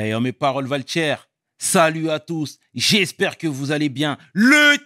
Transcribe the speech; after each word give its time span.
Hey, 0.00 0.14
oh, 0.14 0.20
mes 0.20 0.30
paroles 0.30 0.68
valent 0.68 0.86
cher. 0.86 1.28
Salut 1.58 2.08
à 2.08 2.20
tous. 2.20 2.60
J'espère 2.72 3.36
que 3.36 3.48
vous 3.48 3.72
allez 3.72 3.88
bien. 3.88 4.16
Le 4.32 4.76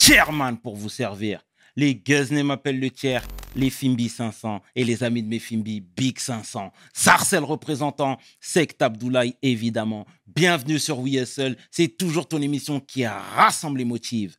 chairman 0.00 0.56
pour 0.56 0.74
vous 0.74 0.88
servir. 0.88 1.44
Les 1.76 1.94
Guzney 1.94 2.42
m'appellent 2.42 2.80
le 2.80 2.90
tiers, 2.90 3.28
les 3.54 3.68
Fimbi 3.68 4.08
500 4.08 4.62
et 4.74 4.84
les 4.84 5.04
amis 5.04 5.22
de 5.22 5.28
mes 5.28 5.38
Fimbi 5.38 5.82
Big 5.82 6.18
500. 6.18 6.72
Sarcel 6.94 7.44
représentant, 7.44 8.16
Sect 8.40 8.80
Abdoulaye 8.80 9.34
évidemment. 9.42 10.06
Bienvenue 10.26 10.78
sur 10.78 11.00
We 11.00 11.16
Hustle. 11.16 11.58
C'est 11.70 11.98
toujours 11.98 12.26
ton 12.26 12.40
émission 12.40 12.80
qui 12.80 13.06
rassemble 13.06 13.76
les 13.76 13.84
motifs. 13.84 14.38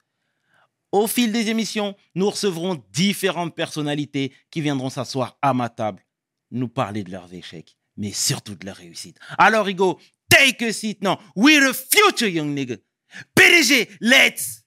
Au 0.91 1.05
fil 1.05 1.31
des 1.31 1.51
émissions, 1.51 1.95
nous 2.15 2.31
recevrons 2.31 2.83
différentes 2.91 3.53
personnalités 3.53 4.33
qui 4.49 4.61
viendront 4.61 4.89
s'asseoir 4.89 5.37
à 5.43 5.53
ma 5.53 5.69
table, 5.69 6.03
nous 6.49 6.67
parler 6.67 7.03
de 7.03 7.11
leurs 7.11 7.31
échecs, 7.31 7.77
mais 7.99 8.13
surtout 8.13 8.55
de 8.55 8.65
leurs 8.65 8.77
réussites. 8.77 9.17
Alors, 9.37 9.65
Rigo, 9.65 9.99
take 10.29 10.65
a 10.65 10.71
seat 10.71 11.03
now. 11.03 11.19
We're 11.35 11.61
the 11.61 11.73
future, 11.73 12.29
young 12.29 12.55
nigga. 12.55 12.79
PDG, 13.35 13.89
let's 14.01 14.63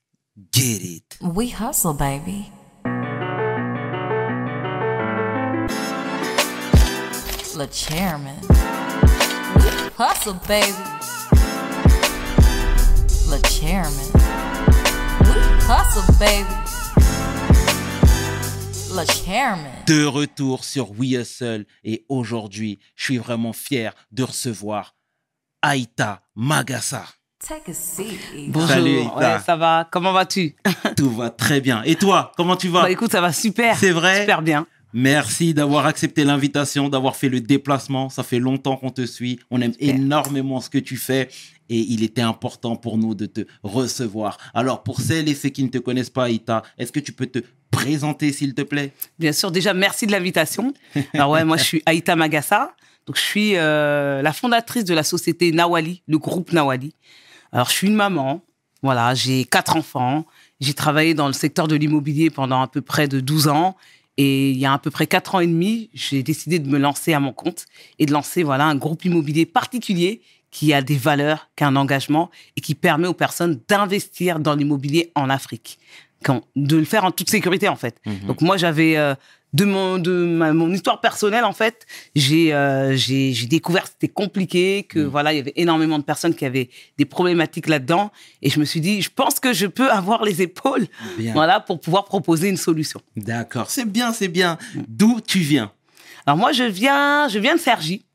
get 0.51 0.81
it. 0.81 1.17
We 1.19 1.49
hustle, 1.49 1.93
baby. 1.93 2.51
Le 7.55 7.67
chairman. 7.71 8.39
Hustle, 9.97 10.39
baby. 10.47 10.73
Le 13.29 13.39
chairman. 13.49 14.11
Hustle, 15.67 16.03
baby. 16.19 16.62
Le 18.95 19.05
chairman. 19.11 19.71
De 19.87 20.05
retour 20.05 20.63
sur 20.63 20.91
We 20.91 21.13
Hustle 21.13 21.65
et 21.83 22.05
aujourd'hui, 22.09 22.77
je 22.95 23.05
suis 23.05 23.17
vraiment 23.17 23.51
fier 23.51 23.91
de 24.11 24.21
recevoir 24.21 24.95
Aïta 25.63 26.21
Magassa. 26.35 27.03
Take 27.39 27.71
a 27.71 27.73
seat. 27.73 28.19
Bonjour, 28.49 28.69
Salut, 28.69 28.99
Ita. 29.01 29.15
Ouais, 29.15 29.39
ça 29.43 29.55
va 29.55 29.87
Comment 29.91 30.13
vas-tu? 30.13 30.55
Tout 30.95 31.09
va 31.09 31.31
très 31.31 31.59
bien. 31.59 31.81
Et 31.83 31.95
toi, 31.95 32.33
comment 32.37 32.55
tu 32.55 32.67
vas? 32.67 32.83
Bah 32.83 32.91
écoute, 32.91 33.11
ça 33.11 33.19
va 33.21 33.33
super. 33.33 33.75
C'est 33.79 33.91
vrai? 33.91 34.21
Super 34.21 34.43
bien. 34.43 34.67
Merci 34.93 35.55
d'avoir 35.55 35.87
accepté 35.87 36.23
l'invitation, 36.23 36.87
d'avoir 36.87 37.15
fait 37.15 37.29
le 37.29 37.41
déplacement. 37.41 38.09
Ça 38.09 38.21
fait 38.21 38.37
longtemps 38.37 38.77
qu'on 38.77 38.91
te 38.91 39.07
suit. 39.07 39.39
On 39.49 39.59
aime 39.61 39.73
Super. 39.73 39.95
énormément 39.95 40.61
ce 40.61 40.69
que 40.69 40.77
tu 40.77 40.97
fais 40.97 41.29
et 41.67 41.79
il 41.79 42.03
était 42.03 42.21
important 42.21 42.75
pour 42.75 42.99
nous 42.99 43.15
de 43.15 43.25
te 43.25 43.41
recevoir. 43.63 44.37
Alors, 44.53 44.83
pour 44.83 45.01
celles 45.01 45.27
et 45.29 45.33
ceux 45.33 45.49
qui 45.49 45.63
ne 45.63 45.69
te 45.69 45.79
connaissent 45.79 46.11
pas, 46.11 46.25
Aïta, 46.25 46.61
est-ce 46.77 46.91
que 46.91 46.99
tu 46.99 47.11
peux 47.11 47.25
te 47.25 47.39
présenter, 47.83 48.31
s'il 48.31 48.53
te 48.53 48.61
plaît 48.61 48.91
Bien 49.19 49.31
sûr, 49.31 49.51
déjà, 49.51 49.73
merci 49.73 50.07
de 50.07 50.11
l'invitation. 50.11 50.73
Alors 51.13 51.31
ouais, 51.31 51.43
moi, 51.43 51.57
je 51.57 51.63
suis 51.63 51.83
Aïta 51.85 52.15
Magassa. 52.15 52.75
Donc, 53.05 53.17
je 53.17 53.21
suis 53.21 53.55
euh, 53.55 54.21
la 54.21 54.33
fondatrice 54.33 54.85
de 54.85 54.93
la 54.93 55.03
société 55.03 55.51
Nawali, 55.51 56.01
le 56.07 56.17
groupe 56.17 56.51
Nawali. 56.51 56.93
Alors, 57.51 57.67
je 57.67 57.73
suis 57.73 57.87
une 57.87 57.95
maman. 57.95 58.41
Voilà, 58.81 59.13
j'ai 59.13 59.45
quatre 59.45 59.75
enfants. 59.75 60.25
J'ai 60.59 60.73
travaillé 60.73 61.13
dans 61.13 61.27
le 61.27 61.33
secteur 61.33 61.67
de 61.67 61.75
l'immobilier 61.75 62.29
pendant 62.29 62.61
à 62.61 62.67
peu 62.67 62.81
près 62.81 63.07
de 63.07 63.19
12 63.19 63.47
ans. 63.47 63.75
Et 64.17 64.51
il 64.51 64.57
y 64.57 64.65
a 64.65 64.73
à 64.73 64.77
peu 64.77 64.91
près 64.91 65.07
quatre 65.07 65.35
ans 65.35 65.39
et 65.39 65.47
demi, 65.47 65.89
j'ai 65.93 66.21
décidé 66.21 66.59
de 66.59 66.69
me 66.69 66.77
lancer 66.77 67.13
à 67.13 67.19
mon 67.19 67.33
compte 67.33 67.65
et 67.97 68.05
de 68.05 68.11
lancer 68.11 68.43
voilà 68.43 68.65
un 68.65 68.75
groupe 68.75 69.03
immobilier 69.05 69.47
particulier 69.47 70.21
qui 70.51 70.71
a 70.71 70.83
des 70.83 70.97
valeurs, 70.97 71.49
qui 71.55 71.63
a 71.63 71.67
un 71.67 71.75
engagement 71.75 72.29
et 72.55 72.61
qui 72.61 72.75
permet 72.75 73.07
aux 73.07 73.15
personnes 73.15 73.59
d'investir 73.67 74.39
dans 74.39 74.53
l'immobilier 74.53 75.11
en 75.15 75.31
Afrique. 75.31 75.79
Quand- 76.23 76.41
de 76.55 76.77
le 76.77 76.85
faire 76.85 77.03
en 77.05 77.11
toute 77.11 77.29
sécurité 77.29 77.67
en 77.67 77.75
fait. 77.75 77.95
Donc 78.27 78.41
moi 78.41 78.57
j'avais 78.57 78.97
euh, 78.97 79.13
de 79.53 79.65
mon 79.65 79.99
de 79.99 80.11
ma- 80.11 80.51
mon 80.53 80.71
histoire 80.73 80.99
personnelle 80.99 81.43
en 81.45 81.53
fait, 81.53 81.85
j'ai 82.15 82.53
euh, 82.53 82.95
j'ai 82.95 83.33
j'ai 83.33 83.45
découvert 83.45 83.83
que 83.83 83.89
c'était 83.89 84.07
compliqué, 84.07 84.83
que 84.89 84.99
voilà 84.99 85.31
il 85.33 85.37
y 85.37 85.39
avait 85.39 85.53
énormément 85.55 85.99
de 85.99 86.03
personnes 86.03 86.33
qui 86.33 86.45
avaient 86.45 86.69
des 86.97 87.05
problématiques 87.05 87.67
là-dedans 87.67 88.11
et 88.41 88.49
je 88.49 88.59
me 88.59 88.65
suis 88.65 88.81
dit 88.81 89.01
je 89.03 89.09
pense 89.13 89.39
que 89.39 89.53
je 89.53 89.67
peux 89.67 89.91
avoir 89.91 90.23
les 90.23 90.41
épaules 90.41 90.87
Bien. 91.19 91.33
voilà 91.33 91.59
pour 91.59 91.79
pouvoir 91.79 92.05
proposer 92.05 92.49
une 92.49 92.57
solution. 92.57 92.99
D'accord, 93.15 93.69
c'est 93.69 93.85
bien, 93.85 94.11
c'est 94.13 94.27
bien. 94.29 94.57
D'où 94.87 95.19
tu 95.21 95.39
viens? 95.39 95.71
Alors 96.25 96.37
moi, 96.37 96.51
je 96.53 96.63
viens, 96.63 97.27
je 97.27 97.37
viens 97.37 97.55
de 97.55 97.59
Cergy. 97.59 98.05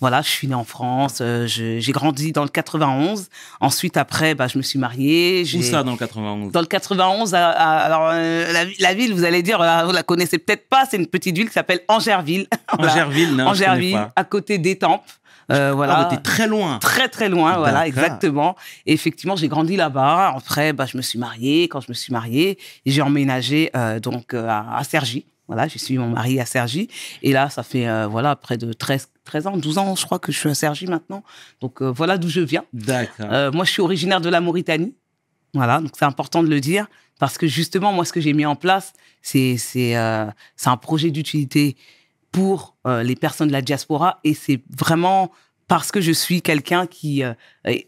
Voilà, 0.00 0.22
je 0.22 0.28
suis 0.30 0.48
née 0.48 0.54
en 0.54 0.64
France, 0.64 1.18
euh, 1.20 1.46
j'ai 1.46 1.92
grandi 1.92 2.32
dans 2.32 2.42
le 2.42 2.48
91. 2.48 3.28
Ensuite, 3.60 3.96
après, 3.98 4.34
bah, 4.34 4.48
je 4.48 4.56
me 4.56 4.62
suis 4.62 4.78
mariée. 4.78 5.44
Où 5.54 5.62
ça 5.62 5.82
dans 5.82 5.92
le 5.92 5.98
91 5.98 6.52
Dans 6.52 6.60
le 6.60 6.66
91, 6.66 7.34
à- 7.34 7.50
à- 7.50 7.78
alors 7.84 8.08
euh, 8.12 8.50
la, 8.52 8.64
la 8.78 8.94
ville, 8.94 9.12
vous 9.14 9.24
allez 9.24 9.42
dire, 9.42 9.60
euh, 9.60 9.84
vous 9.84 9.92
la 9.92 10.02
connaissez 10.02 10.38
peut-être 10.38 10.68
pas, 10.68 10.84
c'est 10.90 10.96
une 10.96 11.06
petite 11.06 11.36
ville 11.36 11.48
qui 11.48 11.52
s'appelle 11.52 11.80
Angerville. 11.88 12.46
Voilà. 12.78 12.92
Angerville, 12.92 13.36
non, 13.36 13.44
je 13.46 13.50
Angerville, 13.62 13.92
pas. 13.94 14.12
à 14.16 14.24
côté 14.24 14.56
d'Étampes. 14.58 15.04
Euh, 15.52 15.70
Ah, 15.70 15.74
voilà. 15.74 16.04
t'es 16.08 16.16
très 16.18 16.46
loin. 16.46 16.78
Très 16.78 17.08
très 17.08 17.28
loin, 17.28 17.58
voilà, 17.58 17.86
exactement. 17.86 18.54
Et 18.86 18.92
effectivement, 18.92 19.34
j'ai 19.36 19.48
grandi 19.48 19.76
là-bas. 19.76 20.32
Après, 20.36 20.72
bah, 20.72 20.86
je 20.86 20.96
me 20.96 21.02
suis 21.02 21.18
mariée. 21.18 21.66
Quand 21.68 21.80
je 21.80 21.86
me 21.88 21.94
suis 21.94 22.12
mariée, 22.12 22.56
j'ai 22.86 23.02
emménagé 23.02 23.70
euh, 23.76 23.98
donc 24.00 24.32
euh, 24.32 24.46
à, 24.48 24.76
à 24.78 24.84
Cergy. 24.84 25.26
Voilà, 25.50 25.66
j'ai 25.66 25.80
suivi 25.80 25.98
mon 25.98 26.10
mari 26.10 26.38
à 26.38 26.46
Cergy. 26.46 26.86
Et 27.22 27.32
là, 27.32 27.50
ça 27.50 27.64
fait 27.64 27.88
euh, 27.88 28.06
voilà 28.06 28.36
près 28.36 28.56
de 28.56 28.72
13, 28.72 29.08
13 29.24 29.46
ans, 29.48 29.56
12 29.56 29.78
ans, 29.78 29.96
je 29.96 30.06
crois 30.06 30.20
que 30.20 30.30
je 30.30 30.38
suis 30.38 30.48
à 30.48 30.54
Cergy 30.54 30.86
maintenant. 30.86 31.24
Donc 31.60 31.82
euh, 31.82 31.90
voilà 31.90 32.18
d'où 32.18 32.28
je 32.28 32.40
viens. 32.40 32.64
D'accord. 32.72 33.26
Euh, 33.32 33.50
moi, 33.50 33.64
je 33.64 33.72
suis 33.72 33.82
originaire 33.82 34.20
de 34.20 34.28
la 34.28 34.40
Mauritanie. 34.40 34.94
Voilà, 35.52 35.80
donc 35.80 35.90
c'est 35.98 36.04
important 36.04 36.44
de 36.44 36.48
le 36.48 36.60
dire 36.60 36.86
parce 37.18 37.36
que 37.36 37.48
justement, 37.48 37.92
moi, 37.92 38.04
ce 38.04 38.12
que 38.12 38.20
j'ai 38.20 38.32
mis 38.32 38.46
en 38.46 38.54
place, 38.54 38.92
c'est 39.22 39.56
c'est 39.56 39.96
un 39.96 40.76
projet 40.80 41.10
d'utilité 41.10 41.76
pour 42.30 42.76
les 42.86 43.16
personnes 43.16 43.48
de 43.48 43.52
la 43.52 43.62
diaspora 43.62 44.20
et 44.22 44.34
c'est 44.34 44.62
vraiment 44.70 45.32
parce 45.70 45.92
que 45.92 46.00
je 46.00 46.10
suis 46.10 46.42
quelqu'un 46.42 46.88
qui, 46.88 47.22
euh, 47.22 47.32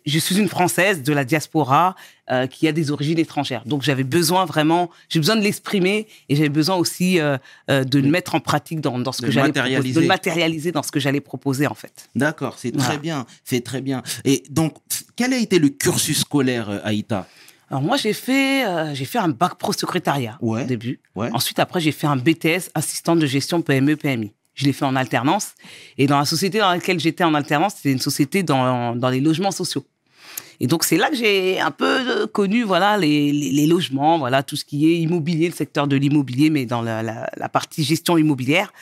je 0.06 0.18
suis 0.20 0.38
une 0.38 0.46
Française 0.48 1.02
de 1.02 1.12
la 1.12 1.24
diaspora 1.24 1.96
euh, 2.30 2.46
qui 2.46 2.68
a 2.68 2.72
des 2.72 2.92
origines 2.92 3.18
étrangères. 3.18 3.64
Donc 3.66 3.82
j'avais 3.82 4.04
besoin 4.04 4.44
vraiment, 4.44 4.88
j'ai 5.08 5.18
besoin 5.18 5.34
de 5.34 5.40
l'exprimer 5.42 6.06
et 6.28 6.36
j'avais 6.36 6.48
besoin 6.48 6.76
aussi 6.76 7.18
euh, 7.18 7.38
de 7.68 7.98
le 7.98 8.08
mettre 8.08 8.36
en 8.36 8.40
pratique 8.40 8.80
dans, 8.80 9.00
dans 9.00 9.10
ce 9.10 9.20
De 9.22 9.26
que 9.26 9.32
j'allais 9.32 9.50
de 9.50 10.00
le 10.00 10.06
matérialiser 10.06 10.70
dans 10.70 10.84
ce 10.84 10.92
que 10.92 11.00
j'allais 11.00 11.20
proposer 11.20 11.66
en 11.66 11.74
fait. 11.74 12.08
D'accord, 12.14 12.54
c'est 12.56 12.70
Voilà. 12.72 12.88
très 12.90 12.98
bien, 12.98 13.26
c'est 13.42 13.64
très 13.64 13.80
bien. 13.80 14.04
Et 14.24 14.44
donc, 14.48 14.76
quel 15.16 15.32
a 15.32 15.38
été 15.38 15.58
le 15.58 15.68
cursus 15.68 16.20
scolaire, 16.20 16.80
Aïta? 16.84 17.26
Alors 17.68 17.82
moi 17.82 17.96
j'ai 17.96 18.12
fait 18.12 18.64
euh, 18.64 18.94
j'ai 18.94 19.06
fait 19.06 19.18
un 19.18 19.28
bac 19.30 19.54
pro 19.56 19.72
secrétariat 19.72 20.36
Ouais. 20.40 20.62
au 20.62 20.66
début. 20.66 21.00
Ouais. 21.16 21.30
Ensuite 21.32 21.58
après 21.58 21.80
j'ai 21.80 21.90
fait 21.90 22.06
un 22.06 22.16
BTS 22.16 22.70
assistant 22.74 23.16
de 23.16 23.26
gestion 23.26 23.60
PME 23.62 23.96
PMI. 23.96 24.30
Je 24.54 24.64
l'ai 24.66 24.72
fait 24.72 24.84
en 24.84 24.96
alternance 24.96 25.52
et 25.98 26.06
dans 26.06 26.18
la 26.18 26.24
société 26.26 26.58
dans 26.58 26.70
laquelle 26.70 27.00
j'étais 27.00 27.24
en 27.24 27.34
alternance 27.34 27.74
c'était 27.76 27.92
une 27.92 28.00
société 28.00 28.42
dans 28.42 28.94
dans 28.96 29.08
les 29.08 29.20
logements 29.20 29.50
sociaux. 29.50 29.84
Et 30.60 30.66
donc 30.66 30.84
c'est 30.84 30.96
là 30.96 31.10
que 31.10 31.16
j'ai 31.16 31.58
un 31.58 31.72
peu 31.72 31.84
euh, 32.22 32.26
connu 32.26 32.62
voilà 32.62 32.96
les, 32.96 33.32
les, 33.32 33.66
logements 33.66 34.18
voilà 34.18 34.42
tout 34.44 34.54
ce 34.54 34.64
qui 34.64 34.88
est 34.88 34.96
immobilier 35.00 35.48
le 35.48 35.54
secteur 35.54 35.88
de 35.88 35.96
l'immobilier 35.96 36.50
mais 36.50 36.66
dans 36.66 36.82
la, 36.82 37.48
partie 37.48 37.82
gestion 37.82 38.16
immobilière 38.16 38.72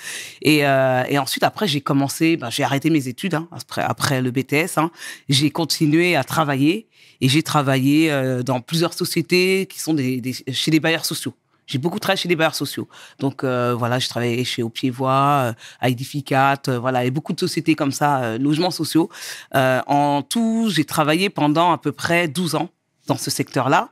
et, 0.43 0.67
euh, 0.67 1.03
et 1.09 1.19
ensuite 1.19 1.43
après 1.43 1.67
j'ai 1.67 1.81
commencé 1.81 2.37
bah, 2.37 2.51
j'ai 2.51 2.65
arrêté 2.65 2.91
mes 2.91 3.09
études 3.09 3.35
hein, 3.35 3.49
après 3.51 3.83
après 3.83 4.21
le 4.21 4.31
BTS 4.31 4.77
hein. 4.77 4.91
j'ai 5.31 5.51
continué 5.51 6.17
à 6.17 6.25
travailler 6.25 6.87
et 7.21 7.29
j'ai 7.29 7.43
travaillé 7.43 8.11
euh, 8.11 8.43
dans 8.43 8.61
plusieurs 8.61 8.93
sociétés 8.93 9.67
qui 9.71 9.81
sont 9.81 9.95
des- 9.95 10.21
chez 10.53 10.71
des 10.71 10.81
bailleurs 10.81 11.05
sociaux. 11.05 11.35
J'ai 11.71 11.79
beaucoup 11.79 12.01
travaillé 12.01 12.21
chez 12.21 12.29
des 12.29 12.35
bailleurs 12.35 12.57
sociaux. 12.57 12.89
Donc 13.21 13.45
euh, 13.45 13.77
voilà, 13.79 14.01
j'ai 14.01 14.09
travaillé 14.09 14.45
chez 14.45 14.65
Au 14.65 14.71
Pied 14.71 14.91
Voix, 14.91 15.13
euh, 15.45 15.53
à 15.79 15.89
Edificat, 15.89 16.63
euh, 16.67 16.81
voilà, 16.81 17.05
et 17.05 17.13
beaucoup 17.13 17.33
de 17.33 17.39
sociétés 17.39 17.77
comme 17.77 17.93
ça, 17.93 18.23
euh, 18.23 18.39
logements 18.39 18.73
sociaux. 18.73 19.09
Euh, 19.55 19.81
en 19.87 20.23
tout, 20.23 20.69
j'ai 20.69 20.85
travaillé 20.85 21.31
pendant 21.31 21.71
à 21.71 21.79
peu 21.79 21.93
près 21.93 22.27
12 22.27 22.57
ans 22.57 22.71
dans 23.07 23.17
ce 23.17 23.31
secteur-là 23.31 23.89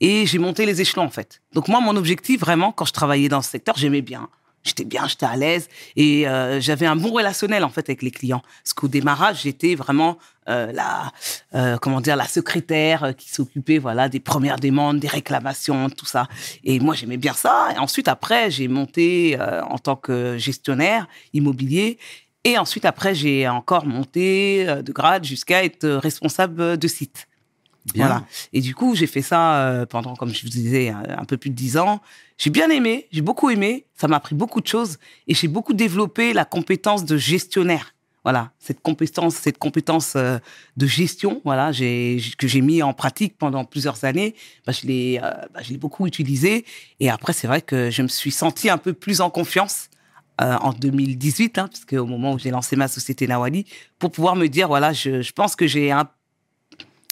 et 0.00 0.26
j'ai 0.26 0.38
monté 0.38 0.66
les 0.66 0.82
échelons 0.82 1.04
en 1.04 1.10
fait. 1.10 1.40
Donc 1.54 1.68
moi, 1.68 1.80
mon 1.80 1.96
objectif 1.96 2.40
vraiment, 2.40 2.72
quand 2.72 2.84
je 2.84 2.92
travaillais 2.92 3.30
dans 3.30 3.40
ce 3.40 3.50
secteur, 3.50 3.74
j'aimais 3.78 4.02
bien. 4.02 4.28
J'étais 4.64 4.84
bien, 4.84 5.06
j'étais 5.06 5.26
à 5.26 5.36
l'aise 5.36 5.68
et 5.94 6.26
euh, 6.26 6.58
j'avais 6.60 6.86
un 6.86 6.96
bon 6.96 7.12
relationnel 7.12 7.64
en 7.64 7.68
fait 7.68 7.88
avec 7.90 8.02
les 8.02 8.10
clients. 8.10 8.42
Parce 8.62 8.72
qu'au 8.72 8.88
démarrage, 8.88 9.42
j'étais 9.42 9.74
vraiment 9.74 10.16
euh, 10.48 10.72
la, 10.72 11.12
euh, 11.54 11.76
comment 11.78 12.00
dire, 12.00 12.16
la 12.16 12.26
secrétaire 12.26 13.04
euh, 13.04 13.12
qui 13.12 13.28
s'occupait 13.30 13.78
voilà 13.78 14.08
des 14.08 14.20
premières 14.20 14.58
demandes, 14.58 14.98
des 15.00 15.08
réclamations, 15.08 15.90
tout 15.90 16.06
ça. 16.06 16.28
Et 16.64 16.80
moi, 16.80 16.94
j'aimais 16.94 17.18
bien 17.18 17.34
ça. 17.34 17.68
Et 17.74 17.78
ensuite, 17.78 18.08
après, 18.08 18.50
j'ai 18.50 18.68
monté 18.68 19.36
euh, 19.38 19.62
en 19.64 19.78
tant 19.78 19.96
que 19.96 20.38
gestionnaire 20.38 21.06
immobilier. 21.34 21.98
Et 22.44 22.58
ensuite, 22.58 22.84
après, 22.84 23.14
j'ai 23.14 23.48
encore 23.48 23.86
monté 23.86 24.66
euh, 24.68 24.82
de 24.82 24.92
grade 24.92 25.24
jusqu'à 25.24 25.64
être 25.64 25.88
responsable 25.88 26.78
de 26.78 26.88
site. 26.88 27.26
Voilà. 27.94 28.24
Et 28.52 28.60
du 28.60 28.74
coup, 28.74 28.94
j'ai 28.94 29.06
fait 29.06 29.22
ça 29.22 29.56
euh, 29.56 29.86
pendant, 29.86 30.16
comme 30.16 30.32
je 30.32 30.42
vous 30.42 30.48
disais, 30.48 30.88
un, 30.88 31.24
peu 31.24 31.36
plus 31.36 31.50
de 31.50 31.54
dix 31.54 31.76
ans. 31.76 32.00
J'ai 32.38 32.50
bien 32.50 32.70
aimé, 32.70 33.08
j'ai 33.12 33.20
beaucoup 33.20 33.50
aimé. 33.50 33.86
Ça 33.94 34.08
m'a 34.08 34.16
appris 34.16 34.34
beaucoup 34.34 34.60
de 34.60 34.66
choses 34.66 34.98
et 35.28 35.34
j'ai 35.34 35.48
beaucoup 35.48 35.74
développé 35.74 36.32
la 36.32 36.44
compétence 36.44 37.04
de 37.04 37.16
gestionnaire. 37.16 37.94
Voilà, 38.24 38.52
cette 38.58 38.80
compétence, 38.80 39.34
cette 39.34 39.58
compétence 39.58 40.14
euh, 40.16 40.38
de 40.78 40.86
gestion, 40.86 41.42
voilà, 41.44 41.72
que 41.72 42.48
j'ai 42.48 42.60
mis 42.62 42.82
en 42.82 42.94
pratique 42.94 43.36
pendant 43.36 43.66
plusieurs 43.66 44.04
années. 44.04 44.34
Bah, 44.66 44.72
je 44.72 44.86
l'ai, 44.86 45.20
euh, 45.22 45.30
bah, 45.52 45.60
je 45.62 45.70
l'ai 45.70 45.76
beaucoup 45.76 46.06
utilisé. 46.06 46.64
Et 47.00 47.10
après, 47.10 47.34
c'est 47.34 47.46
vrai 47.46 47.60
que 47.60 47.90
je 47.90 48.00
me 48.00 48.08
suis 48.08 48.30
sentie 48.30 48.70
un 48.70 48.78
peu 48.78 48.94
plus 48.94 49.20
en 49.20 49.28
confiance 49.28 49.90
en 50.40 50.72
2018, 50.72 51.58
hein, 51.58 51.68
puisque 51.68 51.92
au 51.92 52.06
moment 52.06 52.32
où 52.32 52.40
j'ai 52.40 52.50
lancé 52.50 52.74
ma 52.74 52.88
société 52.88 53.28
Nawali, 53.28 53.66
pour 54.00 54.10
pouvoir 54.10 54.34
me 54.34 54.48
dire, 54.48 54.66
voilà, 54.66 54.92
je, 54.92 55.22
je 55.22 55.32
pense 55.32 55.54
que 55.54 55.68
j'ai 55.68 55.92
un... 55.92 56.08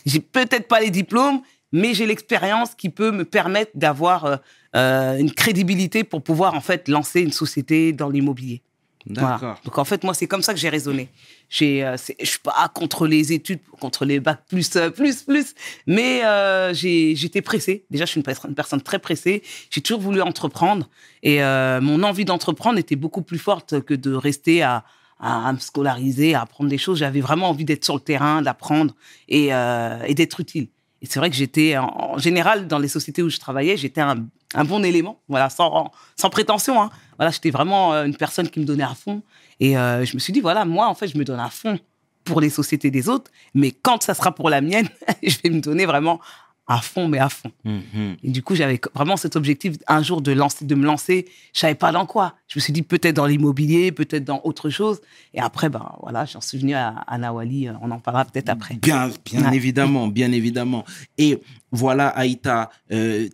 J'ai 0.06 0.20
peut-être 0.20 0.68
pas 0.68 0.80
les 0.80 0.90
diplômes, 0.90 1.42
mais 1.72 1.94
j'ai 1.94 2.06
l'expérience 2.06 2.74
qui 2.74 2.90
peut 2.90 3.10
me 3.12 3.24
permettre 3.24 3.72
d'avoir 3.74 4.24
euh, 4.24 4.36
euh, 4.76 5.16
une 5.16 5.32
crédibilité 5.32 6.04
pour 6.04 6.22
pouvoir 6.22 6.54
en 6.54 6.60
fait 6.60 6.88
lancer 6.88 7.20
une 7.20 7.32
société 7.32 7.92
dans 7.92 8.10
l'immobilier. 8.10 8.62
Voilà. 9.06 9.30
D'accord. 9.30 9.60
Donc 9.64 9.78
en 9.78 9.84
fait, 9.84 10.04
moi, 10.04 10.14
c'est 10.14 10.28
comme 10.28 10.42
ça 10.42 10.54
que 10.54 10.60
j'ai 10.60 10.68
raisonné. 10.68 11.08
J'ai, 11.48 11.84
euh, 11.84 11.96
je 12.20 12.24
suis 12.24 12.38
pas 12.38 12.70
contre 12.72 13.06
les 13.08 13.32
études, 13.32 13.58
contre 13.80 14.04
les 14.04 14.20
bacs 14.20 14.44
plus, 14.48 14.76
euh, 14.76 14.90
plus, 14.90 15.22
plus, 15.22 15.54
mais 15.86 16.24
euh, 16.24 16.72
j'étais 16.72 17.42
pressée. 17.42 17.84
Déjà, 17.90 18.04
je 18.04 18.10
suis 18.10 18.18
une, 18.18 18.24
pers- 18.24 18.46
une 18.46 18.54
personne 18.54 18.80
très 18.80 19.00
pressée. 19.00 19.42
J'ai 19.70 19.80
toujours 19.80 20.00
voulu 20.00 20.20
entreprendre 20.22 20.88
et 21.24 21.40
mon 21.40 22.02
envie 22.02 22.24
d'entreprendre 22.24 22.78
était 22.78 22.96
beaucoup 22.96 23.22
plus 23.22 23.38
forte 23.38 23.80
que 23.80 23.94
de 23.94 24.12
rester 24.14 24.62
à, 24.62 24.84
à, 25.22 25.48
à 25.48 25.52
me 25.52 25.58
scolariser, 25.58 26.34
à 26.34 26.42
apprendre 26.42 26.68
des 26.68 26.78
choses. 26.78 26.98
J'avais 26.98 27.20
vraiment 27.20 27.48
envie 27.48 27.64
d'être 27.64 27.84
sur 27.84 27.94
le 27.94 28.00
terrain, 28.00 28.42
d'apprendre 28.42 28.94
et, 29.28 29.54
euh, 29.54 30.12
d'être 30.12 30.40
utile. 30.40 30.68
Et 31.00 31.06
c'est 31.06 31.18
vrai 31.18 31.30
que 31.30 31.36
j'étais, 31.36 31.76
en, 31.78 32.18
général, 32.18 32.68
dans 32.68 32.78
les 32.78 32.88
sociétés 32.88 33.22
où 33.22 33.30
je 33.30 33.38
travaillais, 33.38 33.76
j'étais 33.76 34.00
un, 34.00 34.26
un 34.54 34.64
bon 34.64 34.84
élément, 34.84 35.20
voilà, 35.28 35.48
sans, 35.48 35.90
sans 36.16 36.30
prétention. 36.30 36.82
Hein. 36.82 36.90
Voilà, 37.16 37.30
j'étais 37.30 37.50
vraiment 37.50 37.94
euh, 37.94 38.04
une 38.04 38.16
personne 38.16 38.48
qui 38.48 38.60
me 38.60 38.64
donnait 38.64 38.84
à 38.84 38.94
fond. 38.94 39.22
Et 39.58 39.78
euh, 39.78 40.04
je 40.04 40.14
me 40.14 40.20
suis 40.20 40.32
dit, 40.32 40.40
voilà, 40.40 40.64
moi, 40.64 40.88
en 40.88 40.94
fait, 40.94 41.08
je 41.08 41.16
me 41.16 41.24
donne 41.24 41.40
à 41.40 41.50
fond 41.50 41.78
pour 42.24 42.40
les 42.40 42.50
sociétés 42.50 42.90
des 42.92 43.08
autres, 43.08 43.32
mais 43.52 43.72
quand 43.72 44.02
ça 44.02 44.14
sera 44.14 44.32
pour 44.32 44.48
la 44.48 44.60
mienne, 44.60 44.88
je 45.22 45.36
vais 45.42 45.50
me 45.50 45.60
donner 45.60 45.86
vraiment 45.86 46.20
à 46.68 46.80
fond, 46.80 47.08
mais 47.08 47.18
à 47.18 47.28
fond. 47.28 47.50
Mhm. 47.64 48.16
Et 48.22 48.30
du 48.30 48.42
coup, 48.42 48.54
j'avais 48.54 48.80
vraiment 48.94 49.16
cet 49.16 49.36
objectif 49.36 49.74
un 49.88 50.02
jour 50.02 50.22
de 50.22 50.32
lancer, 50.32 50.64
de 50.64 50.74
me 50.74 50.84
lancer. 50.86 51.26
Je 51.52 51.58
savais 51.60 51.74
pas 51.74 51.90
dans 51.92 52.06
quoi. 52.06 52.34
Je 52.48 52.58
me 52.58 52.60
suis 52.62 52.72
dit 52.72 52.82
peut-être 52.82 53.16
dans 53.16 53.26
l'immobilier, 53.26 53.90
peut-être 53.92 54.24
dans 54.24 54.40
autre 54.44 54.70
chose. 54.70 55.00
Et 55.34 55.40
après, 55.40 55.68
ben 55.68 55.92
voilà, 56.02 56.24
j'en 56.24 56.40
suis 56.40 56.58
venu 56.58 56.74
à, 56.74 56.88
à 57.06 57.18
Nawali. 57.18 57.68
euh, 57.68 57.72
On 57.82 57.90
en 57.90 57.98
parlera 57.98 58.24
peut-être 58.24 58.48
après. 58.48 58.74
Bien, 58.76 59.10
bien 59.24 59.50
Ouais. 59.50 59.56
évidemment, 59.56 60.06
bien 60.08 60.30
évidemment. 60.32 60.84
Et 61.18 61.40
voilà, 61.72 62.08
Aïta, 62.08 62.70
euh, 62.92 63.28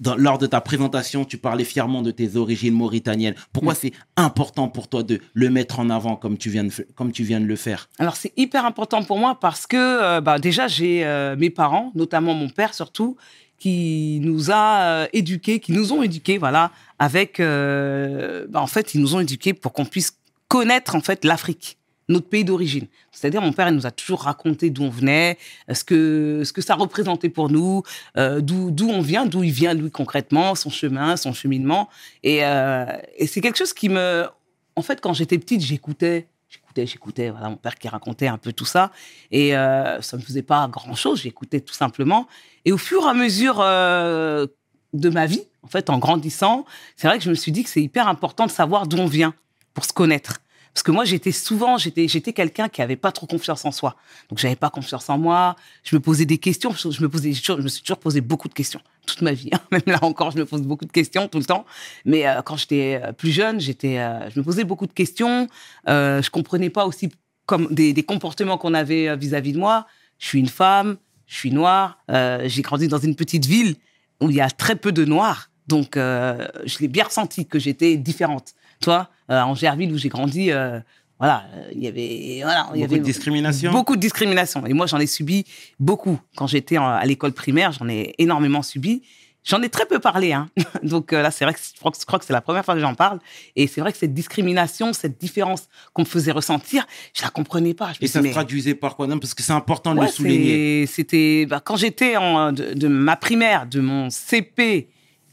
dans- 0.00 0.16
lors 0.16 0.38
de 0.38 0.46
ta 0.46 0.60
présentation, 0.60 1.24
tu 1.24 1.38
parlais 1.38 1.64
fièrement 1.64 2.02
de 2.02 2.10
tes 2.10 2.36
origines 2.36 2.74
mauritaniennes. 2.74 3.34
Pourquoi 3.52 3.74
c'est 3.74 3.92
important 4.16 4.68
pour 4.68 4.88
toi 4.88 5.02
de 5.02 5.20
le 5.34 5.50
mettre 5.50 5.78
en 5.80 5.90
avant 5.90 6.16
comme 6.16 6.38
tu 6.38 6.50
viens 6.50 6.64
de, 6.64 6.72
comme 6.94 7.12
tu 7.12 7.22
viens 7.22 7.40
de 7.40 7.46
le 7.46 7.56
faire? 7.56 7.88
Alors 7.98 8.16
c'est 8.16 8.32
hyper 8.36 8.64
important 8.64 9.02
pour 9.02 9.18
moi 9.18 9.38
parce 9.40 9.66
que 9.66 9.76
euh, 9.76 10.20
bah, 10.20 10.38
déjà 10.38 10.68
j'ai 10.68 11.04
euh, 11.04 11.36
mes 11.36 11.50
parents, 11.50 11.92
notamment 11.94 12.34
mon 12.34 12.48
père 12.48 12.74
surtout, 12.74 13.16
qui 13.58 14.18
nous 14.22 14.50
a 14.50 14.80
euh, 14.82 15.06
éduqués, 15.12 15.60
qui 15.60 15.72
nous 15.72 15.92
ont 15.92 16.02
éduqués, 16.02 16.38
voilà, 16.38 16.70
avec, 16.98 17.40
bah, 17.40 18.60
en 18.60 18.66
fait, 18.66 18.94
ils 18.94 19.00
nous 19.00 19.14
ont 19.14 19.20
éduqués 19.20 19.54
pour 19.54 19.72
qu'on 19.72 19.84
puisse 19.84 20.18
connaître 20.48 20.94
en 20.96 21.00
fait 21.00 21.24
l'Afrique, 21.24 21.78
notre 22.08 22.28
pays 22.28 22.44
d'origine. 22.44 22.86
C'est-à-dire 23.12 23.40
mon 23.40 23.52
père 23.52 23.68
il 23.68 23.74
nous 23.74 23.86
a 23.86 23.90
toujours 23.90 24.22
raconté 24.22 24.70
d'où 24.70 24.84
on 24.84 24.90
venait, 24.90 25.38
euh, 25.70 25.74
ce 25.74 25.84
que 25.84 26.42
ce 26.44 26.52
que 26.52 26.60
ça 26.60 26.74
représentait 26.74 27.28
pour 27.28 27.50
nous, 27.50 27.82
euh, 28.16 28.40
d'où 28.40 28.88
on 28.88 29.00
vient, 29.00 29.26
d'où 29.26 29.42
il 29.42 29.52
vient 29.52 29.74
lui 29.74 29.90
concrètement, 29.90 30.54
son 30.54 30.70
chemin, 30.70 31.16
son 31.16 31.32
cheminement, 31.32 31.88
et, 32.22 32.44
euh, 32.44 32.86
et 33.16 33.26
c'est 33.26 33.40
quelque 33.40 33.58
chose 33.58 33.72
qui 33.72 33.88
me, 33.88 34.26
en 34.76 34.82
fait, 34.82 35.00
quand 35.00 35.12
j'étais 35.12 35.38
petite, 35.38 35.60
j'écoutais 35.60 36.28
j'écoutais, 36.48 36.86
j'écoutais, 36.86 37.30
voilà, 37.30 37.48
mon 37.48 37.56
père 37.56 37.74
qui 37.74 37.88
racontait 37.88 38.28
un 38.28 38.38
peu 38.38 38.52
tout 38.52 38.64
ça. 38.64 38.92
Et 39.32 39.56
euh, 39.56 40.00
ça 40.02 40.16
me 40.16 40.22
faisait 40.22 40.42
pas 40.42 40.68
grand-chose, 40.68 41.22
j'écoutais 41.22 41.60
tout 41.60 41.74
simplement. 41.74 42.28
Et 42.64 42.70
au 42.70 42.78
fur 42.78 43.02
et 43.04 43.08
à 43.08 43.14
mesure 43.14 43.56
de 43.58 45.10
ma 45.10 45.26
vie, 45.26 45.42
en 45.64 45.68
fait, 45.68 45.90
en 45.90 45.98
grandissant, 45.98 46.64
c'est 46.96 47.08
vrai 47.08 47.18
que 47.18 47.24
je 47.24 47.30
me 47.30 47.34
suis 47.34 47.50
dit 47.50 47.64
que 47.64 47.70
c'est 47.70 47.82
hyper 47.82 48.06
important 48.06 48.46
de 48.46 48.50
savoir 48.50 48.86
d'où 48.86 48.98
on 48.98 49.06
vient 49.06 49.34
pour 49.72 49.84
se 49.84 49.92
connaître. 49.92 50.40
Parce 50.74 50.82
que 50.82 50.90
moi, 50.90 51.04
j'étais 51.04 51.32
souvent, 51.32 51.78
j'étais, 51.78 52.08
j'étais 52.08 52.32
quelqu'un 52.32 52.68
qui 52.68 52.82
avait 52.82 52.96
pas 52.96 53.12
trop 53.12 53.26
confiance 53.26 53.64
en 53.64 53.70
soi. 53.70 53.94
Donc, 54.28 54.38
j'avais 54.40 54.56
pas 54.56 54.70
confiance 54.70 55.08
en 55.08 55.18
moi. 55.18 55.54
Je 55.84 55.94
me 55.94 56.00
posais 56.00 56.26
des 56.26 56.38
questions. 56.38 56.72
Je 56.72 57.00
me 57.00 57.08
posais, 57.08 57.32
je 57.32 57.52
me 57.52 57.68
suis 57.68 57.82
toujours 57.82 57.98
posé 57.98 58.20
beaucoup 58.20 58.48
de 58.48 58.54
questions 58.54 58.80
toute 59.04 59.22
ma 59.22 59.32
vie. 59.32 59.50
hein. 59.52 59.60
Même 59.70 59.82
là 59.86 59.98
encore, 60.02 60.30
je 60.30 60.38
me 60.38 60.44
pose 60.44 60.62
beaucoup 60.62 60.84
de 60.84 60.92
questions 60.92 61.28
tout 61.28 61.38
le 61.38 61.44
temps. 61.44 61.64
Mais 62.04 62.26
euh, 62.26 62.42
quand 62.42 62.56
j'étais 62.56 63.00
euh, 63.02 63.12
plus 63.12 63.30
jeune, 63.30 63.60
j'étais, 63.60 63.98
euh, 63.98 64.28
je 64.30 64.38
me 64.38 64.44
posais 64.44 64.64
beaucoup 64.64 64.86
de 64.86 64.92
questions. 64.92 65.48
Euh, 65.88 66.22
je 66.22 66.30
comprenais 66.30 66.70
pas 66.70 66.86
aussi 66.86 67.10
comme 67.46 67.68
des, 67.70 67.94
comportements 68.02 68.58
qu'on 68.58 68.74
avait 68.74 69.16
vis-à-vis 69.16 69.52
de 69.52 69.58
moi. 69.58 69.86
Je 70.18 70.26
suis 70.28 70.40
une 70.40 70.48
femme, 70.48 70.96
je 71.26 71.36
suis 71.36 71.50
noire. 71.50 71.98
j'ai 72.08 72.62
grandi 72.62 72.88
dans 72.88 72.98
une 72.98 73.14
petite 73.14 73.44
ville 73.44 73.76
où 74.22 74.30
il 74.30 74.36
y 74.36 74.40
a 74.40 74.48
très 74.48 74.76
peu 74.76 74.92
de 74.92 75.04
noirs. 75.04 75.50
Donc, 75.68 75.90
je 75.96 76.78
l'ai 76.80 76.88
bien 76.88 77.04
ressenti 77.04 77.46
que 77.46 77.58
j'étais 77.58 77.98
différente. 77.98 78.54
Toi, 78.80 79.10
en 79.28 79.54
Gerville 79.54 79.92
où 79.92 79.98
j'ai 79.98 80.08
grandi, 80.08 80.50
euh, 80.50 80.80
voilà, 81.18 81.44
euh, 81.54 81.68
il 81.74 81.82
y 81.82 81.86
avait, 81.88 82.40
voilà, 82.42 82.68
il 82.74 82.80
y 82.80 82.82
Beaucoup 82.82 82.92
avait 82.94 82.98
de 83.00 83.04
discrimination 83.04 83.72
Beaucoup 83.72 83.96
de 83.96 84.00
discrimination. 84.00 84.66
Et 84.66 84.72
moi, 84.72 84.86
j'en 84.86 84.98
ai 84.98 85.06
subi 85.06 85.44
beaucoup. 85.78 86.18
Quand 86.36 86.46
j'étais 86.46 86.76
à 86.76 87.04
l'école 87.06 87.32
primaire, 87.32 87.72
j'en 87.72 87.88
ai 87.88 88.14
énormément 88.18 88.62
subi. 88.62 89.02
J'en 89.46 89.60
ai 89.60 89.68
très 89.68 89.84
peu 89.84 89.98
parlé. 89.98 90.32
Hein. 90.32 90.48
Donc 90.82 91.12
euh, 91.12 91.20
là, 91.22 91.30
c'est 91.30 91.44
vrai 91.44 91.52
que 91.54 91.60
je 91.60 91.78
crois 92.06 92.18
que, 92.18 92.24
c'est 92.24 92.32
la 92.32 92.40
première 92.40 92.64
fois 92.64 92.74
que 92.74 92.80
j'en 92.80 92.94
parle. 92.94 93.18
Et 93.56 93.66
c'est 93.66 93.80
vrai 93.82 93.92
que 93.92 93.98
cette 93.98 94.14
discrimination, 94.14 94.92
cette 94.94 95.20
différence 95.20 95.68
qu'on 95.92 96.02
me 96.02 96.06
faisait 96.06 96.32
ressentir, 96.32 96.86
je 97.14 97.22
la 97.22 97.28
comprenais 97.28 97.74
pas. 97.74 97.92
Je 97.92 97.98
Et 98.04 98.08
ça 98.08 98.20
se 98.20 98.24
mais- 98.24 98.30
traduisait 98.32 98.74
par 98.74 98.96
quoi? 98.96 99.06
Non, 99.06 99.18
Parce 99.18 99.34
que 99.34 99.42
c'est 99.42 99.52
important 99.52 99.94
de 99.94 100.00
Ouais, 100.00 100.06
le 100.06 100.12
souligner. 100.12 100.86
C'était 100.86 101.44
bah, 101.46 101.60
quand 101.62 101.76
j'étais 101.76 102.14
de 102.14 102.88
ma 102.88 103.16
primaire, 103.16 103.66
de 103.66 103.80
mon 103.80 104.08
CP 104.10 104.88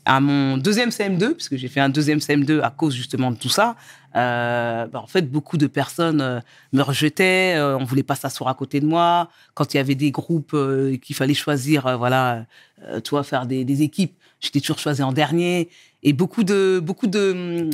à 0.06 0.20
mon 0.20 0.58
deuxième 0.58 0.90
CM2, 0.90 1.34
puisque 1.34 1.56
j'ai 1.58 1.68
fait 1.68 1.80
un 1.80 1.90
deuxième 1.90 2.20
CM2 2.20 2.62
à 2.62 2.70
cause 2.72 2.94
justement 2.96 3.32
de 3.32 3.38
tout 3.38 3.50
ça. 3.50 3.76
euh, 4.16 4.88
bah, 4.88 5.00
en 5.00 5.08
fait, 5.08 5.30
beaucoup 5.32 5.58
de 5.58 5.68
personnes 5.68 6.22
euh, 6.22 6.40
me 6.74 6.82
rejetaient. 6.82 7.56
euh, 7.58 7.78
on 7.78 7.84
voulait 7.86 8.04
pas 8.04 8.16
s'asseoir 8.16 8.50
à 8.50 8.54
côté 8.56 8.80
de 8.80 8.86
moi. 8.86 9.30
Quand 9.54 9.74
il 9.74 9.78
y 9.78 9.80
avait 9.80 9.96
des 9.96 10.12
groupes 10.12 10.54
euh, 10.54 10.98
qu'il 10.98 11.16
fallait 11.16 11.34
choisir, 11.34 11.98
voilà, 11.98 12.46
euh, 12.88 13.00
toi 13.00 13.24
faire 13.24 13.46
des, 13.46 13.64
des 13.66 13.84
équipes, 13.84 14.16
j'étais 14.40 14.60
toujours 14.60 14.80
choisi 14.80 15.04
en 15.04 15.12
dernier. 15.14 15.70
Et 16.04 16.14
beaucoup 16.14 16.44
de 16.44 16.80
beaucoup 16.84 17.08
de 17.08 17.32
hum, 17.32 17.70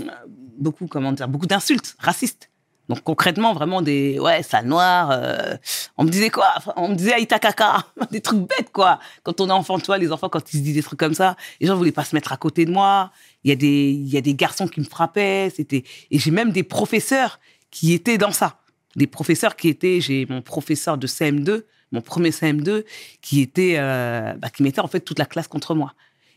beaucoup 0.60 0.88
comment 0.88 1.12
dire 1.14 1.28
beaucoup 1.28 1.48
d'insultes 1.48 1.96
racistes. 2.00 2.50
Donc 2.90 3.04
concrètement, 3.04 3.54
vraiment 3.54 3.82
des 3.82 4.18
ouais, 4.20 4.44
sale 4.44 4.66
noir. 4.66 5.10
euh, 5.12 5.58
on 5.98 6.06
me 6.06 6.10
disait 6.10 6.30
quoi? 6.30 6.54
On 6.78 6.90
me 6.90 6.96
disait 6.96 7.14
Aïta 7.14 7.38
Kaka, 7.38 7.86
des 8.12 8.22
trucs 8.22 8.40
bêtes 8.40 8.72
quoi. 8.72 9.00
Quand 9.24 9.42
on 9.42 9.50
est 9.50 9.54
enfant, 9.54 9.78
toi, 9.80 9.98
les 9.98 10.12
enfants, 10.12 10.30
quand 10.30 10.54
ils 10.54 10.58
se 10.58 10.64
disent 10.64 10.76
des 10.76 10.84
trucs 10.84 11.00
comme 11.00 11.14
ça, 11.14 11.36
les 11.60 11.68
gens 11.68 11.76
voulaient 11.76 11.92
pas 11.92 12.06
se 12.06 12.16
mettre 12.16 12.32
à 12.32 12.38
côté 12.38 12.66
de 12.66 12.72
moi. 12.72 13.12
Il 13.44 13.50
y 13.50 13.52
a 13.52 13.56
des 13.56 13.92
il 13.92 14.08
y 14.08 14.18
a 14.18 14.22
des 14.22 14.34
garçons 14.36 14.68
qui 14.68 14.80
me 14.80 14.86
frappaient. 14.86 15.52
C'était 15.56 15.84
et 16.12 16.20
j'ai 16.20 16.32
même 16.32 16.52
des 16.52 16.64
professeurs 16.64 17.40
qui 17.72 17.94
étaient 17.94 18.18
dans 18.18 18.32
ça. 18.32 18.62
Des 18.96 19.08
professeurs 19.08 19.56
qui 19.56 19.68
étaient, 19.68 20.00
j'ai 20.02 20.26
mon 20.28 20.42
professeur 20.42 20.98
de 20.98 21.08
CM2, 21.08 21.64
mon 21.92 22.02
premier 22.02 22.30
CM2, 22.32 22.84
qui 23.22 23.42
était 23.42 23.76
euh, 23.78 24.34
bah, 24.34 24.50
qui 24.50 24.64
mettait 24.64 24.82
en 24.82 24.88
fait 24.88 25.02
toute 25.02 25.20
la 25.20 25.26
classe 25.26 25.48
contre 25.48 25.76
moi. 25.76 25.94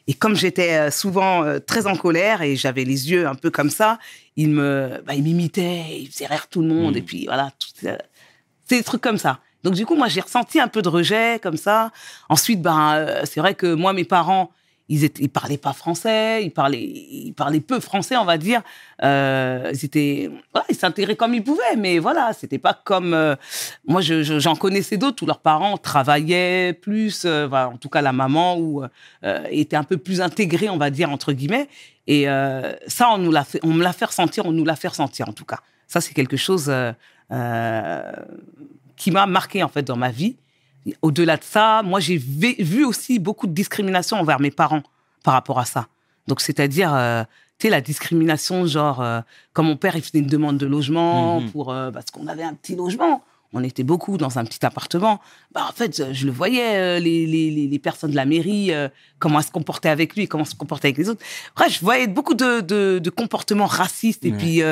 Et 0.07 0.15
comme 0.15 0.35
j'étais 0.35 0.75
euh, 0.75 0.91
souvent 0.91 1.45
euh, 1.45 1.59
très 1.59 1.87
en 1.87 1.97
colère 1.97 2.43
et 2.43 2.57
j'avais 2.57 2.85
les 2.85 3.11
yeux 3.11 3.27
un 3.27 3.35
peu 3.35 3.51
comme 3.51 3.71
ça, 3.71 3.99
il 4.37 4.51
me, 4.51 5.03
bah, 5.07 5.15
il 5.15 5.23
m'imitait, 5.23 6.01
il 6.01 6.09
faisait 6.09 6.27
rire 6.27 6.49
tout 6.49 6.63
le 6.63 6.69
monde. 6.69 6.93
Mhm. 6.93 6.99
Et 6.99 7.03
puis 7.03 7.25
voilà, 7.27 7.51
tout, 7.59 7.87
euh, 7.87 7.97
c'est 8.67 8.79
des 8.79 8.85
trucs 8.85 9.03
comme 9.03 9.19
ça. 9.19 9.41
Donc 9.63 9.75
du 9.75 9.85
coup, 9.85 9.95
moi, 9.95 10.09
j'ai 10.09 10.21
ressenti 10.21 10.61
un 10.61 10.69
peu 10.69 10.83
de 10.83 10.89
rejet 10.89 11.39
comme 11.43 11.57
ça. 11.57 11.91
Ensuite, 12.29 12.63
ben, 12.63 12.95
euh, 12.95 13.23
c'est 13.25 13.41
vrai 13.41 13.55
que 13.55 13.75
moi, 13.75 13.93
mes 13.93 14.05
parents, 14.05 14.51
ils 14.93 15.05
étaient, 15.05 15.27
parlaient 15.29 15.57
pas 15.57 15.73
français, 15.73 16.45
ils 16.45 16.51
parlaient, 16.51 17.61
peu 17.61 17.79
français, 17.81 18.17
on 18.17 18.25
va 18.25 18.37
dire. 18.39 18.61
Euh, 19.03 19.73
ils 19.73 20.75
s'intégraient 20.77 21.15
comme 21.17 21.33
ils 21.33 21.45
pouvaient, 21.45 21.77
mais 21.79 21.99
voilà, 22.01 22.33
c'était 22.39 22.59
pas 22.59 22.75
comme 22.75 23.15
euh, 23.15 23.37
moi. 23.87 24.01
je- 24.01 24.23
je- 24.23 24.39
J'en 24.41 24.57
connaissais 24.57 24.97
d'autres 24.99 25.23
où 25.23 25.27
leurs 25.27 25.39
parents 25.41 25.77
travaillaient 25.79 26.73
plus, 26.73 27.23
euh, 27.25 27.49
en 27.49 27.77
tout 27.77 27.89
cas 27.89 28.03
la 28.03 28.13
maman 28.13 28.59
ou 28.59 28.83
était 29.51 29.77
un 29.77 29.85
peu 29.85 29.97
plus 29.97 30.21
intégrée, 30.21 30.69
on 30.69 30.77
va 30.77 30.91
dire 30.91 31.09
entre 31.11 31.33
guillemets. 31.33 31.69
Et 32.09 32.25
ça, 32.89 33.11
on 33.13 33.19
nous 33.19 33.31
l'a 33.31 33.45
fait, 33.45 33.61
on 33.63 33.73
me 33.73 33.85
l'a 33.85 33.93
fait 33.93 34.07
ressentir, 34.07 34.45
on 34.47 34.53
nous 34.53 34.65
l'a 34.65 34.75
fait 34.77 34.89
ressentir 34.89 35.29
en 35.29 35.33
tout 35.33 35.45
cas. 35.45 35.61
Ça, 35.87 36.01
c'est 36.01 36.15
quelque 36.15 36.37
chose 36.37 36.73
qui 38.97 39.11
m'a 39.13 39.27
marqué 39.27 39.63
en 39.63 39.69
fait 39.69 39.83
dans 39.83 39.97
ma 39.97 40.11
vie. 40.11 40.37
Au-delà 41.03 41.37
de 41.37 41.45
ça, 41.45 41.83
moi, 41.85 42.01
j'ai 42.01 42.17
vu 42.17 42.85
aussi 42.85 43.19
beaucoup 43.19 43.47
de 43.47 43.53
discrimination 43.53 44.17
envers 44.19 44.41
mes 44.41 44.51
parents 44.51 44.83
par 45.23 45.35
rapport 45.35 45.59
à 45.59 45.65
ça. 45.67 45.89
Donc, 46.27 46.41
c'est-à-dire, 46.41 46.95
euh, 46.95 47.23
tu 47.59 47.67
sais, 47.67 47.71
la 47.71 47.81
discrimination, 47.81 48.67
genre, 48.67 49.01
euh, 49.03 49.21
quand 49.53 49.63
mon 49.63 49.77
père, 49.77 49.95
il 49.97 50.03
faisait 50.03 50.21
une 50.21 50.27
demande 50.27 50.57
de 50.59 50.67
logement 50.67 51.41
Mhm. 51.41 51.51
pour, 51.51 51.71
euh, 51.73 51.91
parce 51.91 52.07
qu'on 52.11 52.27
avait 52.29 52.43
un 52.45 52.55
petit 52.55 52.77
logement. 52.77 53.23
On 53.53 53.65
était 53.65 53.83
beaucoup 53.83 54.17
dans 54.17 54.39
un 54.39 54.45
petit 54.45 54.65
appartement. 54.65 55.21
Bah, 55.53 55.67
en 55.69 55.73
fait, 55.73 56.13
je 56.15 56.25
le 56.25 56.31
voyais, 56.33 57.01
les, 57.01 57.27
les, 57.27 57.51
les- 57.67 57.79
personnes 57.81 58.13
de 58.13 58.17
la 58.17 58.25
mairie, 58.25 58.71
comment 59.19 59.41
elles 59.41 59.45
se 59.47 59.51
comportaient 59.51 59.89
avec 59.89 60.15
lui, 60.15 60.29
comment 60.29 60.45
elles 60.45 60.51
se 60.51 60.55
comportaient 60.55 60.87
avec 60.89 60.99
les 60.99 61.09
autres. 61.09 61.23
Bref, 61.57 61.75
je 61.75 61.81
voyais 61.81 62.07
beaucoup 62.07 62.35
de, 62.35 62.61
de, 62.61 63.01
de 63.03 63.11
comportements 63.11 63.67
racistes 63.67 64.25
et 64.25 64.31
puis 64.31 64.63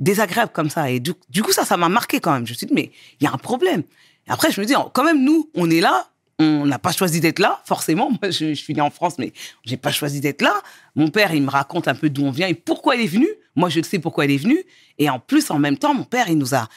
désagréables 0.00 0.52
comme 0.52 0.70
ça. 0.70 0.90
Et 0.90 1.00
du, 1.00 1.12
du 1.28 1.42
coup, 1.42 1.52
ça, 1.52 1.64
ça 1.66 1.76
m'a 1.76 1.88
marqué 1.90 2.18
quand 2.20 2.32
même. 2.32 2.46
Je 2.46 2.52
me 2.52 2.56
suis 2.56 2.66
dit, 2.66 2.74
mais 2.74 2.90
il 3.20 3.24
y 3.24 3.26
a 3.26 3.32
un 3.32 3.36
problème. 3.38 3.82
Après, 4.28 4.50
je 4.50 4.60
me 4.60 4.66
dis, 4.66 4.74
quand 4.92 5.04
même, 5.04 5.22
nous, 5.22 5.50
on 5.54 5.70
est 5.70 5.80
là, 5.80 6.08
on 6.38 6.66
n'a 6.66 6.78
pas 6.78 6.92
choisi 6.92 7.20
d'être 7.20 7.38
là, 7.38 7.60
forcément. 7.64 8.10
Moi, 8.10 8.30
je, 8.30 8.54
suis 8.54 8.74
né 8.74 8.80
en 8.80 8.90
France, 8.90 9.14
mais 9.18 9.32
j'ai 9.64 9.76
pas 9.76 9.92
choisi 9.92 10.20
d'être 10.20 10.42
là. 10.42 10.54
Mon 10.94 11.08
père, 11.08 11.34
il 11.34 11.42
me 11.42 11.50
raconte 11.50 11.88
un 11.88 11.94
peu 11.94 12.10
d'où 12.10 12.24
on 12.24 12.30
vient 12.30 12.48
et 12.48 12.54
pourquoi 12.54 12.96
il 12.96 13.04
est 13.04 13.08
venu. 13.08 13.28
Moi, 13.54 13.68
je 13.68 13.80
sais 13.82 13.98
pourquoi 13.98 14.24
il 14.24 14.32
est 14.32 14.38
venu. 14.38 14.58
Et 14.98 15.08
en 15.10 15.18
plus, 15.18 15.50
en 15.50 15.58
même 15.58 15.78
temps, 15.78 15.94
mon 15.94 16.04
père, 16.04 16.28
il 16.28 16.38
nous 16.38 16.54
a 16.54 16.68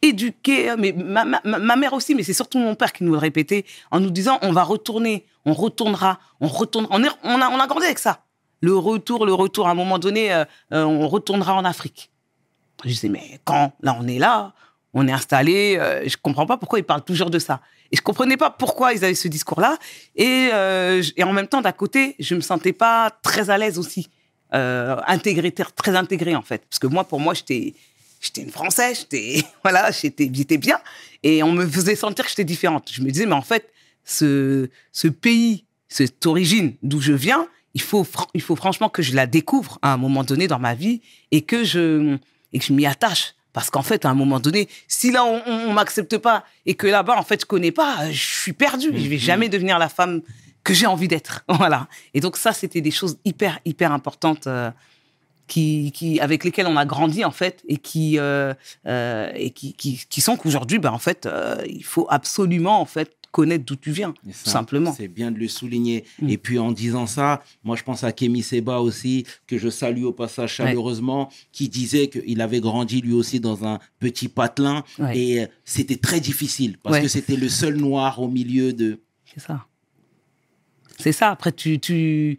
éduqués, 0.00 0.74
mais 0.78 0.92
ma, 0.92 1.24
ma- 1.24 1.40
ma- 1.44 1.76
mère 1.76 1.92
aussi, 1.92 2.14
mais 2.14 2.22
c'est 2.22 2.32
surtout 2.32 2.58
mon 2.58 2.74
père 2.74 2.92
qui 2.92 3.04
nous 3.04 3.12
le 3.12 3.18
répétait, 3.18 3.64
en 3.90 4.00
nous 4.00 4.10
disant, 4.10 4.38
on 4.42 4.52
va 4.52 4.64
retourner, 4.64 5.26
on 5.44 5.52
retournera, 5.52 6.18
on 6.40 6.48
retournera. 6.48 6.96
On, 6.96 7.04
a, 7.04 7.48
on 7.50 7.60
a 7.60 7.66
grandi 7.66 7.86
avec 7.86 7.98
ça. 7.98 8.24
Le 8.60 8.76
retour, 8.76 9.26
le 9.26 9.34
retour. 9.34 9.68
À 9.68 9.72
un 9.72 9.74
moment 9.74 9.98
donné, 9.98 10.32
euh, 10.32 10.44
euh, 10.72 10.84
on 10.84 11.08
retournera 11.08 11.54
en 11.54 11.64
Afrique. 11.64 12.10
Je 12.84 12.88
disais, 12.88 13.08
mais 13.08 13.40
quand? 13.44 13.72
Là, 13.82 13.96
on 14.00 14.06
est 14.08 14.18
là, 14.18 14.54
on 14.94 15.08
est 15.08 15.12
installé. 15.12 15.76
euh, 15.78 16.06
je 16.06 16.16
comprends 16.16 16.46
pas 16.46 16.56
pourquoi 16.56 16.78
ils 16.78 16.84
parlent 16.84 17.04
toujours 17.04 17.30
de 17.30 17.38
ça. 17.38 17.60
Et 17.90 17.96
je 17.96 18.02
comprenais 18.02 18.36
pas 18.36 18.50
pourquoi 18.50 18.92
ils 18.92 19.04
avaient 19.04 19.14
ce 19.14 19.28
discours-là. 19.28 19.78
Et, 20.16 20.50
euh, 20.52 21.02
et 21.16 21.24
en 21.24 21.32
même 21.32 21.46
temps, 21.46 21.60
d'à 21.60 21.72
côté, 21.72 22.16
je 22.18 22.34
me 22.34 22.40
sentais 22.40 22.72
pas 22.72 23.10
très 23.22 23.50
à 23.50 23.58
l'aise 23.58 23.78
aussi. 23.78 24.08
Euh, 24.54 24.96
très 25.76 25.96
intégré, 25.96 26.34
en 26.34 26.42
fait. 26.42 26.64
Parce 26.68 26.78
que 26.78 26.86
moi, 26.86 27.04
pour 27.04 27.20
moi, 27.20 27.34
j'étais, 27.34 27.74
j'étais 28.20 28.42
une 28.42 28.50
Française, 28.50 29.00
j'étais, 29.00 29.44
voilà, 29.62 29.90
j'étais, 29.90 30.58
bien. 30.58 30.78
Et 31.22 31.42
on 31.42 31.52
me 31.52 31.66
faisait 31.66 31.96
sentir 31.96 32.24
que 32.24 32.30
j'étais 32.30 32.44
différente. 32.44 32.90
Je 32.92 33.02
me 33.02 33.10
disais, 33.10 33.26
mais 33.26 33.32
en 33.32 33.42
fait, 33.42 33.70
ce, 34.04 34.68
ce 34.92 35.08
pays, 35.08 35.64
cette 35.88 36.24
origine 36.26 36.74
d'où 36.82 37.00
je 37.00 37.12
viens, 37.12 37.46
il 37.74 37.80
faut, 37.80 38.06
il 38.34 38.42
faut 38.42 38.56
franchement 38.56 38.88
que 38.88 39.02
je 39.02 39.14
la 39.14 39.26
découvre 39.26 39.78
à 39.82 39.92
un 39.92 39.96
moment 39.96 40.24
donné 40.24 40.46
dans 40.46 40.58
ma 40.58 40.74
vie 40.74 41.00
et 41.30 41.42
que 41.42 41.64
je, 41.64 42.16
et 42.52 42.58
que 42.58 42.64
je 42.64 42.72
m'y 42.72 42.86
attache. 42.86 43.34
Parce 43.52 43.70
qu'en 43.70 43.82
fait, 43.82 44.04
à 44.04 44.10
un 44.10 44.14
moment 44.14 44.40
donné, 44.40 44.68
si 44.88 45.10
là, 45.10 45.24
on, 45.24 45.42
on, 45.46 45.70
on 45.70 45.72
m'accepte 45.72 46.16
pas 46.18 46.44
et 46.66 46.74
que 46.74 46.86
là-bas, 46.86 47.16
en 47.18 47.22
fait, 47.22 47.42
je 47.42 47.46
connais 47.46 47.72
pas, 47.72 48.10
je 48.10 48.18
suis 48.18 48.52
perdu. 48.52 48.88
Je 48.94 49.08
vais 49.08 49.18
jamais 49.18 49.48
devenir 49.48 49.78
la 49.78 49.88
femme 49.88 50.22
que 50.64 50.74
j'ai 50.74 50.86
envie 50.86 51.08
d'être. 51.08 51.44
Voilà. 51.48 51.88
Et 52.14 52.20
donc, 52.20 52.36
ça, 52.36 52.52
c'était 52.52 52.80
des 52.80 52.90
choses 52.90 53.18
hyper, 53.24 53.58
hyper 53.64 53.92
importantes 53.92 54.46
euh, 54.46 54.70
qui, 55.46 55.92
qui, 55.92 56.20
avec 56.20 56.44
lesquelles 56.44 56.66
on 56.66 56.76
a 56.76 56.84
grandi, 56.84 57.24
en 57.24 57.30
fait, 57.30 57.62
et 57.68 57.76
qui, 57.76 58.18
euh, 58.18 58.54
euh, 58.86 59.30
et 59.34 59.50
qui, 59.50 59.74
qui, 59.74 60.02
qui 60.08 60.20
sont 60.20 60.36
qu'aujourd'hui, 60.36 60.78
ben, 60.78 60.90
en 60.90 60.98
fait, 60.98 61.26
euh, 61.26 61.62
il 61.66 61.84
faut 61.84 62.06
absolument, 62.10 62.80
en 62.80 62.86
fait, 62.86 63.14
connaître 63.32 63.64
d'où 63.64 63.74
tu 63.74 63.90
viens, 63.90 64.12
tout 64.12 64.30
simplement. 64.48 64.92
C'est 64.92 65.08
bien 65.08 65.32
de 65.32 65.38
le 65.38 65.48
souligner. 65.48 66.04
Mm. 66.20 66.28
Et 66.28 66.38
puis 66.38 66.58
en 66.60 66.70
disant 66.70 67.06
ça, 67.08 67.42
moi 67.64 67.74
je 67.74 67.82
pense 67.82 68.04
à 68.04 68.12
Kémy 68.12 68.42
Seba 68.42 68.78
aussi, 68.80 69.26
que 69.48 69.58
je 69.58 69.68
salue 69.70 70.04
au 70.04 70.12
passage 70.12 70.52
chaleureusement, 70.54 71.30
qui 71.50 71.68
disait 71.68 72.08
qu'il 72.08 72.40
avait 72.40 72.60
grandi 72.60 73.00
lui 73.00 73.14
aussi 73.14 73.40
dans 73.40 73.66
un 73.66 73.80
petit 73.98 74.28
patelin. 74.28 74.84
Ouais. 74.98 75.18
Et 75.18 75.40
euh, 75.40 75.46
c'était 75.64 75.96
très 75.96 76.20
difficile 76.20 76.78
parce 76.78 76.96
Ouais. 76.96 77.02
que 77.02 77.08
c'était 77.08 77.36
le 77.36 77.48
seul 77.48 77.76
noir 77.76 78.20
au 78.20 78.28
milieu 78.28 78.72
de. 78.72 79.00
C'est 79.34 79.40
ça. 79.40 79.66
C'est 80.98 81.12
ça. 81.12 81.30
Après, 81.30 81.52
tu, 81.52 81.80
tu, 81.80 82.38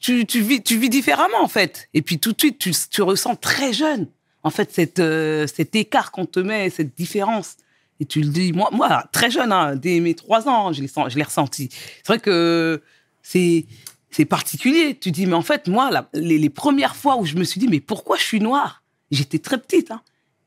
tu, 0.00 0.24
tu, 0.26 0.40
vis, 0.40 0.62
tu 0.62 0.78
vis 0.78 0.88
différemment, 0.88 1.42
en 1.42 1.48
fait. 1.48 1.88
Et 1.94 2.02
puis, 2.02 2.18
tout 2.18 2.32
de 2.32 2.40
suite, 2.40 2.58
tu, 2.58 2.72
tu 2.90 3.02
ressens 3.02 3.36
très 3.36 3.72
jeune, 3.72 4.08
en 4.42 4.50
fait, 4.50 4.72
cette, 4.72 5.00
euh, 5.00 5.46
cet 5.46 5.76
écart 5.76 6.10
qu'on 6.10 6.26
te 6.26 6.40
met, 6.40 6.70
cette 6.70 6.96
différence. 6.96 7.56
Et 8.00 8.06
tu 8.06 8.20
le 8.20 8.28
dis, 8.28 8.52
moi, 8.52 8.68
moi 8.72 9.04
très 9.12 9.30
jeune, 9.30 9.50
hein, 9.52 9.74
dès 9.76 9.98
mes 10.00 10.14
trois 10.14 10.48
ans, 10.48 10.72
je 10.72 10.82
l'ai, 10.82 11.22
ressenti. 11.24 11.68
C'est 11.72 12.06
vrai 12.06 12.18
que 12.20 12.82
c'est, 13.22 13.66
c'est 14.10 14.24
particulier. 14.24 14.96
Tu 14.98 15.10
dis, 15.10 15.26
mais 15.26 15.34
en 15.34 15.42
fait, 15.42 15.66
moi, 15.68 15.90
la- 15.90 16.08
les, 16.14 16.38
les 16.38 16.50
premières 16.50 16.94
fois 16.96 17.16
où 17.16 17.24
je 17.26 17.34
me 17.34 17.44
suis 17.44 17.58
dit, 17.60 17.66
mais 17.68 17.80
pourquoi 17.80 18.16
je 18.16 18.22
suis 18.22 18.40
noire? 18.40 18.82
J'étais 19.10 19.38
très 19.40 19.58
petite. 19.58 19.90
Hein. 19.90 20.00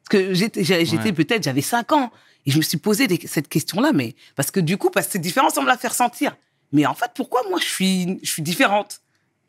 Parce 0.09 0.23
que 0.23 0.33
j'étais, 0.33 0.61
Ouais. 0.95 1.11
peut-être, 1.11 1.43
j'avais 1.43 1.61
cinq 1.61 1.91
ans. 1.91 2.11
Et 2.45 2.51
je 2.51 2.57
me 2.57 2.63
suis 2.63 2.77
posé 2.77 3.07
des- 3.07 3.27
cette 3.27 3.47
question-là, 3.49 3.91
mais 3.93 4.15
parce 4.35 4.49
que 4.49 4.59
du 4.59 4.77
coup, 4.77 4.89
parce 4.89 5.05
que 5.07 5.11
cette 5.13 5.21
différence, 5.21 5.57
on 5.57 5.61
me 5.61 5.67
l'a 5.67 5.77
fait 5.77 5.89
ressentir. 5.89 6.35
Mais 6.71 6.85
en 6.85 6.93
fait, 6.95 7.11
pourquoi 7.13 7.41
moi, 7.49 7.59
je 7.59 7.65
suis, 7.67 8.19
je 8.23 8.29
suis 8.31 8.41
différente? 8.41 9.01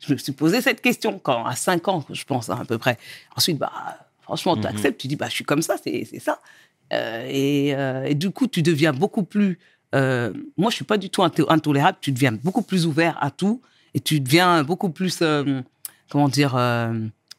Je 0.05 0.13
me 0.13 0.17
suis 0.17 0.33
posé 0.33 0.61
cette 0.61 0.81
question 0.81 1.17
quand, 1.19 1.45
à 1.45 1.55
5 1.55 1.87
ans, 1.87 2.05
je 2.11 2.23
pense, 2.25 2.49
hein, 2.49 2.59
à 2.61 2.65
peu 2.65 2.77
près. 2.77 2.97
Ensuite, 3.37 3.57
bah, 3.57 3.71
franchement, 4.21 4.57
tu 4.57 4.67
acceptes, 4.67 4.99
tu 4.99 5.07
dis, 5.07 5.15
bah, 5.15 5.27
je 5.29 5.33
suis 5.35 5.45
comme 5.45 5.61
ça, 5.61 5.75
c'est 5.81 6.05
c'est 6.09 6.19
ça. 6.19 6.39
Euh, 6.91 7.27
et, 7.29 7.73
euh, 7.75 8.05
et 8.05 8.15
du 8.15 8.31
coup, 8.31 8.47
tu 8.47 8.61
deviens 8.61 8.93
beaucoup 8.93 9.23
plus. 9.23 9.59
euh, 9.95 10.33
moi, 10.57 10.69
je 10.69 10.75
suis 10.75 10.85
pas 10.85 10.97
du 10.97 11.09
tout 11.09 11.23
intolérable. 11.23 11.97
Tu 12.01 12.11
deviens 12.11 12.31
beaucoup 12.31 12.61
plus 12.61 12.85
ouvert 12.85 13.17
à 13.21 13.31
tout 13.31 13.61
et 13.93 13.99
tu 13.99 14.19
deviens 14.19 14.63
beaucoup 14.63 14.89
plus. 14.89 15.23
comment 16.09 16.29
dire 16.29 16.57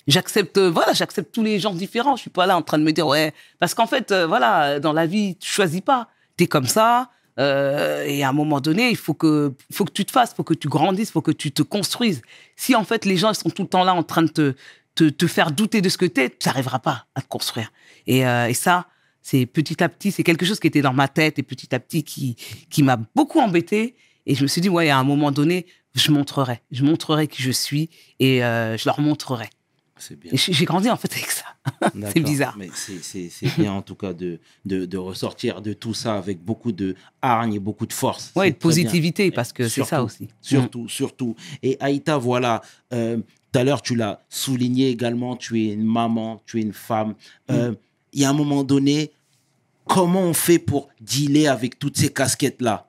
J'accepte, 0.06 0.58
voilà, 0.58 0.92
j'accepte 0.92 1.34
tous 1.34 1.42
les 1.42 1.58
gens 1.58 1.74
différents. 1.74 2.16
Je 2.16 2.22
suis 2.22 2.30
pas 2.30 2.46
là 2.46 2.56
en 2.56 2.62
train 2.62 2.78
de 2.78 2.84
me 2.84 2.92
dire 2.92 3.06
ouais, 3.06 3.32
parce 3.58 3.74
qu'en 3.74 3.86
fait, 3.86 4.12
voilà, 4.12 4.78
dans 4.78 4.92
la 4.92 5.06
vie, 5.06 5.36
tu 5.36 5.48
choisis 5.48 5.80
pas. 5.80 6.08
T'es 6.36 6.46
comme 6.46 6.66
ça. 6.66 7.10
et 7.38 8.22
à 8.22 8.28
un 8.28 8.32
moment 8.32 8.60
donné, 8.60 8.90
il 8.90 8.96
faut 8.96 9.14
que, 9.14 9.54
faut 9.72 9.84
que 9.84 9.92
tu 9.92 10.04
te 10.04 10.10
fasses, 10.10 10.34
faut 10.34 10.44
que 10.44 10.54
tu 10.54 10.68
grandisses, 10.68 11.10
faut 11.10 11.22
que 11.22 11.32
tu 11.32 11.52
te 11.52 11.62
construises. 11.62 12.22
Si 12.56 12.74
en 12.74 12.84
fait 12.84 13.04
les 13.04 13.16
gens 13.16 13.32
sont 13.34 13.50
tout 13.50 13.62
le 13.62 13.68
temps 13.68 13.84
là 13.84 13.94
en 13.94 14.02
train 14.02 14.22
de 14.22 14.28
te, 14.28 14.54
te, 14.94 15.08
te 15.08 15.26
faire 15.26 15.50
douter 15.50 15.80
de 15.80 15.88
ce 15.88 15.96
que 15.98 16.06
t'es, 16.06 16.28
tu 16.30 16.48
n'arriveras 16.48 16.78
pas 16.80 17.06
à 17.14 17.22
te 17.22 17.26
construire. 17.28 17.72
Et, 18.06 18.18
et 18.20 18.54
ça, 18.54 18.86
c'est 19.26 19.46
petit 19.46 19.82
à 19.82 19.88
petit, 19.88 20.12
c'est 20.12 20.22
quelque 20.22 20.44
chose 20.44 20.60
qui 20.60 20.66
était 20.66 20.82
dans 20.82 20.92
ma 20.92 21.08
tête 21.08 21.38
et 21.38 21.42
petit 21.42 21.74
à 21.74 21.80
petit 21.80 22.04
qui, 22.04 22.36
qui 22.68 22.82
m'a 22.82 22.98
beaucoup 23.16 23.40
embêté. 23.40 23.96
Et 24.26 24.34
je 24.34 24.42
me 24.42 24.46
suis 24.48 24.60
dit, 24.60 24.68
ouais, 24.68 24.90
à 24.90 24.98
un 24.98 25.04
moment 25.04 25.32
donné, 25.32 25.64
je 25.94 26.10
montrerai. 26.12 26.60
Je 26.70 26.84
montrerai 26.84 27.26
qui 27.26 27.42
je 27.42 27.50
suis 27.50 27.88
et 28.20 28.44
euh, 28.44 28.76
je 28.76 28.84
leur 28.84 29.00
montrerai. 29.00 29.48
C'est 29.96 30.18
bien. 30.18 30.30
J'ai 30.34 30.64
grandi 30.66 30.90
en 30.90 30.96
fait 30.96 31.10
avec 31.12 31.30
ça. 31.30 31.44
D'accord. 31.94 32.22
bizarre. 32.22 32.54
Mais 32.58 32.68
c'est- 32.74 33.02
c'est 33.02 33.30
c'est 33.30 33.56
bien 33.56 33.72
en 33.72 33.80
tout 33.80 33.94
cas 33.94 34.12
de, 34.12 34.40
de, 34.66 34.84
de 34.84 34.96
ressortir 34.98 35.62
de 35.62 35.72
tout 35.72 35.94
ça 35.94 36.16
avec 36.18 36.42
beaucoup 36.44 36.72
de 36.72 36.94
hargne 37.22 37.54
et 37.54 37.58
beaucoup 37.60 37.86
de 37.86 37.92
force. 37.94 38.32
Ouais, 38.36 38.46
C'est 38.46 38.50
de 38.50 38.54
bien. 38.56 38.60
positivité, 38.60 39.30
parce 39.30 39.52
que 39.54 39.68
c'est 39.68 39.84
ça 39.84 40.02
aussi. 40.02 40.28
Surtout, 40.42 40.88
surtout. 40.88 41.34
Et 41.62 41.78
Aïta, 41.80 42.18
voilà, 42.18 42.60
euh, 42.92 43.16
tout 43.52 43.58
à 43.58 43.64
l'heure, 43.64 43.80
tu 43.82 43.94
l'as 43.94 44.20
souligné 44.28 44.90
également, 44.90 45.36
tu 45.36 45.62
es 45.62 45.72
une 45.72 45.84
maman, 45.84 46.42
tu 46.44 46.58
es 46.58 46.62
une 46.62 46.72
femme. 46.74 47.14
Euh, 47.50 47.72
Il 48.14 48.20
y 48.22 48.24
a 48.24 48.30
un 48.30 48.32
moment 48.32 48.64
donné, 48.64 49.12
comment 49.86 50.20
on 50.22 50.32
fait 50.34 50.58
pour 50.58 50.88
dealer 51.00 51.48
avec 51.48 51.78
toutes 51.78 51.98
ces 51.98 52.10
casquettes-là? 52.12 52.88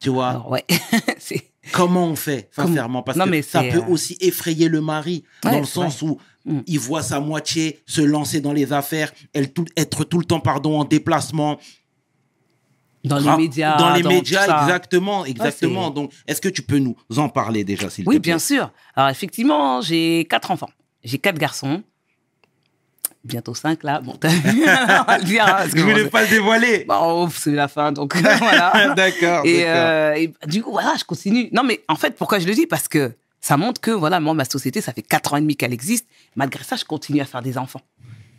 Tu 0.00 0.08
vois? 0.08 0.30
Alors, 0.30 0.50
ouais. 0.50 0.64
c'est 1.18 1.50
Comment 1.70 2.06
on 2.06 2.16
fait, 2.16 2.48
sincèrement? 2.50 3.02
Parce 3.02 3.16
Non, 3.16 3.24
que 3.26 3.40
ça 3.42 3.62
peut 3.62 3.78
euh, 3.78 3.86
aussi 3.88 4.16
effrayer 4.20 4.68
le 4.68 4.80
mari, 4.80 5.22
Ouais, 5.44 5.52
dans 5.52 5.60
le 5.60 5.66
sens 5.66 6.00
où 6.02 6.18
Mm. 6.44 6.58
il 6.66 6.80
voit 6.80 7.02
sa 7.04 7.20
moitié 7.20 7.78
se 7.86 8.00
lancer 8.00 8.40
dans 8.40 8.52
les 8.52 8.72
affaires, 8.72 9.12
elle 9.32 9.52
tout- 9.52 9.64
être 9.76 10.02
tout 10.02 10.18
le 10.18 10.24
temps 10.24 10.40
pardon, 10.40 10.80
en 10.80 10.84
déplacement. 10.84 11.56
dans 13.04 13.18
les 13.18 13.36
médias. 13.44 13.76
Dans 13.76 13.94
les 13.94 14.02
médias, 14.02 14.46
ça. 14.46 14.62
exactement. 14.62 15.24
exactement. 15.24 15.86
c'est- 15.88 15.94
Donc, 15.94 16.12
est-ce 16.26 16.40
que 16.40 16.48
tu 16.48 16.62
peux 16.62 16.78
nous 16.78 16.96
en 17.16 17.28
parler 17.28 17.62
déjà, 17.62 17.88
s'il 17.90 18.08
Oui, 18.08 18.16
te 18.16 18.20
plaît? 18.22 18.30
bien 18.32 18.38
sûr. 18.40 18.72
Alors, 18.96 19.10
effectivement, 19.10 19.80
j'ai 19.82 20.26
quatre 20.28 20.50
enfants. 20.50 20.70
J'ai 21.04 21.18
quatre 21.18 21.38
garçons. 21.38 21.84
Bientôt 23.24 23.54
cinq, 23.54 23.84
là. 23.84 24.00
Bon, 24.00 24.16
t'as 24.16 24.28
vu, 24.28 24.62
on 24.62 25.04
va 25.04 25.18
le 25.18 25.24
dire. 25.24 25.44
hein, 25.46 25.52
parce 25.58 25.72
que 25.72 25.78
Je 25.78 25.84
voulais 25.84 26.04
bon, 26.04 26.10
pas 26.10 26.22
le 26.22 26.28
dévoiler. 26.28 26.84
Bon, 26.88 27.28
c'est 27.30 27.52
la 27.52 27.68
fin, 27.68 27.92
donc 27.92 28.16
voilà. 28.38 28.94
d'accord. 28.96 29.44
Et, 29.46 29.62
euh, 29.66 30.14
et 30.14 30.32
du 30.46 30.62
coup, 30.62 30.72
voilà, 30.72 30.94
je 30.98 31.04
continue. 31.04 31.48
Non, 31.52 31.62
mais 31.62 31.82
en 31.88 31.94
fait, 31.94 32.16
pourquoi 32.16 32.38
je 32.40 32.46
le 32.46 32.54
dis? 32.54 32.66
Parce 32.66 32.88
que 32.88 33.12
ça 33.40 33.56
montre 33.56 33.80
que, 33.80 33.90
voilà, 33.92 34.18
moi, 34.18 34.34
ma 34.34 34.44
société, 34.44 34.80
ça 34.80 34.92
fait 34.92 35.02
quatre 35.02 35.34
ans 35.34 35.36
et 35.36 35.40
demi 35.40 35.56
qu'elle 35.56 35.72
existe. 35.72 36.06
Malgré 36.36 36.64
ça, 36.64 36.76
je 36.76 36.84
continue 36.84 37.20
à 37.20 37.24
faire 37.24 37.42
des 37.42 37.58
enfants. 37.58 37.80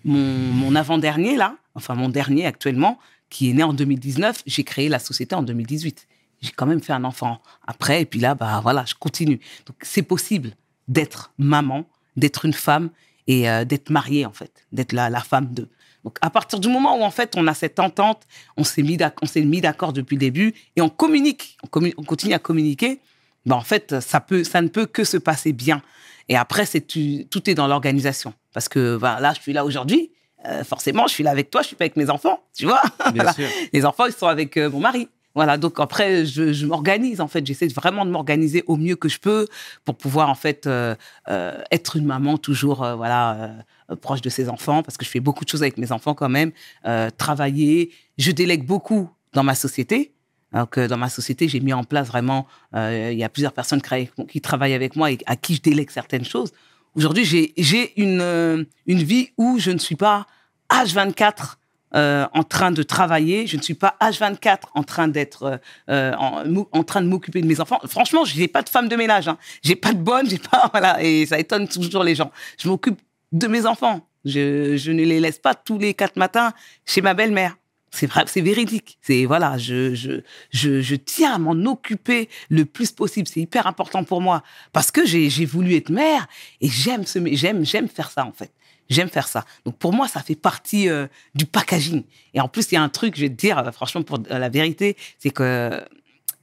Mon, 0.03 0.19
mon 0.19 0.75
avant-dernier, 0.75 1.37
là, 1.37 1.55
enfin, 1.75 1.95
mon 1.95 2.09
dernier 2.09 2.45
actuellement, 2.45 2.99
qui 3.29 3.49
est 3.49 3.53
né 3.53 3.63
en 3.63 3.73
2019, 3.73 4.43
j'ai 4.45 4.63
créé 4.65 4.89
la 4.89 4.99
société 4.99 5.33
en 5.33 5.43
2018. 5.43 6.07
J'ai 6.41 6.51
quand 6.51 6.65
même 6.65 6.81
fait 6.81 6.91
un 6.91 7.05
enfant 7.05 7.41
après, 7.65 8.01
et 8.01 8.05
puis 8.05 8.19
là, 8.19 8.35
bah 8.35 8.59
voilà, 8.61 8.83
je 8.85 8.95
continue. 8.95 9.39
Donc, 9.65 9.77
c'est 9.81 10.01
possible 10.01 10.51
d'être 10.89 11.31
maman, 11.37 11.85
d'être 12.17 12.43
une 12.43 12.51
femme 12.53 12.89
et 13.27 13.49
euh, 13.49 13.65
d'être 13.65 13.89
mariée, 13.89 14.25
en 14.25 14.33
fait, 14.33 14.65
d'être 14.71 14.91
la, 14.91 15.09
la 15.09 15.21
femme 15.21 15.53
de. 15.53 15.67
Donc, 16.03 16.17
à 16.21 16.29
partir 16.29 16.59
du 16.59 16.67
moment 16.67 16.97
où, 16.99 17.03
en 17.03 17.11
fait, 17.11 17.33
on 17.37 17.47
a 17.47 17.53
cette 17.53 17.79
entente, 17.79 18.23
on 18.57 18.63
s'est 18.63 18.81
mis 18.81 18.97
d'accord 18.97 19.93
depuis 19.93 20.15
le 20.15 20.19
début 20.19 20.53
et 20.75 20.81
on 20.81 20.89
communique, 20.89 21.57
on, 21.63 22.03
continue 22.03 22.33
à 22.33 22.39
communiquer, 22.39 22.99
ben, 23.45 23.55
en 23.55 23.61
fait, 23.61 23.99
ça, 24.01 24.19
peut, 24.19 24.43
ça 24.43 24.61
ne 24.61 24.67
peut 24.67 24.85
que 24.85 25.05
se 25.05 25.17
passer 25.17 25.53
bien. 25.53 25.81
Et 26.27 26.35
après, 26.35 26.65
c'est 26.65 26.81
tout 26.81 27.49
est 27.49 27.55
dans 27.55 27.67
l'organisation. 27.67 28.33
Parce 28.53 28.67
que 28.67 28.97
ben, 28.97 29.19
là, 29.19 29.33
je 29.33 29.41
suis 29.41 29.53
là 29.53 29.63
aujourd'hui, 29.63 30.11
euh, 30.45 30.63
forcément, 30.63 31.07
je 31.07 31.13
suis 31.13 31.23
là 31.23 31.31
avec 31.31 31.49
toi, 31.49 31.61
je 31.61 31.67
suis 31.67 31.75
pas 31.75 31.85
avec 31.85 31.95
mes 31.95 32.09
enfants, 32.09 32.43
tu 32.53 32.65
vois. 32.65 32.81
Bien 33.13 33.31
sûr. 33.33 33.47
Les 33.71 33.85
enfants, 33.85 34.05
ils 34.05 34.13
sont 34.13 34.27
avec 34.27 34.57
euh, 34.57 34.69
mon 34.69 34.79
mari. 34.79 35.07
Voilà, 35.35 35.57
donc 35.57 35.79
après, 35.79 36.25
je, 36.25 36.53
je 36.53 36.65
m'organise, 36.65 37.19
en 37.19 37.27
fait. 37.27 37.45
J'essaie 37.45 37.67
vraiment 37.67 38.05
de 38.05 38.11
m'organiser 38.11 38.63
au 38.67 38.77
mieux 38.77 38.95
que 38.95 39.09
je 39.09 39.19
peux 39.19 39.47
pour 39.83 39.95
pouvoir, 39.95 40.29
en 40.29 40.35
fait, 40.35 40.67
euh, 40.67 40.95
euh, 41.29 41.59
être 41.71 41.95
une 41.95 42.05
maman 42.05 42.37
toujours, 42.37 42.83
euh, 42.83 42.95
voilà, 42.95 43.55
euh, 43.89 43.95
proche 43.95 44.21
de 44.21 44.29
ses 44.29 44.47
enfants, 44.47 44.83
parce 44.83 44.95
que 44.95 45.05
je 45.05 45.09
fais 45.09 45.19
beaucoup 45.19 45.43
de 45.43 45.49
choses 45.49 45.63
avec 45.63 45.77
mes 45.77 45.91
enfants 45.91 46.13
quand 46.13 46.29
même. 46.29 46.51
Euh, 46.85 47.09
travailler. 47.17 47.91
Je 48.17 48.31
délègue 48.31 48.65
beaucoup 48.65 49.09
dans 49.33 49.43
ma 49.43 49.55
société. 49.55 50.13
Donc, 50.53 50.77
dans 50.77 50.97
ma 50.97 51.09
société, 51.09 51.47
j'ai 51.47 51.59
mis 51.59 51.73
en 51.73 51.83
place 51.83 52.07
vraiment, 52.07 52.45
euh, 52.75 53.09
il 53.11 53.17
y 53.17 53.23
a 53.23 53.29
plusieurs 53.29 53.53
personnes 53.53 53.81
qui 54.29 54.39
travaillent, 54.39 54.75
avec 54.75 54.95
moi 54.95 55.11
et 55.11 55.17
à 55.25 55.35
qui 55.35 55.55
je 55.55 55.61
délègue 55.63 55.89
certaines 55.89 56.25
choses. 56.25 56.51
Aujourd'hui, 56.93 57.25
j'ai 57.25 57.99
une, 57.99 58.67
une 58.85 59.01
vie 59.01 59.31
où 59.39 59.57
je 59.57 59.71
ne 59.71 59.79
suis 59.79 59.95
pas 59.95 60.27
H24 60.69 61.55
euh, 61.95 62.25
en 62.33 62.43
train 62.43 62.71
de 62.71 62.81
travailler. 62.83 63.45
Je 63.47 63.57
ne 63.57 63.61
suis 63.61 63.73
pas 63.75 63.95
H24 64.01 64.61
en 64.73 64.83
train 64.83 65.07
d'être 65.07 65.43
euh, 65.43 65.57
euh, 65.89 66.13
en, 66.15 66.43
en 66.71 66.83
train 66.83 67.01
de 67.01 67.07
m'occuper 67.07 67.41
de 67.41 67.47
mes 67.47 67.59
enfants. 67.59 67.79
Franchement, 67.87 68.25
je 68.25 68.37
n'ai 68.37 68.47
pas 68.47 68.63
de 68.63 68.69
femme 68.69 68.87
de 68.87 68.95
ménage. 68.95 69.27
Hein. 69.27 69.37
J'ai 69.61 69.75
pas 69.75 69.93
de 69.93 69.99
bonne, 69.99 70.29
j'ai 70.29 70.39
pas 70.39 70.69
voilà. 70.71 71.03
Et 71.03 71.25
ça 71.25 71.37
étonne 71.37 71.67
toujours 71.67 72.03
les 72.03 72.15
gens. 72.15 72.31
Je 72.57 72.67
m'occupe 72.67 72.99
de 73.31 73.47
mes 73.47 73.65
enfants. 73.65 74.07
Je, 74.25 74.75
je 74.77 74.91
ne 74.91 75.03
les 75.03 75.19
laisse 75.19 75.37
pas 75.39 75.53
tous 75.53 75.77
les 75.77 75.93
quatre 75.93 76.15
matins 76.15 76.53
chez 76.85 77.01
ma 77.01 77.13
belle-mère. 77.13 77.57
C'est 77.91 78.07
vrai, 78.07 78.23
c'est 78.25 78.41
véridique. 78.41 78.97
C'est 79.01 79.25
voilà, 79.25 79.59
je, 79.59 79.93
je, 79.93 80.21
je, 80.49 80.81
je 80.81 80.95
tiens 80.95 81.35
à 81.35 81.37
m'en 81.37 81.51
occuper 81.71 82.27
le 82.49 82.65
plus 82.65 82.91
possible. 82.91 83.27
C'est 83.27 83.41
hyper 83.41 83.67
important 83.67 84.03
pour 84.03 84.19
moi 84.19 84.41
parce 84.71 84.89
que 84.89 85.05
j'ai 85.05 85.45
voulu 85.45 85.75
être 85.75 85.91
mère 85.91 86.25
et 86.59 86.69
j'aime 86.69 87.05
ce, 87.05 87.19
j'aime, 87.33 87.63
j'aime 87.63 87.87
faire 87.87 88.09
ça 88.09 88.25
en 88.25 88.31
fait. 88.31 88.51
J'aime 88.89 89.09
faire 89.09 89.27
ça. 89.27 89.45
Donc 89.65 89.77
pour 89.77 89.93
moi, 89.93 90.07
ça 90.07 90.21
fait 90.21 90.35
partie 90.35 90.89
euh, 90.89 91.07
du 91.35 91.45
packaging. 91.45 92.03
Et 92.33 92.41
en 92.41 92.47
plus, 92.47 92.71
il 92.71 92.75
y 92.75 92.77
a 92.77 92.81
un 92.83 92.89
truc, 92.89 93.15
je 93.15 93.21
vais 93.21 93.29
te 93.29 93.35
dire, 93.35 93.57
euh, 93.57 93.71
franchement, 93.71 94.03
pour 94.03 94.19
euh, 94.29 94.37
la 94.39 94.49
vérité, 94.49 94.97
c'est 95.19 95.29
que 95.31 95.81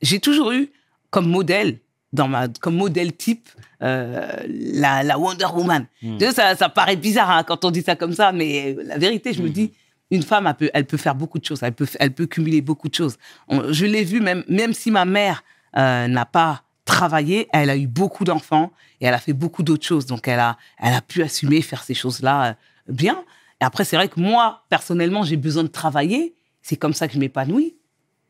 j'ai 0.02 0.20
toujours 0.20 0.52
eu 0.52 0.70
comme 1.10 1.28
modèle, 1.28 1.78
dans 2.12 2.26
ma, 2.28 2.48
comme 2.48 2.76
modèle 2.76 3.12
type, 3.16 3.48
euh, 3.82 4.28
la, 4.48 5.02
la 5.02 5.18
Wonder 5.18 5.46
Woman. 5.54 5.86
Mm. 6.02 6.18
Sais, 6.18 6.32
Ça, 6.32 6.56
ça 6.56 6.68
paraît 6.68 6.96
bizarre 6.96 7.30
hein, 7.30 7.44
quand 7.44 7.64
on 7.64 7.70
dit 7.70 7.82
ça 7.82 7.94
comme 7.96 8.12
ça, 8.14 8.32
mais 8.32 8.76
la 8.84 8.98
vérité, 8.98 9.32
je 9.32 9.42
me 9.42 9.46
Mhm. 9.48 9.52
dis, 9.52 9.72
une 10.10 10.22
femme, 10.24 10.46
elle 10.48 10.54
peut, 10.54 10.70
elle 10.74 10.86
peut 10.86 10.96
faire 10.96 11.14
beaucoup 11.14 11.38
de 11.38 11.44
choses, 11.44 11.62
elle 11.62 11.72
peut, 11.72 11.86
elle 12.00 12.12
peut 12.12 12.26
cumuler 12.26 12.62
beaucoup 12.62 12.88
de 12.88 12.94
choses. 12.94 13.16
On- 13.46 13.72
je 13.72 13.86
l'ai 13.86 14.02
vu, 14.02 14.20
même, 14.20 14.42
même 14.48 14.72
si 14.72 14.90
ma 14.90 15.04
mère 15.04 15.44
euh, 15.76 16.08
n'a 16.08 16.24
pas 16.26 16.64
travaillé, 16.90 17.48
elle 17.52 17.70
a 17.70 17.76
eu 17.76 17.86
beaucoup 17.86 18.24
d'enfants 18.24 18.72
et 19.00 19.06
elle 19.06 19.14
a 19.14 19.18
fait 19.18 19.32
beaucoup 19.32 19.62
d'autres 19.62 19.86
choses. 19.86 20.06
Donc, 20.06 20.26
elle 20.28 20.40
a, 20.40 20.58
elle 20.78 20.92
a 20.92 21.00
pu 21.00 21.22
assumer, 21.22 21.62
faire 21.62 21.82
ces 21.84 21.94
choses-là 21.94 22.50
euh, 22.50 22.54
bien. 22.88 23.24
Et 23.60 23.64
après, 23.64 23.84
c'est 23.84 23.96
vrai 23.96 24.08
que 24.08 24.18
moi, 24.18 24.64
personnellement, 24.68 25.22
j'ai 25.22 25.36
besoin 25.36 25.62
de 25.62 25.68
travailler. 25.68 26.34
C'est 26.62 26.76
comme 26.76 26.92
ça 26.92 27.06
que 27.06 27.14
je 27.14 27.18
m'épanouis. 27.18 27.76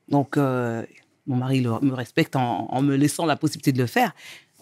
Donc, 0.09 0.37
euh, 0.37 0.85
mon 1.27 1.37
mari 1.37 1.63
me 1.63 1.95
respecte 1.95 2.37
en 2.37 2.83
me 2.83 2.97
laissant 2.97 3.25
la 3.25 3.37
possibilité 3.37 3.73
de 3.73 3.79
le 3.79 3.87
faire. 3.87 4.13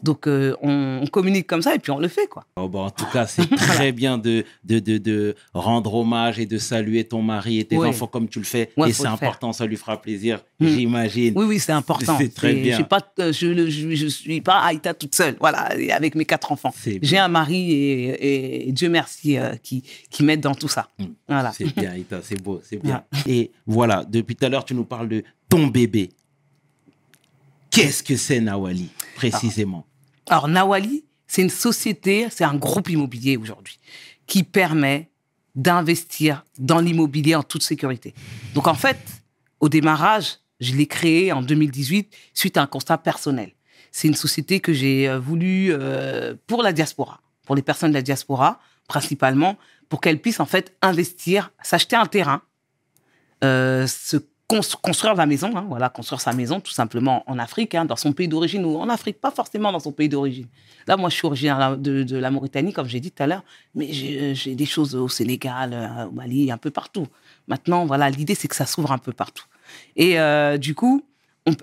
Donc, 0.02 0.26
euh, 0.26 0.55
on, 0.62 1.00
on 1.02 1.07
communique 1.07 1.47
comme 1.47 1.62
ça 1.62 1.75
et 1.75 1.78
puis 1.78 1.90
on 1.90 1.99
le 1.99 2.09
fait, 2.09 2.26
quoi. 2.26 2.45
Oh, 2.57 2.69
bah, 2.69 2.81
en 2.81 2.90
tout 2.90 3.07
cas, 3.12 3.26
c'est 3.26 3.49
très 3.57 3.93
bien 3.93 4.19
de, 4.19 4.45
de, 4.64 4.78
de, 4.78 4.99
de 4.99 5.35
rendre 5.55 5.95
hommage 5.95 6.38
et 6.38 6.47
de 6.47 6.59
saluer 6.59 7.05
ton 7.05 7.23
mari 7.23 7.59
et 7.61 7.64
tes 7.64 7.76
Ouais. 7.76 7.88
enfants 7.88 8.07
comme 8.07 8.28
tu 8.28 8.38
le 8.38 8.45
fais. 8.45 8.71
Ouais, 8.76 8.90
et 8.90 8.93
c'est 8.93 9.07
important, 9.07 9.52
ça 9.52 9.67
lui 9.67 9.76
fera 9.76 10.00
plaisir, 10.00 10.43
Mm. 10.61 10.67
j'imagine. 10.69 11.33
Oui, 11.37 11.45
oui, 11.47 11.59
c'est 11.61 11.73
important. 11.73 12.17
C'est 12.19 12.35
très 12.35 12.52
bien. 12.55 12.76
j'ai 12.76 12.85
Pas, 12.85 13.00
euh, 13.21 13.33
je 13.33 13.47
ne 13.47 13.67
je, 13.71 13.95
je 13.95 14.07
suis 14.09 14.40
pas 14.40 14.61
Aïta 14.61 14.93
toute 14.95 15.14
seule, 15.14 15.37
voilà, 15.40 15.69
avec 15.93 16.14
mes 16.17 16.25
quatre 16.25 16.50
enfants. 16.50 16.75
J'ai 17.02 17.19
un 17.19 17.28
mari 17.28 17.73
et, 17.73 18.73
Dieu 18.73 18.88
merci 18.88 19.37
euh, 19.38 19.55
qui, 19.62 19.83
qui 20.11 20.23
m'aide 20.25 20.40
dans 20.40 20.55
tout 20.55 20.69
ça. 20.69 20.88
Mm. 20.99 21.05
Voilà. 21.28 21.52
C'est 21.52 21.73
bien, 21.75 21.95
Ita, 21.95 22.21
c'est 22.23 22.43
beau, 22.43 22.61
c'est 22.64 22.83
bien. 22.83 23.05
Et 23.26 23.50
voilà, 23.67 24.05
depuis 24.09 24.35
tout 24.37 24.45
à 24.47 24.49
l'heure, 24.49 24.64
tu 24.64 24.75
nous 24.75 24.85
parles 24.85 25.09
de 25.09 25.23
ton 25.49 25.67
bébé. 25.69 26.11
Qu'est-ce 27.71 28.02
que 28.02 28.17
c'est 28.17 28.40
Nawali, 28.40 28.88
précisément? 29.14 29.85
Alors, 30.28 30.49
Nawali, 30.49 31.04
c'est 31.26 31.42
une 31.42 31.50
société, 31.50 32.28
c'est 32.30 32.44
un 32.44 32.54
groupe 32.54 32.90
immobilier 32.90 33.37
aujourd'hui 33.37 33.78
qui 34.26 34.42
permet 34.42 35.11
d'investir 35.54 36.44
dans 36.58 36.80
l'immobilier 36.80 37.35
en 37.35 37.42
toute 37.42 37.62
sécurité. 37.62 38.14
Donc, 38.54 38.66
en 38.66 38.75
fait, 38.75 38.99
au 39.61 39.68
démarrage, 39.68 40.38
je 40.61 40.75
l'ai 40.75 40.87
créé 40.87 41.32
en 41.32 41.42
2018 41.42 42.14
suite 42.35 42.56
à 42.56 42.62
un 42.62 42.66
constat 42.66 42.99
personnel. 42.99 43.52
C'est 43.90 44.08
une 44.08 44.14
société 44.14 44.61
que 44.61 44.73
j'ai 44.73 45.08
euh, 45.08 45.18
voulu 45.18 45.68
euh, 45.73 46.35
pour 46.47 46.62
la 46.62 46.73
diaspora, 46.73 47.20
pour 47.47 47.56
les 47.56 47.62
personnes 47.62 47.90
de 47.90 47.97
la 47.97 48.02
diaspora, 48.02 48.61
principalement, 48.87 49.56
pour 49.88 50.00
qu'elles 50.00 50.20
puissent 50.20 50.40
en 50.40 50.47
fait 50.47 50.76
investir, 50.82 51.50
s'acheter 51.62 51.97
un 51.97 52.06
terrain, 52.06 52.42
euh, 53.44 53.87
se 53.87 54.18
construire 54.49 55.14
la 55.14 55.26
maison, 55.26 55.55
hein, 55.55 55.67
voilà, 55.69 55.90
construire 55.90 56.23
sa 56.23 56.33
maison 56.33 56.59
tout 56.59 56.73
simplement 56.73 57.23
en 57.26 57.38
Afrique, 57.38 57.75
hein, 57.75 57.85
dans 57.85 57.97
son 57.97 58.12
pays 58.12 58.28
d'origine 58.28 58.64
ou 58.64 58.78
en 58.78 58.88
Afrique, 58.88 59.21
pas 59.21 59.31
forcément 59.31 59.71
dans 59.73 59.78
son 59.78 59.93
pays 59.93 60.09
d'origine. 60.09 60.47
Là, 60.87 60.97
moi, 60.97 61.11
je 61.11 61.17
suis 61.17 61.26
originaire 61.26 61.76
de, 61.76 62.02
de 62.02 62.17
la 62.17 62.31
Mauritanie, 62.31 62.73
comme 62.73 62.88
j'ai 62.88 62.99
dit 62.99 63.11
tout 63.11 63.23
à 63.23 63.26
l'heure, 63.26 63.45
mais 63.75 63.93
j'ai 63.93 64.35
j'ai 64.35 64.55
des 64.55 64.64
choses 64.64 64.95
au 64.95 65.09
Sénégal, 65.09 65.73
euh, 65.75 66.07
au 66.07 66.12
Mali, 66.12 66.50
un 66.50 66.57
peu 66.57 66.71
partout. 66.71 67.07
Maintenant, 67.47 67.85
voilà, 67.85 68.09
l'idée, 68.09 68.35
c'est 68.35 68.49
que 68.49 68.57
ça 68.57 68.64
s'ouvre 68.64 68.90
un 68.90 68.99
peu 68.99 69.12
partout. 69.12 69.45
Et 69.97 70.19
euh, 70.19 70.57
du 70.57 70.75
coup, 70.75 71.05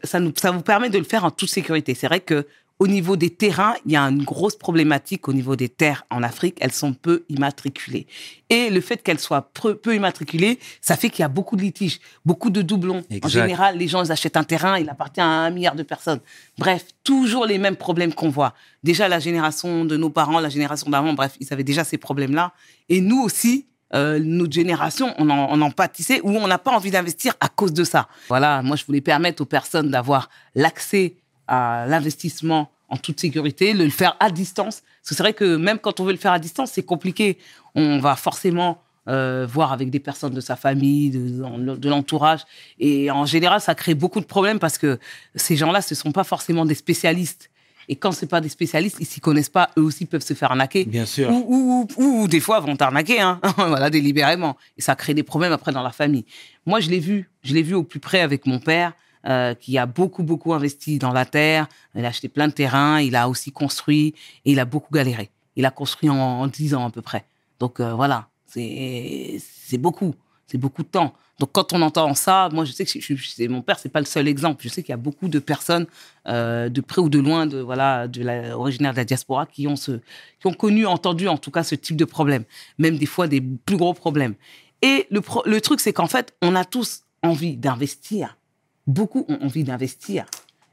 ça, 0.03 0.19
nous, 0.19 0.31
ça 0.35 0.51
vous 0.51 0.61
permet 0.61 0.91
de 0.91 0.99
le 0.99 1.05
faire 1.05 1.25
en 1.25 1.31
toute 1.31 1.49
sécurité. 1.49 1.95
C'est 1.95 2.07
vrai 2.07 2.19
que 2.19 2.45
au 2.79 2.87
niveau 2.87 3.15
des 3.15 3.29
terrains, 3.29 3.75
il 3.85 3.93
y 3.93 3.95
a 3.95 4.01
une 4.01 4.23
grosse 4.23 4.57
problématique 4.57 5.29
au 5.29 5.33
niveau 5.33 5.55
des 5.55 5.69
terres 5.69 6.05
en 6.09 6.23
Afrique. 6.23 6.57
Elles 6.59 6.73
sont 6.73 6.93
peu 6.93 7.23
immatriculées. 7.29 8.05
Et 8.49 8.69
le 8.69 8.81
fait 8.81 9.01
qu'elles 9.01 9.19
soient 9.19 9.49
peu, 9.53 9.75
peu 9.75 9.95
immatriculées, 9.95 10.59
ça 10.81 10.97
fait 10.97 11.09
qu'il 11.09 11.21
y 11.21 11.25
a 11.25 11.29
beaucoup 11.29 11.55
de 11.55 11.61
litiges, 11.61 12.01
beaucoup 12.25 12.49
de 12.49 12.61
doublons. 12.61 13.03
En 13.23 13.27
général, 13.29 13.77
les 13.77 13.87
gens 13.87 14.03
ils 14.03 14.11
achètent 14.11 14.35
un 14.35 14.43
terrain, 14.43 14.77
il 14.77 14.89
appartient 14.89 15.21
à 15.21 15.25
un 15.25 15.49
milliard 15.51 15.75
de 15.75 15.83
personnes. 15.83 16.19
Bref, 16.57 16.85
toujours 17.03 17.45
les 17.45 17.57
mêmes 17.57 17.77
problèmes 17.77 18.13
qu'on 18.13 18.29
voit. 18.29 18.53
Déjà, 18.83 19.07
la 19.07 19.19
génération 19.19 19.85
de 19.85 19.95
nos 19.95 20.09
parents, 20.09 20.39
la 20.41 20.49
génération 20.49 20.89
d'avant, 20.89 21.13
bref, 21.13 21.37
ils 21.39 21.53
avaient 21.53 21.63
déjà 21.63 21.85
ces 21.85 21.97
problèmes-là. 21.97 22.51
Et 22.89 22.99
nous 22.99 23.21
aussi, 23.21 23.67
euh, 23.93 24.19
notre 24.21 24.51
génération, 24.51 25.13
on 25.17 25.29
en, 25.29 25.47
on 25.49 25.61
en 25.61 25.71
pâtissait 25.71 26.19
ou 26.23 26.31
on 26.31 26.47
n'a 26.47 26.57
pas 26.57 26.71
envie 26.71 26.91
d'investir 26.91 27.35
à 27.39 27.47
cause 27.47 27.71
de 27.71 27.85
ça. 27.85 28.09
Voilà, 28.27 28.61
moi, 28.61 28.75
je 28.75 28.83
voulais 28.85 29.01
permettre 29.01 29.41
aux 29.41 29.45
personnes 29.45 29.89
d'avoir 29.89 30.29
l'accès 30.55 31.15
à 31.47 31.85
l'investissement 31.87 32.69
en 32.89 32.97
toute 32.97 33.19
sécurité, 33.19 33.73
le 33.73 33.89
faire 33.89 34.15
à 34.19 34.29
distance. 34.29 34.81
Parce 35.01 35.09
que 35.09 35.15
c'est 35.15 35.23
vrai 35.23 35.33
que 35.33 35.55
même 35.55 35.79
quand 35.79 35.99
on 35.99 36.03
veut 36.05 36.11
le 36.11 36.17
faire 36.19 36.31
à 36.33 36.39
distance, 36.39 36.71
c'est 36.71 36.83
compliqué. 36.83 37.37
On 37.73 37.99
va 37.99 38.15
forcément 38.15 38.81
euh, 39.07 39.45
voir 39.49 39.71
avec 39.71 39.89
des 39.89 39.99
personnes 39.99 40.33
de 40.33 40.41
sa 40.41 40.55
famille, 40.55 41.09
de, 41.09 41.75
de 41.75 41.89
l'entourage. 41.89 42.41
Et 42.79 43.09
en 43.11 43.25
général, 43.25 43.59
ça 43.61 43.75
crée 43.75 43.95
beaucoup 43.95 44.19
de 44.19 44.25
problèmes 44.25 44.59
parce 44.59 44.77
que 44.77 44.99
ces 45.35 45.55
gens-là, 45.55 45.81
ce 45.81 45.93
ne 45.93 45.97
sont 45.97 46.11
pas 46.11 46.23
forcément 46.23 46.65
des 46.65 46.75
spécialistes. 46.75 47.49
Et 47.87 47.95
quand 47.95 48.11
ce 48.11 48.25
pas 48.25 48.41
des 48.41 48.49
spécialistes, 48.49 48.97
ils 48.99 49.05
s'y 49.05 49.19
connaissent 49.19 49.49
pas, 49.49 49.69
eux 49.77 49.83
aussi 49.83 50.05
peuvent 50.07 50.23
se 50.23 50.33
faire 50.33 50.49
arnaquer. 50.51 50.85
Bien 50.85 51.05
sûr. 51.05 51.29
Ou, 51.29 51.45
ou, 51.47 51.87
ou- 52.03 52.21
ou 52.23 52.27
des 52.27 52.39
fois 52.39 52.59
vont 52.59 52.75
t'arnaquer, 52.75 53.21
hein. 53.21 53.39
voilà, 53.57 53.91
délibérément. 53.91 54.57
Et 54.75 54.81
ça 54.81 54.95
crée 54.95 55.13
des 55.13 55.21
problèmes 55.21 55.51
après 55.53 55.71
dans 55.71 55.83
la 55.83 55.91
famille. 55.91 56.25
Moi, 56.65 56.79
je 56.79 56.89
l'ai 56.89 56.99
vu, 56.99 57.29
je 57.43 57.53
l'ai 57.53 57.61
vu 57.61 57.75
au 57.75 57.83
plus 57.83 57.99
près 57.99 58.21
avec 58.21 58.47
mon 58.47 58.57
père, 58.59 58.93
euh, 59.27 59.53
qui 59.55 59.77
a 59.77 59.85
beaucoup, 59.85 60.23
beaucoup 60.23 60.53
investi 60.53 60.99
dans 60.99 61.11
la 61.11 61.25
terre. 61.25 61.67
Il 61.95 62.05
a 62.05 62.09
acheté 62.09 62.29
plein 62.29 62.47
de 62.47 62.53
terrains, 62.53 63.01
il 63.01 63.15
a 63.15 63.27
aussi 63.29 63.51
construit 63.51 64.13
et 64.45 64.51
il 64.51 64.59
a 64.59 64.65
beaucoup 64.65 64.93
galéré. 64.93 65.29
Il 65.55 65.65
a 65.65 65.71
construit 65.71 66.09
en, 66.09 66.15
en 66.15 66.47
10 66.47 66.75
ans 66.75 66.85
à 66.85 66.89
peu 66.89 67.01
près. 67.01 67.25
Donc 67.59 67.79
euh, 67.79 67.93
voilà, 67.93 68.27
c'est 68.45 69.39
beaucoup, 69.77 70.13
c'est 70.47 70.57
beaucoup 70.57 70.83
de 70.83 70.87
temps. 70.87 71.13
Donc 71.39 71.49
quand 71.51 71.73
on 71.73 71.81
entend 71.81 72.13
ça, 72.13 72.49
moi 72.53 72.63
je 72.63 72.71
sais 72.71 72.85
que 72.85 72.91
je, 72.91 73.47
mon 73.47 73.61
père 73.61 73.77
c'est 73.77 73.89
pas 73.89 73.99
le 73.99 74.05
seul 74.05 74.27
exemple. 74.27 74.63
Je 74.63 74.69
sais 74.69 74.83
qu'il 74.83 74.91
y 74.91 74.93
a 74.93 74.97
beaucoup 74.97 75.27
de 75.27 75.39
personnes 75.39 75.85
euh, 76.27 76.69
de 76.69 76.81
près 76.81 77.01
ou 77.01 77.09
de 77.09 77.19
loin, 77.19 77.45
de 77.45 77.59
voilà, 77.59 78.07
de 78.07 78.23
la, 78.23 78.57
originaires 78.57 78.93
de 78.93 78.97
la 78.97 79.05
diaspora, 79.05 79.45
qui 79.45 79.67
ont 79.67 79.75
qui 79.75 80.45
ont 80.45 80.53
connu, 80.53 80.85
entendu 80.85 81.27
en 81.27 81.37
tout 81.37 81.51
cas 81.51 81.63
ce 81.63 81.75
type 81.75 81.97
de 81.97 82.05
problème, 82.05 82.43
même 82.77 82.97
des 82.97 83.05
fois 83.05 83.27
des 83.27 83.41
plus 83.41 83.75
gros 83.75 83.93
problèmes. 83.93 84.35
Et 84.81 85.07
le, 85.11 85.21
le 85.45 85.61
truc 85.61 85.79
c'est 85.81 85.93
qu'en 85.93 86.07
fait, 86.07 86.33
on 86.41 86.55
a 86.55 86.63
tous 86.63 87.01
envie 87.21 87.57
d'investir. 87.57 88.37
Beaucoup 88.87 89.25
ont 89.27 89.41
envie 89.41 89.63
d'investir, 89.63 90.25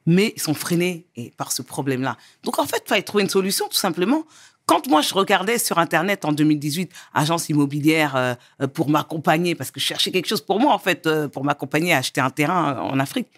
mais 0.07 0.33
ils 0.37 0.43
sont 0.43 0.55
freinés 0.55 1.07
et 1.17 1.33
par 1.37 1.53
ce 1.53 1.63
problème-là. 1.63 2.17
Donc 2.45 2.59
en 2.59 2.67
fait, 2.67 2.83
il 2.87 2.89
fallait 2.89 3.03
trouver 3.03 3.25
une 3.25 3.31
solution 3.31 3.69
tout 3.69 3.77
simplement. 3.77 4.25
Quand 4.67 4.87
moi 4.87 5.01
je 5.01 5.13
regardais 5.15 5.59
sur 5.59 5.79
internet 5.79 6.25
en 6.25 6.33
2018 6.33 6.93
agence 7.15 7.49
immobilière 7.49 8.15
euh, 8.17 8.35
pour 8.69 8.89
m'accompagner 8.89 9.55
parce 9.55 9.71
que 9.71 9.81
je 9.81 9.87
cherchais 9.87 10.13
quelque 10.13 10.29
chose 10.29 10.41
pour 10.41 10.61
moi 10.61 10.73
en 10.73 10.79
fait 10.79 11.07
euh, 11.07 11.27
pour 11.27 11.43
m'accompagner 11.43 11.93
à 11.95 11.99
acheter 11.99 12.21
un 12.21 12.31
terrain 12.31 12.77
euh, 12.77 12.81
en 12.81 13.01
Afrique, 13.01 13.29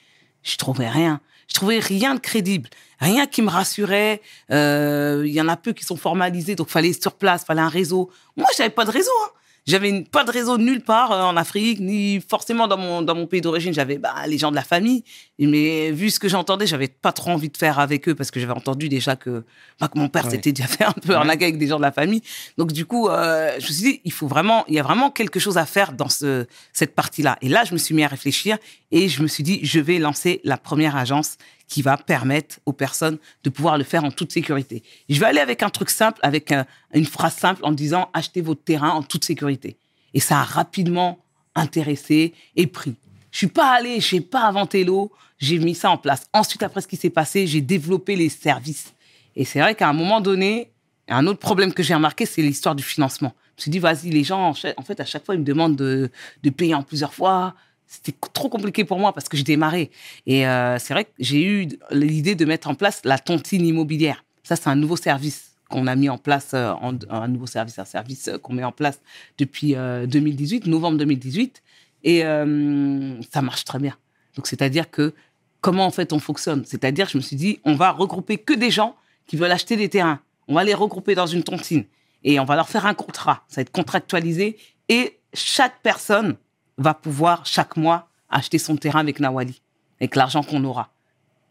je 0.43 0.57
trouvais 0.57 0.89
rien. 0.89 1.21
Je 1.49 1.55
trouvais 1.55 1.79
rien 1.79 2.15
de 2.15 2.21
crédible, 2.21 2.71
rien 3.01 3.27
qui 3.27 3.43
me 3.43 3.51
rassurait. 3.51 4.23
Il 4.49 5.27
y 5.27 5.41
en 5.43 5.49
a 5.49 5.59
peu 5.59 5.75
qui 5.75 5.85
sont 5.85 5.97
formalisés, 5.97 6.55
donc 6.55 6.71
fallait 6.71 6.95
sur 6.95 7.13
place, 7.13 7.45
fallait 7.45 7.61
un 7.61 7.69
réseau. 7.69 8.11
Moi, 8.35 8.47
j'avais 8.57 8.71
pas 8.71 8.87
de 8.87 8.91
réseau. 8.91 9.11
Hein. 9.25 9.29
J'avais 9.67 10.03
pas 10.03 10.25
de 10.25 10.31
réseau 10.31 10.59
nulle 10.59 10.83
part 10.83 11.11
euh, 11.13 11.23
en 11.23 11.37
Afrique, 11.39 11.81
ni 11.81 12.21
forcément 12.21 12.69
dans 12.69 12.77
mon, 12.77 13.01
dans 13.01 13.15
mon 13.15 13.27
pays 13.27 13.41
d'origine. 13.41 13.73
J'avais 13.73 13.97
bah, 13.97 14.15
les 14.27 14.37
gens 14.37 14.51
de 14.51 14.57
la 14.57 14.63
famille. 14.63 15.05
Mais 15.39 15.91
vu 15.91 16.11
ce 16.11 16.19
que 16.21 16.29
j'entendais, 16.29 16.67
j'avais 16.67 16.89
pas 16.89 17.13
trop 17.13 17.31
envie 17.31 17.49
de 17.49 17.57
faire 17.57 17.79
avec 17.79 18.07
eux 18.09 18.15
parce 18.15 18.31
que 18.31 18.39
j'avais 18.41 18.53
entendu 18.53 18.91
déjà 18.91 19.17
que, 19.17 19.43
bah, 19.81 19.89
que 19.89 19.99
mon 19.99 20.09
père 20.09 20.27
Ouais. 20.27 20.33
s'était 20.33 20.53
déjà 20.53 20.69
fait 20.69 20.85
un 20.85 20.93
peu 20.93 21.15
arnaquer 21.15 21.45
avec 21.47 21.59
des 21.59 21.67
gens 21.69 21.79
de 21.79 21.83
la 21.83 21.93
famille. 21.93 22.21
Donc 22.59 22.73
du 22.73 22.85
coup, 22.85 23.09
euh, 23.09 23.53
je 23.59 23.67
me 23.67 23.73
suis 23.73 23.85
dit, 23.93 24.01
il 24.05 24.13
faut 24.13 24.27
vraiment, 24.27 24.65
il 24.69 24.75
y 24.75 24.79
a 24.79 24.83
vraiment 24.83 25.11
quelque 25.11 25.41
chose 25.41 25.57
à 25.57 25.65
faire 25.67 25.93
dans 25.93 26.09
ce, 26.11 26.47
cette 26.75 26.95
partie-là. 26.95 27.39
Et 27.41 27.49
là, 27.49 27.65
je 27.65 27.73
me 27.73 27.79
suis 27.79 27.95
mis 27.95 28.05
à 28.05 28.09
réfléchir 28.09 28.59
et 28.93 29.09
je 29.09 29.23
me 29.23 29.27
suis 29.29 29.43
dit, 29.43 29.61
je 29.63 29.81
vais 29.81 29.99
lancer 29.99 30.41
la 30.45 30.59
première 30.59 30.95
agence 30.95 31.37
qui 31.69 31.83
va 31.83 31.97
permettre 31.97 32.57
aux 32.67 32.73
personnes 32.73 33.19
de 33.43 33.51
pouvoir 33.51 33.79
le 33.79 33.85
faire 33.85 34.05
en 34.05 34.11
toute 34.11 34.33
sécurité. 34.33 34.83
Je 35.09 35.19
vais 35.19 35.27
aller 35.27 35.41
avec 35.41 35.63
un 35.63 35.71
truc 35.71 35.91
simple, 35.91 36.21
avec 36.23 36.53
un- 36.53 36.67
une 36.93 37.07
phrase 37.07 37.35
simple 37.37 37.65
en 37.65 37.73
disant 37.73 38.11
achetez 38.13 38.41
votre 38.43 38.63
terrain 38.63 38.91
en 38.91 39.03
toute 39.03 39.25
sécurité. 39.25 39.77
Et 40.13 40.21
ça 40.21 40.41
a 40.41 40.43
rapidement 40.45 41.19
intéressé 41.55 42.35
et 42.57 42.67
pris. 42.67 42.95
Je 43.31 43.39
suis 43.39 43.47
pas 43.49 43.73
allé, 43.73 44.01
je 44.01 44.17
n'ai 44.17 44.21
pas 44.21 44.47
inventé 44.47 44.85
l'eau, 44.85 45.11
j'ai 45.39 45.59
mis 45.59 45.75
ça 45.75 45.91
en 45.91 45.97
place. 45.99 46.27
Ensuite, 46.33 46.63
après 46.63 46.81
ce 46.81 46.87
qui 46.89 46.97
s'est 46.97 47.11
passé, 47.11 47.47
j'ai 47.47 47.61
développé 47.61 48.15
les 48.15 48.29
services. 48.29 48.93
Et 49.37 49.45
c'est 49.45 49.61
vrai 49.61 49.75
qu'à 49.75 49.89
un 49.89 49.93
moment 49.93 50.21
donné, 50.21 50.71
un 51.09 51.27
autre 51.27 51.41
problème 51.41 51.73
que 51.73 51.83
j'ai 51.83 51.95
remarqué, 51.95 52.27
c'est 52.27 52.43
l'histoire 52.43 52.75
du 52.75 52.83
financement. 52.85 53.35
me 53.57 53.61
suis 53.63 53.71
dit, 53.71 53.79
vas-y, 53.79 54.11
les 54.11 54.25
gens, 54.25 54.51
en 54.51 54.83
fait, 54.83 55.01
à 55.01 55.05
chaque 55.05 55.25
fois, 55.25 55.35
ils 55.35 55.41
me 55.41 55.45
demandent 55.45 55.77
de, 55.77 56.11
de 56.43 56.51
payer 56.51 56.75
en 56.75 56.83
plusieurs 56.83 57.13
fois. 57.13 57.55
C'était 58.03 58.17
trop 58.33 58.49
compliqué 58.49 58.85
pour 58.85 58.99
moi 58.99 59.13
parce 59.13 59.29
que 59.29 59.37
je 59.37 59.45
démarrais. 59.45 59.91
Et 60.27 60.47
euh, 60.47 60.79
c'est 60.79 60.95
vrai 60.95 61.05
que 61.05 61.11
j'ai 61.19 61.45
eu 61.45 61.69
l'idée 61.91 62.35
de 62.35 62.45
mettre 62.45 62.69
en 62.69 62.75
place 62.75 63.03
la 63.05 63.19
tontine 63.19 63.67
immobilière. 63.67 64.25
Ça, 64.43 64.57
c'est 64.57 64.69
un 64.69 64.77
nouveau 64.77 64.97
service 64.97 65.55
qu'on 65.69 65.87
a 65.87 65.97
mis 65.97 66.09
en 66.09 66.19
place, 66.19 66.51
euh, 66.55 66.73
un 67.11 67.29
nouveau 67.29 67.47
service, 67.47 67.79
un 67.79 67.85
service 67.85 68.29
euh, 68.29 68.39
qu'on 68.39 68.53
met 68.53 68.65
en 68.65 68.73
place 68.73 69.01
depuis 69.39 69.75
euh, 69.75 70.07
2018, 70.07 70.67
novembre 70.67 70.99
2018. 70.99 71.63
Et 72.07 72.21
ça 72.21 73.41
marche 73.41 73.65
très 73.65 73.79
bien. 73.79 73.97
Donc, 74.37 74.47
c'est-à-dire 74.47 74.91
que 74.91 75.15
comment 75.63 75.87
en 75.87 75.91
fait 75.91 76.13
on 76.13 76.19
fonctionne? 76.19 76.63
C'est-à-dire, 76.67 77.09
je 77.09 77.17
me 77.17 77.23
suis 77.23 77.35
dit, 77.35 77.61
on 77.65 77.77
va 77.77 77.93
regrouper 77.93 78.37
que 78.37 78.53
des 78.53 78.71
gens 78.71 78.95
qui 79.27 79.39
veulent 79.39 79.51
acheter 79.51 79.75
des 79.77 79.89
terrains. 79.89 80.21
On 80.47 80.55
va 80.55 80.65
les 80.65 80.75
regrouper 80.75 81.15
dans 81.15 81.27
une 81.27 81.43
tontine 81.43 81.85
et 82.23 82.39
on 82.39 82.45
va 82.45 82.57
leur 82.57 82.69
faire 82.69 82.85
un 82.85 82.93
contrat. 82.93 83.43
Ça 83.49 83.57
va 83.57 83.63
être 83.63 83.73
contractualisé 83.73 84.59
et 84.91 85.19
chaque 85.33 85.81
personne 85.83 86.37
va 86.79 86.95
pouvoir 86.95 87.47
chaque 87.47 87.77
mois 87.77 88.09
acheter 88.29 88.59
son 88.59 88.77
terrain 88.77 89.01
avec 89.01 89.21
Nawali, 89.21 89.61
avec 90.01 90.17
l'argent 90.17 90.43
qu'on 90.43 90.65
aura. 90.65 90.91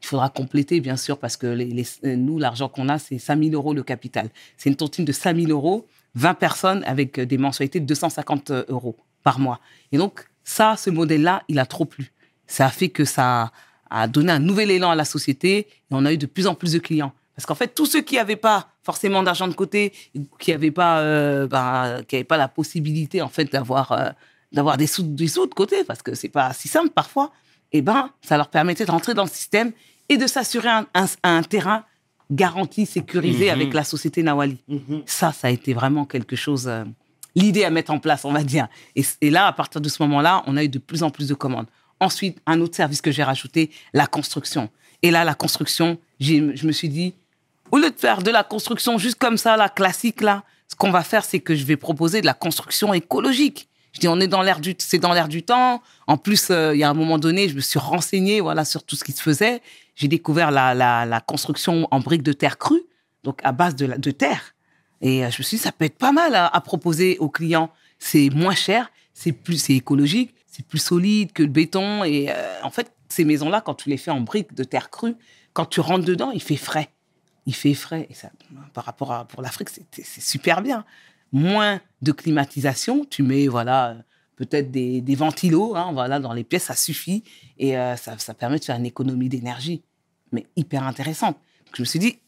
Il 0.02 0.08
faudra 0.08 0.30
compléter, 0.30 0.82
bien 0.82 0.98
sûr, 0.98 1.18
parce 1.18 1.38
que 1.38 1.48
les, 1.48 1.86
euh, 2.04 2.16
nous, 2.18 2.38
l'argent 2.38 2.68
qu'on 2.68 2.90
a, 2.90 3.00
c'est 3.00 3.18
5 3.18 3.42
000 3.42 3.56
euros 3.56 3.74
le 3.74 3.84
capital. 3.84 4.30
C'est 4.58 4.70
une 4.70 4.76
tontine 4.76 5.06
de 5.06 5.14
5 5.14 5.38
000 5.38 5.50
euros, 5.50 5.88
20 6.16 6.34
personnes 6.34 6.84
avec 6.86 7.20
euh, 7.20 7.26
des 7.26 7.38
mensualités 7.38 7.80
de 7.80 7.86
250 7.86 8.52
euros 8.68 8.98
par 9.24 9.40
mois. 9.40 9.62
Et 9.94 9.98
donc, 9.98 10.26
ça, 10.44 10.76
ce 10.76 10.90
modèle-là, 10.90 11.44
il 11.48 11.58
a 11.58 11.66
trop 11.66 11.86
plu. 11.86 12.12
Ça 12.48 12.66
a 12.66 12.70
fait 12.70 12.90
que 12.90 13.06
ça 13.06 13.52
a 13.90 14.08
donné 14.08 14.32
un 14.32 14.40
nouvel 14.40 14.72
élan 14.72 14.92
à 14.92 14.96
la 14.96 15.06
société 15.06 15.58
et 15.60 15.68
on 15.92 16.06
a 16.06 16.12
eu 16.12 16.18
de 16.18 16.26
plus 16.26 16.48
en 16.48 16.56
plus 16.56 16.74
de 16.74 16.80
clients. 16.80 17.14
Parce 17.36 17.46
qu'en 17.46 17.56
fait, 17.56 17.74
tous 17.74 17.86
ceux 17.86 18.02
qui 18.02 18.16
n'avaient 18.16 18.36
pas 18.36 18.70
forcément 18.84 19.24
d'argent 19.24 19.48
de 19.48 19.54
côté, 19.54 19.94
qui 20.40 20.52
n'avaient 20.52 20.72
pas, 20.72 21.00
euh, 21.00 21.48
bah, 21.48 22.02
pas 22.28 22.38
la 22.38 22.48
possibilité 22.48 23.22
en 23.22 23.30
fait 23.30 23.52
d'avoir 23.52 23.92
euh, 23.92 24.10
d'avoir 24.54 24.78
des 24.78 24.88
sous, 24.88 25.04
des 25.04 25.28
sous 25.28 25.48
de 25.48 25.54
côté, 25.54 25.84
parce 25.84 26.02
que 26.02 26.14
c'est 26.16 26.30
pas 26.30 26.54
si 26.54 26.68
simple 26.68 26.90
parfois, 26.92 27.32
eh 27.72 27.82
ben, 27.82 28.12
ça 28.22 28.38
leur 28.38 28.50
permettait 28.50 28.86
de 28.86 28.92
rentrer 28.92 29.14
dans 29.14 29.24
le 29.24 29.30
système 29.30 29.72
et 30.10 30.18
de 30.18 30.28
s'assurer 30.28 30.70
un, 30.70 30.86
un- 30.94 31.08
un 31.24 31.42
terrain 31.44 31.84
garanti, 32.32 32.86
sécurisé 32.86 33.46
Mhm. 33.46 33.52
avec 33.52 33.74
la 33.74 33.84
société 33.84 34.24
Nawali. 34.24 34.58
Ça, 35.06 35.32
ça 35.34 35.48
a 35.48 35.50
été 35.50 35.74
vraiment 35.74 36.06
quelque 36.06 36.36
chose, 36.36 36.68
euh, 36.68 36.84
l'idée 37.36 37.64
à 37.64 37.70
mettre 37.70 37.92
en 37.92 38.00
place, 38.00 38.26
on 38.26 38.32
va 38.32 38.44
dire. 38.44 38.68
Et, 38.96 39.04
et 39.22 39.30
là, 39.30 39.48
à 39.48 39.52
partir 39.54 39.82
de 39.82 39.90
ce 39.90 40.02
moment-là, 40.04 40.44
on 40.48 40.56
a 40.58 40.64
eu 40.64 40.70
de 40.70 40.80
plus 40.80 41.04
en 41.04 41.10
plus 41.10 41.28
de 41.28 41.34
commandes. 41.34 41.68
Ensuite, 42.00 42.40
un 42.46 42.60
autre 42.62 42.76
service 42.76 43.02
que 43.02 43.12
j'ai 43.12 43.24
rajouté, 43.24 43.72
la 43.94 44.08
construction. 44.08 44.70
Et 45.02 45.12
là, 45.12 45.24
la 45.24 45.34
construction, 45.36 45.98
je 46.20 46.66
me 46.68 46.72
suis 46.72 46.90
dit, 46.90 47.14
au 47.72 47.78
lieu 47.78 47.90
de 47.90 48.00
faire 48.00 48.22
de 48.22 48.32
la 48.32 48.44
construction 48.44 48.98
juste 48.98 49.16
comme 49.18 49.38
ça, 49.38 49.58
la 49.58 49.70
classique, 49.70 50.22
là, 50.22 50.44
ce 50.68 50.76
qu'on 50.76 50.92
va 50.92 51.04
faire, 51.04 51.24
c'est 51.26 51.40
que 51.40 51.56
je 51.56 51.66
vais 51.66 51.78
proposer 51.78 52.22
de 52.22 52.26
la 52.26 52.34
construction 52.34 52.94
écologique. 52.94 53.68
Je 53.94 54.00
dis, 54.00 54.08
on 54.08 54.20
est 54.20 54.28
dans 54.28 54.42
l'air 54.42 54.60
du, 54.60 54.76
c'est 54.80 54.98
dans 54.98 55.14
l'air 55.14 55.28
du 55.28 55.44
temps. 55.44 55.82
En 56.08 56.18
plus, 56.18 56.50
euh, 56.50 56.74
il 56.76 56.80
y 56.80 56.84
a 56.84 56.90
un 56.90 56.96
moment 56.96 57.20
donné, 57.20 57.48
je 57.48 57.56
me 57.56 57.62
suis 57.62 57.80
renseigné, 57.80 58.42
voilà, 58.42 58.66
sur 58.66 58.84
tout 58.84 58.96
ce 58.96 59.04
qui 59.04 59.12
se 59.12 59.22
faisait. 59.22 59.62
J'ai 59.96 60.08
découvert 60.08 60.50
la, 60.50 60.74
la, 60.74 61.22
construction 61.22 61.88
en 61.92 62.00
briques 62.00 62.24
de 62.24 62.34
terre 62.34 62.58
crue, 62.58 62.82
donc 63.24 63.40
à 63.44 63.52
base 63.52 63.76
de, 63.76 63.86
de 63.86 64.12
terre. 64.12 64.56
Et 65.02 65.24
euh, 65.24 65.30
je 65.30 65.38
me 65.38 65.44
suis 65.44 65.58
dit, 65.58 65.64
ça 65.64 65.72
peut 65.72 65.86
être 65.86 65.98
pas 65.98 66.12
mal 66.12 66.34
à, 66.34 66.48
à 66.48 66.62
proposer 66.62 67.18
aux 67.20 67.30
clients. 67.30 67.70
C'est 68.00 68.30
moins 68.32 68.56
cher, 68.56 68.90
c'est 69.14 69.32
plus, 69.32 69.58
c'est 69.58 69.74
écologique, 69.74 70.34
c'est 70.48 70.66
plus 70.66 70.80
solide 70.80 71.32
que 71.32 71.44
le 71.44 71.50
béton. 71.50 72.04
Et 72.04 72.32
euh, 72.32 72.62
en 72.64 72.72
fait, 72.72 72.92
ces 73.10 73.26
maisons-là, 73.26 73.62
quand 73.62 73.76
tu 73.76 73.90
les 73.90 73.98
fais 73.98 74.12
en 74.12 74.22
briques 74.22 74.56
de 74.56 74.64
terre 74.64 74.90
crue, 74.90 75.16
quand 75.54 75.66
tu 75.66 75.82
rentres 75.82 76.06
dedans, 76.06 76.32
il 76.32 76.42
fait 76.42 76.56
frais. 76.56 76.90
Il 77.46 77.54
fait 77.54 77.76
frais. 77.76 78.08
Et 78.10 78.16
ça, 78.16 78.30
par 78.74 78.86
rapport 78.86 79.12
à 79.12 79.26
pour 79.26 79.42
l'Afrique, 79.42 79.70
c'est 79.70 80.22
super 80.22 80.62
bien. 80.62 80.84
Moins 81.34 81.82
de 82.02 82.12
climatisation. 82.14 83.06
Tu 83.06 83.24
mets, 83.24 83.48
voilà, 83.48 83.98
peut-être 84.36 84.72
des, 84.72 85.16
ventilos, 85.16 85.76
hein, 85.76 85.92
voilà, 85.94 86.20
dans 86.20 86.34
les 86.34 86.44
pièces, 86.44 86.66
ça 86.66 86.76
suffit. 86.76 87.24
Et 87.58 87.78
euh, 87.78 87.96
ça, 87.98 88.34
permet 88.34 88.60
de 88.60 88.64
faire 88.64 88.78
une 88.78 88.86
économie 88.86 89.30
d'énergie, 89.30 89.84
mais 90.32 90.46
hyper 90.56 90.84
intéressante. 90.84 91.38
Je 91.76 91.82
me 91.82 91.86
suis 91.86 92.00
dit, 92.00 92.20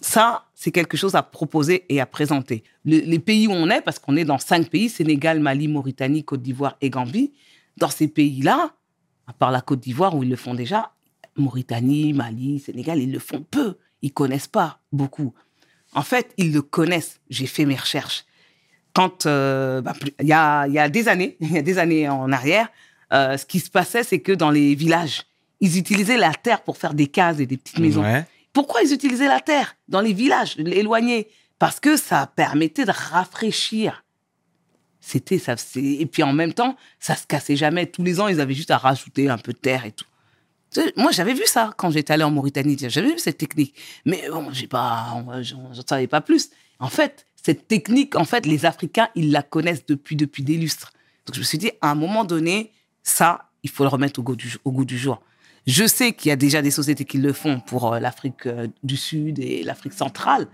ça, 0.00 0.46
c'est 0.54 0.70
quelque 0.70 0.96
chose 0.96 1.14
à 1.14 1.22
proposer 1.22 1.84
et 1.88 2.00
à 2.00 2.06
présenter. 2.06 2.62
Le- 2.84 2.98
les 2.98 3.18
pays 3.18 3.48
où 3.48 3.52
on 3.52 3.68
est, 3.70 3.80
parce 3.80 3.98
qu'on 3.98 4.16
est 4.16 4.24
dans 4.24 4.38
cinq 4.38 4.68
pays, 4.68 4.88
Sénégal, 4.88 5.40
Mali, 5.40 5.68
Mauritanie, 5.68 6.24
Côte 6.24 6.42
d'Ivoire 6.42 6.76
et 6.80 6.90
Gambie, 6.90 7.32
dans 7.76 7.90
ces 7.90 8.08
pays-là, 8.08 8.74
à 9.26 9.32
part 9.32 9.50
la 9.50 9.60
Côte 9.60 9.80
d'Ivoire 9.80 10.14
où 10.16 10.22
ils 10.22 10.30
le 10.30 10.36
font 10.36 10.54
déjà, 10.54 10.92
Mauritanie, 11.36 12.12
Mali, 12.12 12.58
Sénégal, 12.60 12.98
ils 12.98 13.12
le 13.12 13.18
font 13.18 13.44
peu. 13.48 13.76
Ils 14.02 14.12
connaissent 14.12 14.48
pas 14.48 14.80
beaucoup. 14.92 15.34
En 15.94 16.02
fait, 16.02 16.32
ils 16.36 16.52
le 16.52 16.62
connaissent. 16.62 17.20
J'ai 17.30 17.46
fait 17.46 17.64
mes 17.64 17.76
recherches. 17.76 18.24
Quand, 18.98 19.26
euh, 19.26 19.80
bah, 19.80 19.92
il 20.18 20.26
y, 20.26 20.32
a, 20.32 20.66
il 20.66 20.72
y 20.72 20.78
a 20.80 20.88
des 20.88 21.06
années, 21.06 21.36
il 21.40 21.52
y 21.52 21.58
a 21.58 21.62
des 21.62 21.78
années 21.78 22.08
en 22.08 22.32
arrière, 22.32 22.68
euh, 23.12 23.36
ce 23.36 23.46
qui 23.46 23.60
se 23.60 23.70
passait, 23.70 24.02
c'est 24.02 24.18
que 24.18 24.32
dans 24.32 24.50
les 24.50 24.74
villages, 24.74 25.22
ils 25.60 25.78
utilisaient 25.78 26.16
la 26.16 26.34
terre 26.34 26.62
pour 26.62 26.78
faire 26.78 26.94
des 26.94 27.06
cases 27.06 27.38
et 27.38 27.46
des 27.46 27.58
petites 27.58 27.78
maisons. 27.78 28.02
Ouais. 28.02 28.26
Pourquoi 28.52 28.82
ils 28.82 28.92
utilisaient 28.92 29.28
la 29.28 29.38
terre 29.38 29.76
dans 29.86 30.00
les 30.00 30.12
villages 30.12 30.56
éloignés 30.58 31.28
Parce 31.60 31.78
que 31.78 31.96
ça 31.96 32.28
permettait 32.34 32.86
de 32.86 32.90
rafraîchir. 32.90 34.02
C'était 35.00 35.38
ça. 35.38 35.54
Et 35.76 36.06
puis 36.06 36.24
en 36.24 36.32
même 36.32 36.52
temps, 36.52 36.74
ça 36.98 37.14
se 37.14 37.24
cassait 37.24 37.54
jamais. 37.54 37.86
Tous 37.86 38.02
les 38.02 38.18
ans, 38.18 38.26
ils 38.26 38.40
avaient 38.40 38.52
juste 38.52 38.72
à 38.72 38.78
rajouter 38.78 39.28
un 39.28 39.38
peu 39.38 39.52
de 39.52 39.58
terre 39.58 39.84
et 39.84 39.92
tout. 39.92 40.06
Moi, 40.96 41.12
j'avais 41.12 41.34
vu 41.34 41.46
ça 41.46 41.72
quand 41.76 41.92
j'étais 41.92 42.14
allé 42.14 42.24
en 42.24 42.32
Mauritanie. 42.32 42.76
J'avais 42.80 43.12
vu 43.12 43.18
cette 43.20 43.38
technique. 43.38 43.76
Mais 44.04 44.28
bon, 44.28 44.48
j'ai 44.50 44.66
pas, 44.66 45.22
j'en 45.42 45.86
savais 45.86 46.08
pas 46.08 46.20
plus. 46.20 46.50
En 46.80 46.88
fait, 46.88 47.27
cette 47.42 47.68
technique, 47.68 48.16
en 48.16 48.24
fait, 48.24 48.46
les 48.46 48.66
Africains, 48.66 49.08
ils 49.14 49.30
la 49.30 49.42
connaissent 49.42 49.86
depuis, 49.86 50.16
depuis 50.16 50.42
des 50.42 50.56
lustres. 50.56 50.92
Donc, 51.26 51.34
je 51.34 51.40
me 51.40 51.44
suis 51.44 51.58
dit, 51.58 51.70
à 51.80 51.90
un 51.90 51.94
moment 51.94 52.24
donné, 52.24 52.72
ça, 53.02 53.50
il 53.62 53.70
faut 53.70 53.84
le 53.84 53.88
remettre 53.88 54.20
au 54.20 54.22
goût 54.22 54.36
du, 54.36 54.56
au 54.64 54.72
goût 54.72 54.84
du 54.84 54.98
jour. 54.98 55.20
Je 55.66 55.86
sais 55.86 56.12
qu'il 56.12 56.30
y 56.30 56.32
a 56.32 56.36
déjà 56.36 56.62
des 56.62 56.70
sociétés 56.70 57.04
qui 57.04 57.18
le 57.18 57.32
font 57.32 57.60
pour 57.60 57.92
euh, 57.92 58.00
l'Afrique 58.00 58.46
euh, 58.46 58.68
du 58.82 58.96
Sud 58.96 59.38
et 59.38 59.62
l'Afrique 59.62 59.92
centrale. 59.92 60.46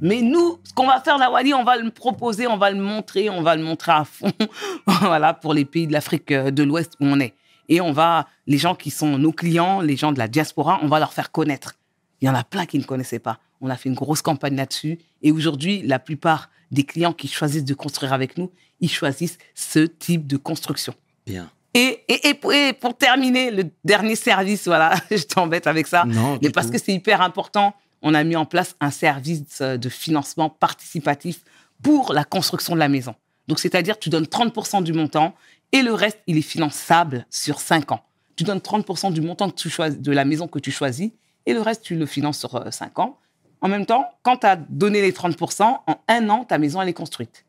Mais 0.00 0.20
nous, 0.20 0.58
ce 0.64 0.72
qu'on 0.72 0.86
va 0.86 1.00
faire, 1.00 1.18
la 1.18 1.30
Wally, 1.30 1.54
on 1.54 1.62
va 1.62 1.76
le 1.76 1.90
proposer, 1.90 2.46
on 2.46 2.56
va 2.56 2.70
le 2.70 2.80
montrer, 2.80 3.30
on 3.30 3.42
va 3.42 3.54
le 3.54 3.62
montrer 3.62 3.92
à 3.92 4.04
fond, 4.04 4.32
voilà, 4.86 5.34
pour 5.34 5.54
les 5.54 5.64
pays 5.64 5.86
de 5.86 5.92
l'Afrique 5.92 6.32
euh, 6.32 6.50
de 6.50 6.62
l'Ouest 6.62 6.94
où 7.00 7.06
on 7.06 7.20
est. 7.20 7.34
Et 7.68 7.80
on 7.80 7.92
va, 7.92 8.26
les 8.46 8.58
gens 8.58 8.74
qui 8.74 8.90
sont 8.90 9.18
nos 9.18 9.32
clients, 9.32 9.80
les 9.80 9.96
gens 9.96 10.12
de 10.12 10.18
la 10.18 10.28
diaspora, 10.28 10.80
on 10.82 10.88
va 10.88 10.98
leur 10.98 11.12
faire 11.12 11.30
connaître. 11.30 11.74
Il 12.20 12.26
y 12.26 12.28
en 12.28 12.34
a 12.34 12.44
plein 12.44 12.66
qui 12.66 12.78
ne 12.78 12.84
connaissaient 12.84 13.18
pas. 13.18 13.38
On 13.62 13.70
a 13.70 13.76
fait 13.76 13.88
une 13.88 13.94
grosse 13.94 14.20
campagne 14.22 14.56
là-dessus. 14.56 14.98
Et 15.22 15.32
aujourd'hui, 15.32 15.82
la 15.82 15.98
plupart 15.98 16.50
des 16.70 16.82
clients 16.84 17.12
qui 17.12 17.28
choisissent 17.28 17.64
de 17.64 17.74
construire 17.74 18.12
avec 18.12 18.36
nous, 18.36 18.50
ils 18.80 18.90
choisissent 18.90 19.38
ce 19.54 19.80
type 19.80 20.26
de 20.26 20.36
construction. 20.36 20.94
Bien. 21.26 21.48
Et, 21.74 22.00
et, 22.08 22.28
et 22.28 22.34
pour, 22.34 22.52
et 22.52 22.72
pour 22.72 22.96
terminer, 22.96 23.50
le 23.50 23.70
dernier 23.84 24.16
service, 24.16 24.66
voilà, 24.66 24.94
je 25.10 25.22
t'embête 25.22 25.66
avec 25.66 25.86
ça. 25.86 26.04
Non, 26.04 26.38
Mais 26.42 26.50
parce 26.50 26.66
tout. 26.66 26.72
que 26.74 26.78
c'est 26.78 26.92
hyper 26.92 27.22
important, 27.22 27.74
on 28.02 28.14
a 28.14 28.24
mis 28.24 28.36
en 28.36 28.44
place 28.44 28.74
un 28.80 28.90
service 28.90 29.60
euh, 29.60 29.76
de 29.78 29.88
financement 29.88 30.50
participatif 30.50 31.40
pour 31.82 32.12
la 32.12 32.24
construction 32.24 32.74
de 32.74 32.80
la 32.80 32.88
maison. 32.88 33.14
Donc, 33.48 33.58
c'est-à-dire, 33.58 33.98
tu 33.98 34.10
donnes 34.10 34.24
30% 34.24 34.82
du 34.82 34.92
montant 34.92 35.34
et 35.72 35.82
le 35.82 35.94
reste, 35.94 36.18
il 36.26 36.36
est 36.36 36.42
finançable 36.42 37.26
sur 37.30 37.60
5 37.60 37.92
ans. 37.92 38.02
Tu 38.36 38.44
donnes 38.44 38.58
30% 38.58 39.12
du 39.12 39.20
montant 39.20 39.48
que 39.50 39.54
tu 39.56 39.70
choisis, 39.70 39.98
de 39.98 40.12
la 40.12 40.24
maison 40.24 40.48
que 40.48 40.58
tu 40.58 40.70
choisis 40.70 41.10
et 41.46 41.54
le 41.54 41.60
reste, 41.60 41.82
tu 41.82 41.96
le 41.96 42.06
finances 42.06 42.38
sur 42.38 42.72
5 42.72 42.98
ans. 42.98 43.18
En 43.62 43.68
même 43.68 43.86
temps, 43.86 44.04
quand 44.22 44.38
tu 44.38 44.46
as 44.46 44.56
donné 44.56 45.00
les 45.00 45.12
30%, 45.12 45.62
en 45.86 46.00
un 46.08 46.28
an, 46.28 46.44
ta 46.44 46.58
maison, 46.58 46.82
elle 46.82 46.88
est 46.88 46.92
construite. 46.92 47.44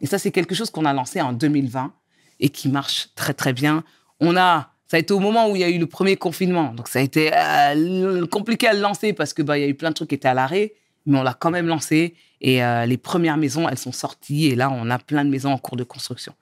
Et 0.00 0.06
ça, 0.06 0.18
c'est 0.18 0.30
quelque 0.30 0.54
chose 0.54 0.70
qu'on 0.70 0.84
a 0.84 0.92
lancé 0.92 1.20
en 1.20 1.32
2020 1.32 1.92
et 2.40 2.48
qui 2.50 2.68
marche 2.68 3.08
très, 3.14 3.34
très 3.34 3.52
bien. 3.52 3.84
On 4.20 4.36
a, 4.36 4.72
ça 4.88 4.96
a 4.96 5.00
été 5.00 5.12
au 5.14 5.20
moment 5.20 5.48
où 5.50 5.56
il 5.56 5.60
y 5.60 5.64
a 5.64 5.68
eu 5.70 5.78
le 5.78 5.86
premier 5.86 6.16
confinement. 6.16 6.72
Donc, 6.74 6.88
ça 6.88 6.98
a 6.98 7.02
été 7.02 7.30
euh, 7.34 8.26
compliqué 8.26 8.66
à 8.68 8.74
le 8.74 8.80
lancer 8.80 9.12
parce 9.12 9.32
que, 9.32 9.42
bah, 9.42 9.58
il 9.58 9.62
y 9.62 9.64
a 9.64 9.68
eu 9.68 9.74
plein 9.74 9.90
de 9.90 9.94
trucs 9.94 10.08
qui 10.10 10.14
étaient 10.16 10.28
à 10.28 10.34
l'arrêt, 10.34 10.74
mais 11.06 11.18
on 11.18 11.22
l'a 11.22 11.34
quand 11.34 11.50
même 11.50 11.66
lancé. 11.66 12.14
Et 12.40 12.62
euh, 12.64 12.86
les 12.86 12.96
premières 12.98 13.36
maisons, 13.36 13.68
elles 13.68 13.78
sont 13.78 13.92
sorties. 13.92 14.46
Et 14.46 14.54
là, 14.56 14.70
on 14.70 14.90
a 14.90 14.98
plein 14.98 15.24
de 15.24 15.30
maisons 15.30 15.52
en 15.52 15.58
cours 15.58 15.76
de 15.76 15.84
construction. 15.84 16.34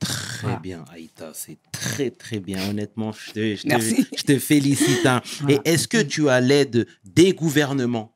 Très 0.00 0.42
Voilà. 0.42 0.58
bien, 0.60 0.84
Aïta, 0.92 1.32
c'est 1.34 1.58
très 1.72 2.10
très 2.10 2.38
bien. 2.38 2.58
Honnêtement, 2.70 3.10
je 3.12 3.32
te, 3.32 3.54
je 3.56 3.62
te- 3.62 3.68
Merci. 3.68 4.06
je 4.16 4.22
te 4.22 4.38
félicite. 4.38 5.04
hein. 5.06 5.20
Voilà. 5.40 5.56
Et 5.64 5.70
est-ce 5.72 5.88
que 5.88 6.00
tu 6.00 6.28
as 6.28 6.40
l'aide 6.40 6.86
des 7.04 7.32
gouvernements? 7.32 8.14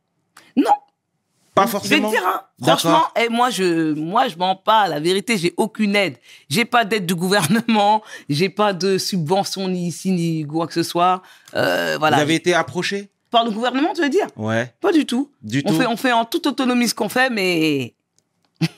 Pas 1.55 1.63
Je 1.63 1.67
vais 1.67 1.73
forcément. 1.73 2.11
te 2.11 2.15
dire, 2.17 2.27
hein, 2.27 2.41
franchement, 2.63 3.03
eh, 3.21 3.29
moi, 3.29 3.51
je, 3.51 3.93
moi, 3.93 4.29
je 4.29 4.37
mens 4.37 4.57
pas. 4.57 4.89
La 4.89 5.01
vérité, 5.01 5.37
j'ai 5.37 5.53
aucune 5.59 5.95
aide. 5.95 6.17
J'ai 6.49 6.65
pas 6.65 6.85
d'aide 6.87 7.05
du 7.05 7.15
gouvernement. 7.15 8.03
J'ai 8.31 8.49
pas 8.49 8.73
de 8.73 8.97
subvention 8.97 9.69
ni 9.69 9.89
ici 9.89 10.13
ni 10.13 10.47
quoi 10.47 10.67
que 10.67 10.73
ce 10.73 10.83
soit. 10.83 11.21
Euh, 11.55 11.97
voilà. 11.99 12.17
Vous 12.17 12.23
avez 12.23 12.35
été 12.37 12.55
approché? 12.55 13.11
Par 13.31 13.45
le 13.45 13.51
gouvernement, 13.51 13.93
tu 13.95 14.01
veux 14.03 14.09
dire? 14.11 14.27
Ouais, 14.37 14.75
Pas 14.81 14.93
du 14.93 15.05
tout. 15.07 15.31
du 15.43 15.63
On 15.67 15.71
tout. 15.73 15.79
fait, 15.79 15.87
on 15.87 15.97
fait 15.97 16.13
en 16.13 16.25
toute 16.25 16.47
autonomie 16.47 16.89
ce 16.89 16.95
qu'on 16.95 17.09
fait, 17.09 17.29
mais 17.31 17.95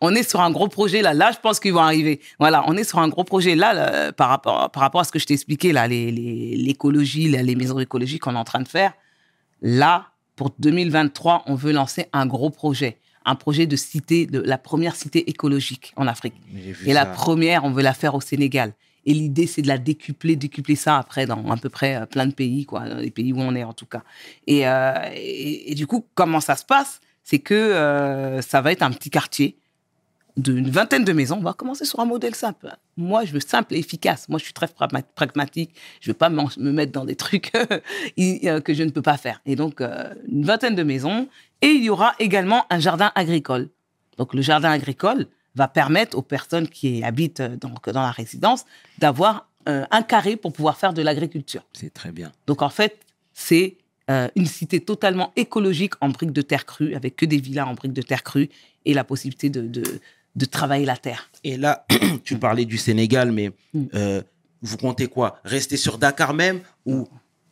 on 0.00 0.14
est 0.14 0.28
sur 0.28 0.40
un 0.40 0.50
gros 0.50 0.68
projet 0.68 1.02
là. 1.02 1.14
Là, 1.14 1.30
je 1.32 1.38
pense 1.38 1.60
qu'ils 1.60 1.72
vont 1.72 1.80
arriver. 1.80 2.20
Voilà, 2.38 2.64
on 2.66 2.76
est 2.76 2.84
sur 2.84 2.98
un 2.98 3.08
gros 3.08 3.24
projet 3.24 3.54
là, 3.54 3.72
là, 3.72 4.12
par 4.12 4.28
rapport 4.28 4.70
par 4.70 4.82
rapport 4.82 5.00
à 5.00 5.04
ce 5.04 5.12
que 5.12 5.18
je 5.18 5.26
t'ai 5.26 5.34
expliqué 5.34 5.72
là, 5.72 5.86
les- 5.88 6.10
les- 6.10 6.56
l'écologie, 6.56 7.28
les, 7.28 7.42
les 7.42 7.54
maisons 7.54 7.78
écologiques 7.78 8.22
qu'on 8.22 8.34
est 8.34 8.38
en 8.38 8.44
train 8.44 8.60
de 8.62 8.68
faire. 8.68 8.92
Là, 9.62 10.06
pour 10.36 10.54
2023, 10.58 11.44
on 11.46 11.54
veut 11.54 11.72
lancer 11.72 12.06
un 12.12 12.26
gros 12.26 12.50
projet, 12.50 12.98
un 13.24 13.34
projet 13.34 13.66
de 13.66 13.74
cité, 13.74 14.26
de 14.26 14.40
la 14.40 14.58
première 14.58 14.94
cité 14.94 15.28
écologique 15.28 15.92
en 15.96 16.06
Afrique. 16.06 16.34
Et 16.84 16.92
la 16.92 17.06
première, 17.06 17.64
on 17.64 17.72
veut 17.72 17.82
la 17.82 17.94
faire 17.94 18.14
au 18.14 18.20
Sénégal. 18.20 18.74
Et 19.06 19.14
l'idée, 19.14 19.46
c'est 19.46 19.62
de 19.62 19.68
la 19.68 19.78
décupler, 19.78 20.36
décupler 20.36 20.74
ça 20.74 20.98
après 20.98 21.26
dans 21.26 21.48
à 21.50 21.56
peu 21.56 21.68
près 21.68 21.96
euh, 21.96 22.06
plein 22.06 22.26
de 22.26 22.34
pays, 22.34 22.66
quoi, 22.66 22.88
dans 22.88 22.98
les 22.98 23.12
pays 23.12 23.32
où 23.32 23.38
on 23.38 23.54
est 23.54 23.62
en 23.64 23.72
tout 23.72 23.86
cas. 23.86 24.02
Et, 24.48 24.66
euh, 24.66 24.94
et, 25.14 25.72
et 25.72 25.74
du 25.74 25.86
coup, 25.86 26.06
comment 26.14 26.40
ça 26.40 26.56
se 26.56 26.64
passe? 26.64 27.00
C'est 27.22 27.38
que 27.38 27.54
euh, 27.54 28.42
ça 28.42 28.60
va 28.60 28.72
être 28.72 28.82
un 28.82 28.90
petit 28.90 29.10
quartier 29.10 29.58
d'une 30.36 30.68
vingtaine 30.68 31.04
de 31.04 31.12
maisons. 31.12 31.36
On 31.38 31.42
va 31.42 31.54
commencer 31.54 31.84
sur 31.84 32.00
un 32.00 32.04
modèle 32.04 32.34
simple. 32.34 32.76
Moi, 32.96 33.24
je 33.24 33.32
veux 33.32 33.40
simple 33.40 33.74
et 33.74 33.78
efficace. 33.78 34.28
Moi, 34.28 34.38
je 34.38 34.44
suis 34.44 34.52
très 34.52 34.66
pragma- 34.66 35.02
pragmatique. 35.14 35.74
Je 36.00 36.10
veux 36.10 36.14
pas 36.14 36.28
me 36.28 36.72
mettre 36.72 36.92
dans 36.92 37.04
des 37.04 37.16
trucs 37.16 37.52
euh, 38.18 38.60
que 38.60 38.74
je 38.74 38.82
ne 38.82 38.90
peux 38.90 39.02
pas 39.02 39.16
faire. 39.16 39.40
Et 39.46 39.56
donc, 39.56 39.80
euh, 39.80 40.14
une 40.28 40.44
vingtaine 40.44 40.74
de 40.74 40.82
maisons. 40.82 41.28
Et 41.62 41.68
il 41.68 41.84
y 41.84 41.90
aura 41.90 42.14
également 42.18 42.66
un 42.70 42.80
jardin 42.80 43.12
agricole. 43.14 43.68
Donc, 44.18 44.34
le 44.34 44.42
jardin 44.42 44.70
agricole 44.70 45.26
va 45.54 45.68
permettre 45.68 46.18
aux 46.18 46.22
personnes 46.22 46.68
qui 46.68 47.02
habitent 47.02 47.40
euh, 47.40 47.56
donc, 47.56 47.88
dans 47.88 48.02
la 48.02 48.10
résidence 48.10 48.64
d'avoir 48.98 49.48
un 49.68 50.02
carré 50.02 50.36
pour 50.36 50.52
pouvoir 50.52 50.76
faire 50.76 50.92
de 50.92 51.02
l'agriculture. 51.02 51.62
C'est 51.72 51.92
très 51.92 52.12
bien. 52.12 52.30
Donc, 52.46 52.62
en 52.62 52.68
fait, 52.68 53.00
c'est 53.32 53.78
euh, 54.08 54.28
une 54.36 54.46
cité 54.46 54.78
totalement 54.78 55.32
écologique 55.34 55.94
en 56.00 56.10
briques 56.10 56.32
de 56.32 56.42
terre 56.42 56.64
crue, 56.64 56.94
avec 56.94 57.16
que 57.16 57.26
des 57.26 57.38
villas 57.38 57.66
en 57.66 57.74
briques 57.74 57.92
de 57.92 58.02
terre 58.02 58.22
crue 58.22 58.50
et 58.84 58.94
la 58.94 59.02
possibilité 59.02 59.50
de, 59.50 59.62
de, 59.62 59.82
de 60.36 60.44
travailler 60.44 60.84
la 60.86 60.96
terre. 60.96 61.28
Et 61.44 61.56
là, 61.56 61.86
tu 62.24 62.36
parlais 62.38 62.64
du 62.64 62.76
Sénégal, 62.78 63.32
mais 63.32 63.50
Mm. 63.74 63.84
euh, 63.94 64.22
vous 64.62 64.76
comptez 64.76 65.06
quoi? 65.06 65.38
Rester 65.44 65.76
sur 65.76 65.98
Dakar 65.98 66.32
même 66.34 66.60
ou 66.86 67.06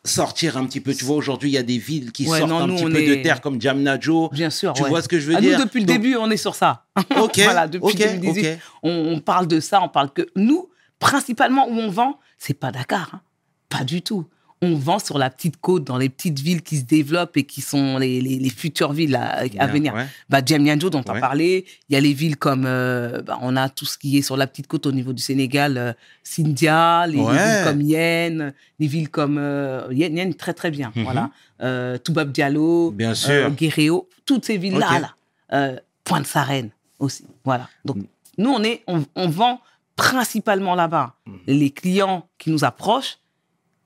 sortir 0.05 0.57
un 0.57 0.67
petit 0.67 0.81
peu? 0.81 0.95
Tu 0.95 1.05
vois, 1.05 1.17
aujourd'hui, 1.17 1.51
il 1.51 1.53
y 1.55 1.59
a 1.59 1.63
des 1.63 1.79
villes 1.79 2.13
qui 2.13 2.27
Ouais, 2.29 2.39
sortent 2.39 2.51
non, 2.51 2.59
un 2.61 2.67
nous, 2.67 2.75
petit 2.77 2.85
peu 2.85 3.17
de 3.17 3.23
terre 3.23 3.41
comme 3.41 3.61
Jamnajo. 3.61 4.29
Bien 4.33 4.51
sûr. 4.51 4.73
Tu 4.75 4.83
ouais. 4.83 4.89
vois 4.89 5.01
ce 5.03 5.09
que 5.09 5.19
je 5.19 5.27
veux 5.31 5.37
Ah, 5.37 5.41
dire? 5.41 5.59
Nous, 5.59 5.65
depuis 5.65 5.81
le 5.81 5.87
Donc, 5.87 5.97
début, 5.97 6.17
on 6.17 6.31
est 6.31 6.37
sur 6.37 6.55
ça. 6.55 6.85
Ok. 7.21 7.39
voilà, 7.45 7.67
depuis 7.69 7.85
ok, 7.87 7.97
2018, 7.99 8.49
ok. 8.53 8.59
on, 8.83 8.91
on 9.15 9.21
parle 9.21 9.47
de 9.47 9.61
ça, 9.61 9.81
on 9.83 9.89
parle 9.89 10.13
que 10.13 10.27
nous, 10.37 10.69
principalement 10.99 11.69
où 11.69 11.73
on 11.79 11.89
vend, 11.91 12.19
c'est 12.39 12.55
pas 12.55 12.71
Dakar, 12.73 13.11
hein. 13.15 13.21
pas 13.69 13.85
du 13.85 14.03
tout. 14.03 14.27
On 14.65 14.77
vend 14.77 14.99
sur 14.99 15.19
la 15.19 15.31
petite 15.31 15.57
côte, 15.61 15.85
dans 15.85 15.99
les 15.99 16.09
petites 16.09 16.41
villes 16.41 16.63
qui 16.63 16.79
se 16.79 16.85
développent 16.85 17.37
et 17.37 17.45
qui 17.45 17.61
sont 17.61 17.99
les, 17.99 18.21
les- 18.21 18.39
les 18.39 18.49
futures 18.51 18.93
villes 18.93 19.15
à, 19.17 19.43
à 19.59 19.67
venir. 19.67 19.93
ouais. 19.95 20.07
Bah, 20.31 20.41
dont 20.41 21.03
tu 21.03 21.11
Ouais. 21.11 21.17
as 21.17 21.21
parlé, 21.21 21.67
il 21.89 21.93
y 21.93 21.97
a 21.97 22.01
les 22.01 22.13
villes 22.13 22.37
comme, 22.37 22.65
euh, 22.67 23.21
bah, 23.23 23.39
on 23.43 23.57
a 23.57 23.69
tout 23.69 23.85
ce 23.85 23.99
qui 23.99 24.17
est 24.19 24.23
sur 24.23 24.37
la 24.37 24.47
petite 24.47 24.67
côte 24.67 24.87
au 24.87 24.93
niveau 24.93 25.13
du 25.13 25.23
Sénégal, 25.23 25.77
euh, 25.79 25.93
Sindia, 26.23 27.07
les, 27.07 27.17
les 27.17 27.23
villes 27.23 27.65
comme 27.65 27.81
Yen, 27.83 28.55
les 28.79 28.87
villes 28.87 29.09
comme 29.11 29.37
euh, 29.39 29.87
Yen, 29.93 30.17
Yen, 30.17 30.35
très 30.35 30.55
très 30.55 30.71
bien, 30.71 30.93
Mhm. 30.97 31.05
voilà. 31.05 31.31
Euh, 31.63 31.99
Toubab 31.99 32.33
Diallo, 32.33 32.91
Bien 32.91 33.11
euh, 33.11 33.15
sûr. 33.15 33.51
Guéréo, 33.53 34.09
toutes 34.27 34.45
ces 34.45 34.57
villes-là, 34.59 34.99
là. 35.01 35.15
Euh, 35.53 35.77
Pointe-Sarène 36.05 36.71
aussi, 36.99 37.25
voilà. 37.45 37.69
Donc, 37.85 37.97
Mm. 37.99 38.05
nous, 38.39 38.51
on, 38.51 38.63
est, 38.65 38.83
on, 38.87 39.05
on 39.15 39.29
vend 39.29 39.61
principalement 39.97 40.75
là-bas. 40.75 41.15
Mhm. 41.27 41.39
Les 41.47 41.71
clients 41.71 42.27
qui 42.39 42.51
nous 42.51 42.65
approchent, 42.65 43.19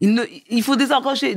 il, 0.01 0.15
ne, 0.15 0.23
il 0.51 0.63
faut 0.63 0.77
désengorger, 0.77 1.35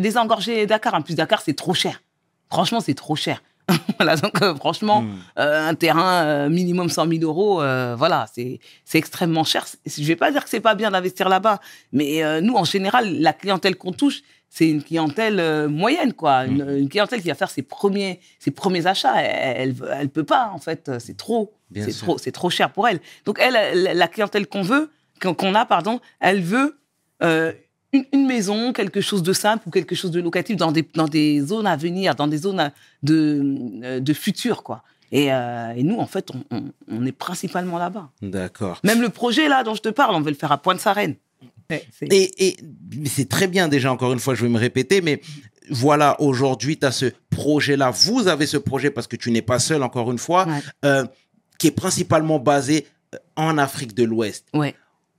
Dakar. 0.67 0.93
En 0.93 1.02
plus, 1.02 1.15
Dakar, 1.15 1.41
c'est 1.41 1.56
trop 1.56 1.74
cher. 1.74 2.02
Franchement, 2.50 2.80
c'est 2.80 2.93
trop 2.93 3.15
cher. 3.15 3.41
voilà, 3.97 4.15
donc 4.17 4.41
euh, 4.41 4.56
franchement, 4.56 5.04
Mm. 5.04 5.15
euh, 5.39 5.69
un 5.69 5.76
terrain 5.76 6.24
euh, 6.24 6.50
minimum 6.50 6.89
100 6.89 7.08
000 7.08 7.24
euros, 7.24 7.56
voilà, 7.95 8.26
c'est 8.34 8.60
extrêmement 8.93 9.43
cher. 9.43 9.65
Je 9.86 10.04
vais 10.04 10.15
pas 10.15 10.32
dire 10.32 10.43
que 10.43 10.50
c'est 10.50 10.60
pas 10.60 10.76
bien 10.76 10.91
d'investir 10.91 11.30
là-bas, 11.30 11.60
mais 11.91 12.41
nous, 12.41 12.56
en 12.56 12.65
général, 12.65 13.19
la 13.19 13.34
clientèle 13.34 13.76
qu'on 13.78 13.93
touche, 13.93 14.21
c'est 14.50 14.69
une 14.69 14.84
clientèle 14.84 15.67
moyenne, 15.69 16.12
quoi. 16.12 16.45
Une, 16.45 16.67
une 16.69 16.89
clientèle 16.89 17.21
qui 17.21 17.30
va 17.30 17.36
faire 17.36 17.50
ses 17.50 17.62
premiers, 17.62 18.19
ses 18.39 18.52
premiers 18.52 18.86
achats. 18.86 19.21
Elle, 19.21 19.69
elle, 19.80 19.89
elle 20.02 20.10
peut 20.10 20.26
pas, 20.26 20.52
en 20.54 20.60
fait. 20.60 20.91
C'est 21.00 21.15
trop. 21.15 21.54
C'est 21.74 21.97
trop, 21.97 22.17
trop 22.17 22.50
cher 22.50 22.74
pour 22.74 22.86
elle. 22.89 23.00
Donc, 23.26 23.39
elle, 23.39 23.84
la 23.95 24.08
clientèle 24.10 24.47
qu'on 24.47 24.62
veut, 24.63 24.91
qu'on 25.21 25.56
a, 25.56 25.65
pardon, 25.65 26.02
elle 26.19 26.41
veut 26.41 26.78
une, 27.93 28.06
une 28.13 28.25
maison, 28.27 28.73
quelque 28.73 29.01
chose 29.01 29.23
de 29.23 29.34
simple 29.34 29.67
ou 29.67 29.71
quelque 29.71 29.95
chose 29.95 30.12
de 30.12 30.19
locatif 30.21 30.56
dans 30.58 30.71
des, 30.71 30.88
dans 30.95 31.08
des 31.08 31.41
zones 31.41 31.67
à 31.67 31.75
venir, 31.75 32.15
dans 32.15 32.27
des 32.27 32.38
zones 32.38 32.71
de, 33.04 33.43
euh, 33.84 33.99
de 33.99 34.13
futur, 34.13 34.63
quoi. 34.63 34.84
Et, 35.12 35.34
euh, 35.34 35.73
et 35.75 35.84
nous, 35.84 35.97
en 35.99 36.08
fait, 36.08 36.30
on, 36.34 36.56
on- 36.56 36.71
on 36.89 37.06
est 37.06 37.12
principalement 37.12 37.77
là-bas. 37.77 38.10
D'accord. 38.21 38.80
Même 38.86 39.01
le 39.01 39.10
projet, 39.10 39.49
là, 39.49 39.63
dont 39.63 39.75
je 39.75 39.82
te 39.82 39.89
parle, 39.89 40.15
on 40.15 40.21
veut 40.21 40.30
le 40.32 40.38
faire 40.38 40.51
à 40.54 40.58
Pointe-Sarène. 40.62 41.15
Ouais, 41.69 41.86
Et, 42.10 42.47
et 42.47 42.58
c'est 43.06 43.27
très 43.30 43.47
bien 43.47 43.67
déjà, 43.67 43.91
encore 43.91 44.13
une 44.13 44.19
fois, 44.19 44.36
je 44.36 44.43
vais 44.43 44.49
me 44.49 44.58
répéter, 44.60 45.01
mais 45.01 45.21
voilà, 45.69 46.19
aujourd'hui, 46.21 46.77
tu 46.77 46.86
as 46.86 46.91
ce 46.91 47.08
projet-là. 47.30 47.91
Vous 47.91 48.27
avez 48.27 48.45
ce 48.45 48.58
projet 48.58 48.89
parce 48.89 49.08
que 49.08 49.15
tu 49.17 49.32
n'es 49.32 49.41
pas 49.41 49.60
seul, 49.60 49.84
encore 49.84 50.12
une 50.12 50.17
fois, 50.17 50.47
Ouais. 50.47 50.60
euh, 50.86 51.06
qui 51.60 51.67
est 51.67 51.71
principalement 51.71 52.39
basé 52.39 52.88
en 53.36 53.58
Afrique 53.58 53.93
de 53.93 54.04
l'Ouest. 54.06 54.47
ouais. 54.54 54.75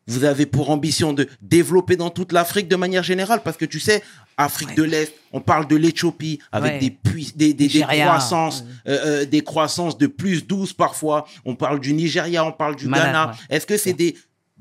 Vous 0.08 0.24
avez 0.24 0.46
pour 0.46 0.70
ambition 0.70 1.12
de 1.12 1.28
développer 1.40 1.96
dans 1.96 2.10
toute 2.10 2.32
l'Afrique 2.32 2.66
de 2.68 2.74
manière 2.76 3.02
générale 3.04 3.40
parce 3.44 3.56
que 3.56 3.64
tu 3.64 3.78
sais, 3.80 4.02
Afrique 4.36 4.70
Ouais. 4.70 4.74
de 4.74 4.82
l'Est, 4.82 5.14
on 5.32 5.40
parle 5.40 5.68
de 5.68 5.76
l'Éthiopie 5.76 6.40
avec 6.50 6.72
Ouais. 6.72 6.78
des, 6.80 6.90
puis- 6.90 7.32
des, 7.36 7.54
des, 7.54 7.54
des 7.54 7.64
Nigeria, 7.66 8.06
croissances, 8.06 8.62
ouais. 8.62 8.92
euh, 8.92 8.98
euh, 9.22 9.24
des 9.26 9.42
croissances 9.42 9.96
de 9.98 10.06
plus 10.08 10.46
12 10.46 10.72
parfois. 10.72 11.26
On 11.44 11.54
parle 11.54 11.78
du 11.80 11.92
Nigeria, 11.92 12.44
on 12.44 12.52
parle 12.52 12.74
du 12.76 12.88
Malade, 12.88 13.06
Ghana. 13.06 13.26
ouais. 13.30 13.36
Est-ce 13.56 13.66
que 13.66 13.76
c'est 13.76 13.92
des 13.92 14.16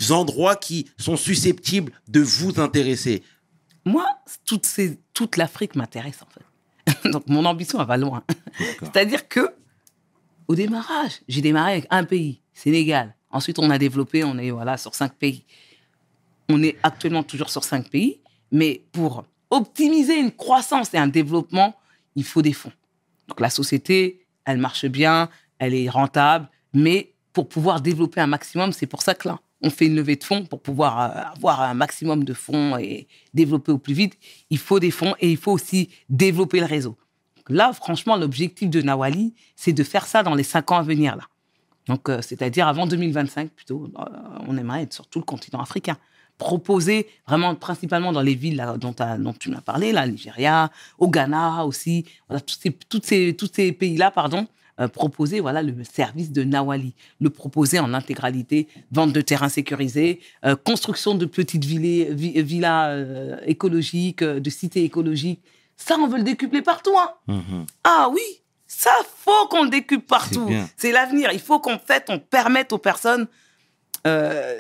endroits 0.10 0.56
qui 0.56 0.88
sont 0.98 1.18
susceptibles 1.18 1.92
de 2.08 2.20
vous 2.22 2.60
intéresser? 2.60 3.24
Moi, 3.84 4.06
toute, 4.46 4.66
ces, 4.68 5.00
toute 5.14 5.38
l'Afrique 5.38 5.76
m'intéresse, 5.76 6.20
en 6.22 6.28
fait. 6.30 7.10
Donc, 7.12 7.24
mon 7.28 7.46
ambition, 7.46 7.82
elle 7.82 7.88
va 7.88 7.98
loin. 7.98 8.24
C'est-à-dire 8.82 9.28
que, 9.28 9.50
au 10.48 10.54
démarrage, 10.56 11.22
j'ai 11.28 11.42
démarré 11.42 11.72
avec 11.74 11.88
un 11.90 12.04
pays, 12.04 12.42
Sénégal. 12.54 13.16
Ensuite, 13.32 13.60
on 13.60 13.70
a 13.70 13.78
développé, 13.78 14.24
on 14.24 14.38
est 14.38 14.52
voilà, 14.52 14.78
sur 14.78 14.96
cinq 14.96 15.14
pays. 15.14 15.44
On 16.50 16.62
est 16.64 16.78
actuellement 16.84 17.24
toujours 17.24 17.50
sur 17.50 17.64
cinq 17.64 17.90
pays, 17.90 18.20
mais 18.52 18.84
pour 18.92 19.24
optimiser 19.50 20.20
une 20.20 20.32
croissance 20.32 20.94
et 20.94 20.98
un 20.98 21.08
développement, 21.08 21.76
il 22.16 22.24
faut 22.24 22.42
des 22.42 22.54
fonds. 22.54 22.74
Donc, 23.28 23.40
la 23.40 23.50
société, 23.50 24.26
elle 24.46 24.58
marche 24.58 24.86
bien, 24.86 25.30
elle 25.60 25.74
est 25.74 25.90
rentable, 25.90 26.50
mais 26.74 27.14
pour 27.34 27.48
pouvoir 27.48 27.82
développer 27.82 28.20
un 28.20 28.28
maximum, 28.28 28.74
c'est 28.74 28.88
pour 28.88 29.02
ça 29.02 29.14
que 29.14 29.28
là, 29.28 29.40
on 29.62 29.70
fait 29.70 29.86
une 29.86 29.96
levée 29.96 30.16
de 30.16 30.24
fonds 30.24 30.46
pour 30.46 30.62
pouvoir 30.62 31.00
euh, 31.00 31.22
avoir 31.36 31.62
un 31.62 31.74
maximum 31.74 32.24
de 32.24 32.34
fonds 32.34 32.78
et 32.78 33.08
développer 33.34 33.72
au 33.72 33.78
plus 33.78 33.94
vite. 33.94 34.18
Il 34.50 34.58
faut 34.58 34.80
des 34.80 34.92
fonds 34.92 35.16
et 35.20 35.30
il 35.30 35.38
faut 35.38 35.52
aussi 35.52 35.90
développer 36.10 36.60
le 36.60 36.66
réseau. 36.66 36.98
Là, 37.48 37.74
franchement, 37.74 38.16
l'objectif 38.16 38.70
de 38.70 38.82
Nawali, 38.82 39.34
c'est 39.56 39.74
de 39.74 39.84
faire 39.84 40.08
ça 40.08 40.24
dans 40.24 40.36
les 40.36 40.44
cinq 40.44 40.72
ans 40.72 40.78
à 40.78 40.84
venir. 40.84 41.16
Là. 41.16 41.24
Donc, 41.88 42.10
euh, 42.10 42.22
c'est-à-dire 42.22 42.68
avant 42.68 42.86
2025, 42.88 43.50
plutôt, 43.50 43.90
euh, 43.98 44.04
on 44.48 44.58
aimerait 44.58 44.84
être 44.84 44.94
sur 44.94 45.08
tout 45.08 45.20
le 45.20 45.26
continent 45.26 45.60
africain. 45.62 45.98
Proposer 46.38 47.08
vraiment, 47.28 47.54
principalement 47.56 48.12
dans 48.12 48.22
les 48.22 48.36
villes 48.36 48.56
là, 48.56 48.78
dont, 48.78 48.94
tu 49.40 49.50
m'as 49.50 49.62
parlé, 49.62 49.92
là, 49.92 50.08
Nigeria, 50.08 50.72
au 50.98 51.08
Ghana 51.10 51.66
aussi, 51.66 52.06
voilà, 52.28 52.42
tous 52.42 52.58
ces, 52.60 52.72
toutes 52.72 53.06
ces, 53.06 53.36
tous 53.38 53.50
ces 53.54 53.72
pays-là, 53.72 54.10
pardon, 54.12 54.48
euh, 54.80 54.88
proposer 54.88 55.40
voilà, 55.40 55.62
le 55.62 55.84
service 55.84 56.32
de 56.32 56.44
Nawali, 56.44 56.94
le 57.20 57.30
proposer 57.30 57.80
en 57.80 57.94
intégralité, 57.94 58.68
vente 58.92 59.12
de 59.14 59.22
terrains 59.22 59.50
sécurisés, 59.50 60.20
construction 60.64 61.14
de 61.14 61.26
petites 61.26 61.66
villas, 61.66 62.12
vi- 62.14 62.42
villas 62.42 63.40
écologiques, 63.46 64.24
de 64.24 64.50
cités 64.50 64.84
écologiques. 64.84 65.42
Ça, 65.78 65.98
on 66.00 66.08
veut 66.08 66.18
le 66.18 66.24
décupler 66.24 66.62
partout. 66.62 66.94
Hein. 66.98 67.12
Mhm. 67.28 67.66
Ah 67.84 68.10
oui, 68.12 68.22
ça 68.74 68.92
faut 69.18 69.48
qu'on 69.50 69.66
le 69.66 69.70
décupe 69.70 70.08
partout. 70.08 70.50
C'est 70.78 70.94
l'avenir. 70.94 71.32
Il 71.34 71.42
faut 71.42 71.60
qu'en 71.60 71.78
fait 71.78 72.06
on 72.08 72.20
permette 72.20 72.72
aux 72.72 72.78
personnes 72.78 73.28
euh, 74.08 74.58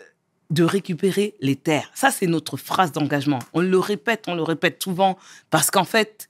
de 0.50 0.63
récupérer 0.63 1.36
les 1.39 1.56
terres. 1.56 1.89
Ça 1.93 2.12
c'est 2.12 2.28
notre 2.28 2.58
phrase 2.58 2.91
d'engagement. 2.91 3.39
On 3.54 3.62
le 3.62 3.80
répète, 3.80 4.26
on 4.28 4.36
le 4.36 4.43
répète 4.43 4.84
souvent 4.84 5.17
parce 5.50 5.71
qu'en 5.71 5.86
fait 5.86 6.28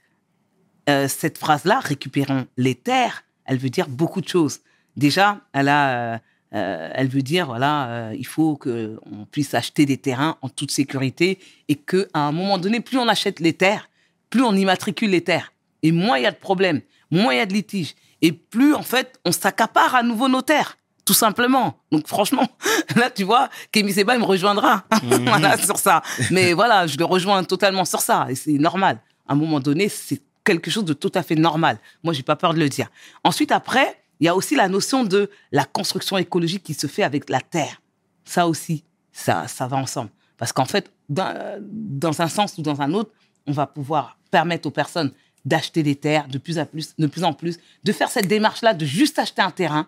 euh, 0.90 1.08
cette 1.08 1.40
phrase-là, 1.40 1.80
récupérons 1.80 2.46
les 2.56 2.76
terres, 2.76 3.24
elle 3.46 3.58
veut 3.58 3.72
dire 3.72 3.90
beaucoup 3.90 4.22
de 4.22 4.28
choses. 4.28 4.60
Déjà, 4.96 5.42
elle 5.52 5.68
a, 5.68 6.14
euh, 6.14 6.18
euh, 6.54 6.90
elle 6.94 7.08
veut 7.08 7.24
dire 7.24 7.48
voilà, 7.48 7.90
euh, 7.90 8.16
il 8.16 8.28
faut 8.28 8.58
que 8.58 9.00
on 9.12 9.26
puisse 9.26 9.56
acheter 9.56 9.88
des 9.88 9.98
terrains 9.98 10.38
en 10.42 10.50
toute 10.50 10.72
sécurité 10.72 11.40
et 11.68 11.76
que 11.76 12.08
à 12.14 12.20
un 12.20 12.32
moment 12.32 12.60
donné, 12.60 12.80
plus 12.80 13.00
on 13.00 13.08
achète 13.08 13.40
les 13.40 13.54
terres, 13.54 13.90
plus 14.30 14.44
on 14.44 14.54
immatricule 14.56 15.10
les 15.10 15.22
terres 15.22 15.52
et 15.84 15.92
moins 15.92 16.18
il 16.18 16.24
y 16.24 16.28
a 16.28 16.32
de 16.32 16.38
problèmes, 16.38 16.82
moins 17.12 17.34
il 17.34 17.38
y 17.38 17.42
a 17.42 17.46
de 17.46 17.54
litiges 17.54 17.96
et 18.22 18.32
plus 18.32 18.74
en 18.74 18.84
fait 18.84 19.20
on 19.26 19.32
s'accapare 19.32 19.96
à 19.96 20.04
nouveau 20.04 20.28
nos 20.28 20.42
terres. 20.42 20.78
Tout 21.04 21.14
simplement. 21.16 21.80
Donc 21.92 22.08
franchement, 22.08 22.48
là 22.96 23.10
tu 23.10 23.24
vois, 23.24 23.50
Kémy 23.72 23.92
Seba 23.92 24.16
il 24.16 24.22
me 24.22 24.26
rejoindra 24.26 24.86
voilà, 25.26 25.58
sur 25.58 25.78
ça. 25.78 26.02
Mais 26.30 26.54
voilà, 26.54 26.88
je 26.88 26.98
le 26.98 27.06
rejoins 27.06 27.44
totalement 27.44 27.86
sur 27.86 28.02
ça 28.02 28.28
et 28.30 28.36
c'est 28.36 28.54
normal. 28.54 29.00
À 29.28 29.34
un 29.34 29.36
moment 29.36 29.60
donné, 29.60 29.90
c'est 29.90 30.22
quelque 30.44 30.72
chose 30.72 30.86
de 30.86 30.94
tout 30.94 31.12
à 31.16 31.24
fait 31.24 31.36
normal. 31.36 31.78
Moi, 32.04 32.14
j'ai 32.14 32.24
pas 32.24 32.36
peur 32.36 32.54
de 32.54 32.60
le 32.60 32.70
dire. 32.70 32.90
Ensuite, 33.24 33.52
après, 33.52 34.02
il 34.20 34.26
y 34.26 34.28
a 34.28 34.36
aussi 34.36 34.56
la 34.56 34.68
notion 34.68 35.04
de 35.04 35.30
la 35.52 35.66
construction 35.66 36.18
écologique 36.18 36.64
qui 36.64 36.74
se 36.74 36.88
fait 36.88 37.04
avec 37.04 37.30
la 37.30 37.42
terre. 37.42 37.82
Ça 38.26 38.48
aussi, 38.48 38.84
ça, 39.12 39.48
ça 39.48 39.68
va 39.68 39.78
ensemble. 39.78 40.10
Parce 40.38 40.54
qu'en 40.54 40.66
fait, 40.66 40.92
dans, 41.10 41.60
dans 41.62 42.22
un 42.22 42.28
sens 42.28 42.58
ou 42.58 42.62
dans 42.62 42.82
un 42.82 42.94
autre, 42.94 43.12
on 43.48 43.52
va 43.52 43.68
pouvoir 43.68 44.18
permettre 44.30 44.68
aux 44.68 44.72
personnes 44.72 45.12
d'acheter 45.46 45.84
des 45.84 45.96
terres 45.96 46.28
de 46.28 46.38
plus, 46.38 46.60
en 46.60 46.66
plus, 46.66 46.94
de 46.98 47.08
plus 47.08 47.24
en 47.24 47.34
plus, 47.34 47.60
de 47.84 47.92
faire 47.92 48.10
cette 48.10 48.28
démarche-là, 48.28 48.74
de 48.74 48.86
juste 48.86 49.20
acheter 49.20 49.42
un 49.42 49.52
terrain. 49.52 49.88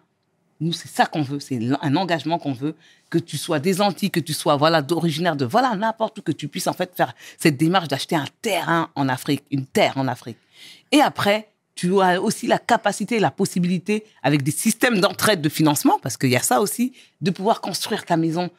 Nous, 0.60 0.74
c'est 0.74 0.88
ça 0.88 1.06
qu'on 1.06 1.24
veut, 1.24 1.40
c'est 1.40 1.60
un 1.82 1.96
engagement 1.96 2.40
qu'on 2.40 2.54
veut, 2.54 2.76
que 3.10 3.18
tu 3.18 3.38
sois 3.38 3.60
des 3.60 3.82
Antilles, 3.82 4.12
que 4.12 4.20
tu 4.20 4.34
sois 4.34 4.56
voilà 4.56 4.82
d'originaire 4.82 5.36
de 5.36 5.46
voilà 5.46 5.76
n'importe 5.76 6.20
où, 6.20 6.22
que 6.22 6.32
tu 6.32 6.48
puisses 6.48 6.68
en 6.68 6.74
fait 6.74 6.92
faire 6.96 7.14
cette 7.38 7.58
démarche 7.58 7.88
d'acheter 7.88 8.16
un 8.16 8.26
terrain 8.42 8.90
en 8.96 9.10
Afrique, 9.10 9.44
une 9.52 9.66
terre 9.66 9.98
en 9.98 10.08
Afrique. 10.08 10.38
Et 10.92 11.02
après, 11.02 11.50
tu 11.76 12.00
as 12.02 12.22
aussi 12.22 12.48
la 12.48 12.60
capacité, 12.60 13.20
la 13.20 13.32
possibilité, 13.32 14.06
avec 14.22 14.44
des 14.44 14.52
systèmes 14.52 15.00
d'entraide 15.00 15.42
de 15.42 15.50
financement, 15.50 16.00
parce 16.02 16.18
qu'il 16.18 16.30
y 16.30 16.36
a 16.36 16.42
ça 16.42 16.62
aussi, 16.62 16.94
de 17.22 17.32
pouvoir 17.32 17.62
construire 17.62 18.06
ta 18.06 18.16
maison 18.16 18.50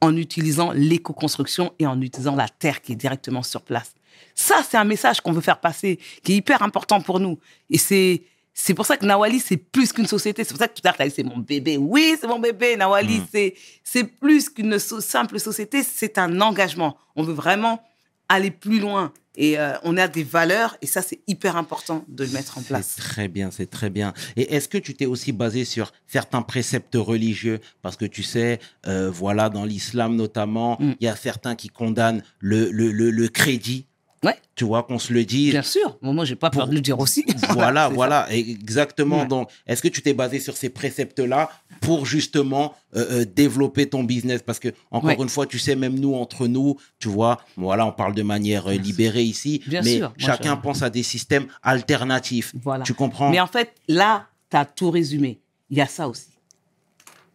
en 0.00 0.16
utilisant 0.16 0.72
l'éco-construction 0.72 1.72
et 1.78 1.86
en 1.86 2.00
utilisant 2.00 2.36
la 2.36 2.48
terre 2.48 2.82
qui 2.82 2.92
est 2.92 2.96
directement 2.96 3.42
sur 3.42 3.62
place. 3.62 3.94
Ça, 4.34 4.62
c'est 4.68 4.76
un 4.76 4.84
message 4.84 5.20
qu'on 5.20 5.32
veut 5.32 5.40
faire 5.40 5.60
passer, 5.60 5.98
qui 6.22 6.32
est 6.32 6.36
hyper 6.36 6.62
important 6.62 7.00
pour 7.00 7.20
nous. 7.20 7.38
Et 7.70 7.78
c'est 7.78 8.22
c'est 8.56 8.72
pour 8.74 8.86
ça 8.86 8.96
que 8.96 9.04
Nawali, 9.04 9.40
c'est 9.40 9.56
plus 9.56 9.92
qu'une 9.92 10.06
société. 10.06 10.44
C'est 10.44 10.50
pour 10.54 10.60
ça 10.60 10.68
que 10.68 10.74
tout 10.74 10.82
à 10.84 10.88
l'heure, 10.90 10.96
tu 10.96 11.02
as 11.02 11.08
dit, 11.08 11.14
c'est 11.16 11.24
mon 11.24 11.38
bébé. 11.38 11.76
Oui, 11.76 12.16
c'est 12.20 12.28
mon 12.28 12.38
bébé. 12.38 12.76
Nawali, 12.76 13.18
Mm. 13.18 13.26
c'est 13.32 13.54
c'est 13.82 14.04
plus 14.04 14.48
qu'une 14.48 14.78
so- 14.78 15.00
simple 15.00 15.40
société, 15.40 15.82
c'est 15.82 16.18
un 16.18 16.40
engagement. 16.40 16.96
On 17.16 17.24
veut 17.24 17.32
vraiment 17.34 17.82
aller 18.28 18.50
plus 18.52 18.78
loin. 18.78 19.12
Et 19.36 19.58
euh, 19.58 19.72
on 19.82 19.96
a 19.96 20.06
des 20.06 20.22
valeurs, 20.22 20.76
et 20.80 20.86
ça, 20.86 21.02
c'est 21.02 21.18
hyper 21.26 21.56
important 21.56 22.04
de 22.06 22.22
le 22.24 22.30
mettre 22.30 22.56
en 22.56 22.62
place. 22.62 22.92
C'est 22.94 23.02
très 23.02 23.26
bien, 23.26 23.50
c'est 23.50 23.66
très 23.68 23.90
bien. 23.90 24.14
Et 24.36 24.54
est-ce 24.54 24.68
que 24.68 24.78
tu 24.78 24.94
t'es 24.94 25.06
aussi 25.06 25.32
basé 25.32 25.64
sur 25.64 25.92
certains 26.06 26.42
préceptes 26.42 26.94
religieux? 26.94 27.58
Parce 27.82 27.96
que 27.96 28.04
tu 28.04 28.22
sais, 28.22 28.60
euh, 28.86 29.10
voilà, 29.10 29.48
dans 29.50 29.64
l'islam 29.64 30.14
notamment, 30.14 30.76
il 30.78 30.86
Mm. 30.90 30.96
y 31.00 31.08
a 31.08 31.16
certains 31.16 31.56
qui 31.56 31.68
condamnent 31.68 32.22
le, 32.38 32.70
le, 32.70 32.92
le, 32.92 33.10
le 33.10 33.28
crédit. 33.28 33.86
Ouais. 34.24 34.36
Tu 34.54 34.64
vois, 34.64 34.82
qu'on 34.84 34.98
se 34.98 35.12
le 35.12 35.24
dise. 35.24 35.50
Bien 35.52 35.62
sûr. 35.62 35.98
Moi, 36.02 36.24
j'ai 36.24 36.34
pas 36.36 36.50
peur 36.50 36.62
Pour- 36.62 36.68
de 36.70 36.74
le 36.74 36.80
dire 36.80 36.98
aussi. 36.98 37.24
Voilà, 37.50 37.88
voilà, 38.00 38.26
exactement. 38.32 39.20
Ouais. 39.22 39.26
Donc, 39.28 39.50
est-ce 39.66 39.82
que 39.82 39.88
tu 39.88 40.00
t'es 40.02 40.14
basé 40.14 40.40
sur 40.40 40.56
ces 40.56 40.70
préceptes-là 40.70 41.50
pour 41.80 42.06
justement 42.06 42.74
euh, 42.96 43.20
euh, 43.20 43.24
développer 43.24 43.88
ton 43.88 44.02
business? 44.04 44.42
Parce 44.42 44.58
que, 44.58 44.68
encore 44.90 45.10
Ouais. 45.10 45.16
une 45.20 45.28
fois, 45.28 45.46
tu 45.46 45.58
sais, 45.58 45.76
même 45.76 45.98
nous, 45.98 46.14
entre 46.14 46.46
nous, 46.46 46.76
tu 46.98 47.08
vois, 47.08 47.40
voilà, 47.56 47.86
on 47.86 47.92
parle 47.92 48.14
de 48.14 48.22
manière 48.22 48.66
euh, 48.68 48.74
libérée 48.74 49.24
ici, 49.24 49.62
Bien 49.66 49.82
mais 49.82 49.96
sûr. 49.98 50.08
Moi, 50.08 50.14
chacun 50.18 50.56
je- 50.56 50.60
pense 50.62 50.82
à 50.82 50.90
des 50.90 51.02
systèmes 51.02 51.46
alternatifs. 51.62 52.52
Voilà. 52.62 52.84
Tu 52.84 52.94
comprends? 52.94 53.30
Mais 53.30 53.40
en 53.40 53.46
fait, 53.46 53.72
là, 53.88 54.26
tu 54.50 54.56
as 54.56 54.64
tout 54.64 54.90
résumé. 54.90 55.40
Il 55.70 55.76
y 55.76 55.80
a 55.80 55.86
ça 55.86 56.08
aussi. 56.08 56.28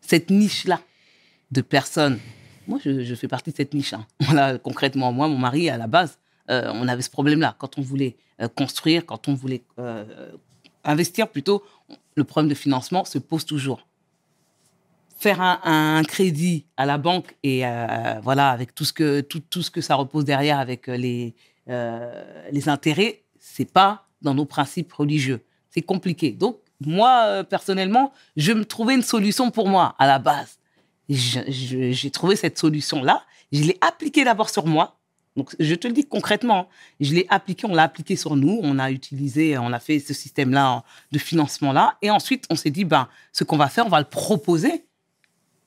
Cette 0.02 0.30
niche-là 0.30 0.80
de 1.52 1.62
personnes. 1.62 2.19
Moi, 2.67 2.80
je, 2.84 3.04
je 3.04 3.15
fais 3.15 3.28
partie 3.28 3.52
de 3.52 3.56
cette 3.58 3.73
niche. 3.73 3.93
hein. 3.93 4.06
Voilà, 4.21 4.58
concrètement, 4.58 5.12
moi, 5.12 5.28
mon 5.28 5.38
mari, 5.38 5.69
à 5.69 5.78
la 5.78 5.88
base, 5.88 6.17
euh, 6.49 6.71
on 6.73 6.88
avait 6.88 7.01
ce 7.01 7.09
problème-là. 7.09 7.55
Quand 7.57 7.77
on 7.77 7.81
voulait 7.81 8.17
euh, 8.41 8.47
construire, 8.47 9.05
quand 9.05 9.27
on 9.27 9.33
voulait 9.33 9.63
euh, 9.79 10.31
investir 10.83 11.27
plutôt, 11.27 11.63
le 12.15 12.23
problème 12.23 12.49
de 12.49 12.55
financement 12.55 13.05
se 13.05 13.17
pose 13.17 13.45
toujours. 13.45 13.88
Faire 15.17 15.41
un, 15.41 15.59
un 15.63 16.03
crédit 16.03 16.65
à 16.77 16.85
la 16.85 16.97
banque 16.97 17.35
et 17.43 17.63
voilà, 18.23 18.51
avec 18.51 18.73
tout 18.73 18.85
ce, 18.85 18.93
que, 18.93 19.19
tout, 19.19 19.41
tout 19.41 19.62
ce 19.62 19.69
que 19.69 19.81
ça 19.81 19.95
repose 19.95 20.23
derrière, 20.23 20.59
avec 20.59 20.88
les, 20.88 21.35
les 21.67 22.69
intérêts, 22.69 23.23
c'est 23.38 23.69
pas 23.69 24.05
dans 24.21 24.33
nos 24.33 24.45
principes 24.45 24.93
religieux. 24.93 25.43
C'est 25.71 25.81
compliqué. 25.81 26.31
Donc, 26.31 26.59
moi, 26.79 27.43
personnellement, 27.43 28.13
je 28.38 28.53
me 28.53 28.63
trouvais 28.63 28.93
une 28.95 29.01
solution 29.01 29.51
pour 29.51 29.67
moi 29.67 29.93
à 29.99 30.07
la 30.07 30.19
base. 30.19 30.57
J'ai 31.09 32.12
trouvé 32.12 32.38
cette 32.38 32.57
solution-là. 32.57 33.23
Je 33.51 33.63
l'ai 33.63 33.77
appliquée 33.81 34.23
d'abord 34.23 34.49
sur 34.49 34.65
moi. 34.67 34.98
Donc, 35.39 35.56
je 35.58 35.73
te 35.73 35.88
le 35.88 35.93
dis 35.93 36.06
concrètement. 36.06 36.67
Je 36.99 37.13
l'ai 37.13 37.25
appliqué, 37.30 37.65
on 37.65 37.73
l'a 37.73 37.84
appliqué 37.84 38.17
sur 38.17 38.36
nous. 38.36 38.60
On 38.62 38.78
a 38.78 38.91
utilisé, 38.91 39.58
on 39.58 39.71
a 39.71 39.80
fait 39.80 39.99
ce 39.99 40.13
système-là 40.13 40.84
de 41.13 41.17
financement-là. 41.17 41.95
Et 42.02 42.12
ensuite, 42.12 42.45
on 42.49 42.56
s'est 42.56 42.71
dit, 42.71 42.84
ben, 42.84 43.08
ce 43.32 43.45
qu'on 43.45 43.56
va 43.56 43.69
faire, 43.69 43.86
on 43.86 43.89
va 43.89 43.99
le 43.99 44.06
proposer 44.06 44.84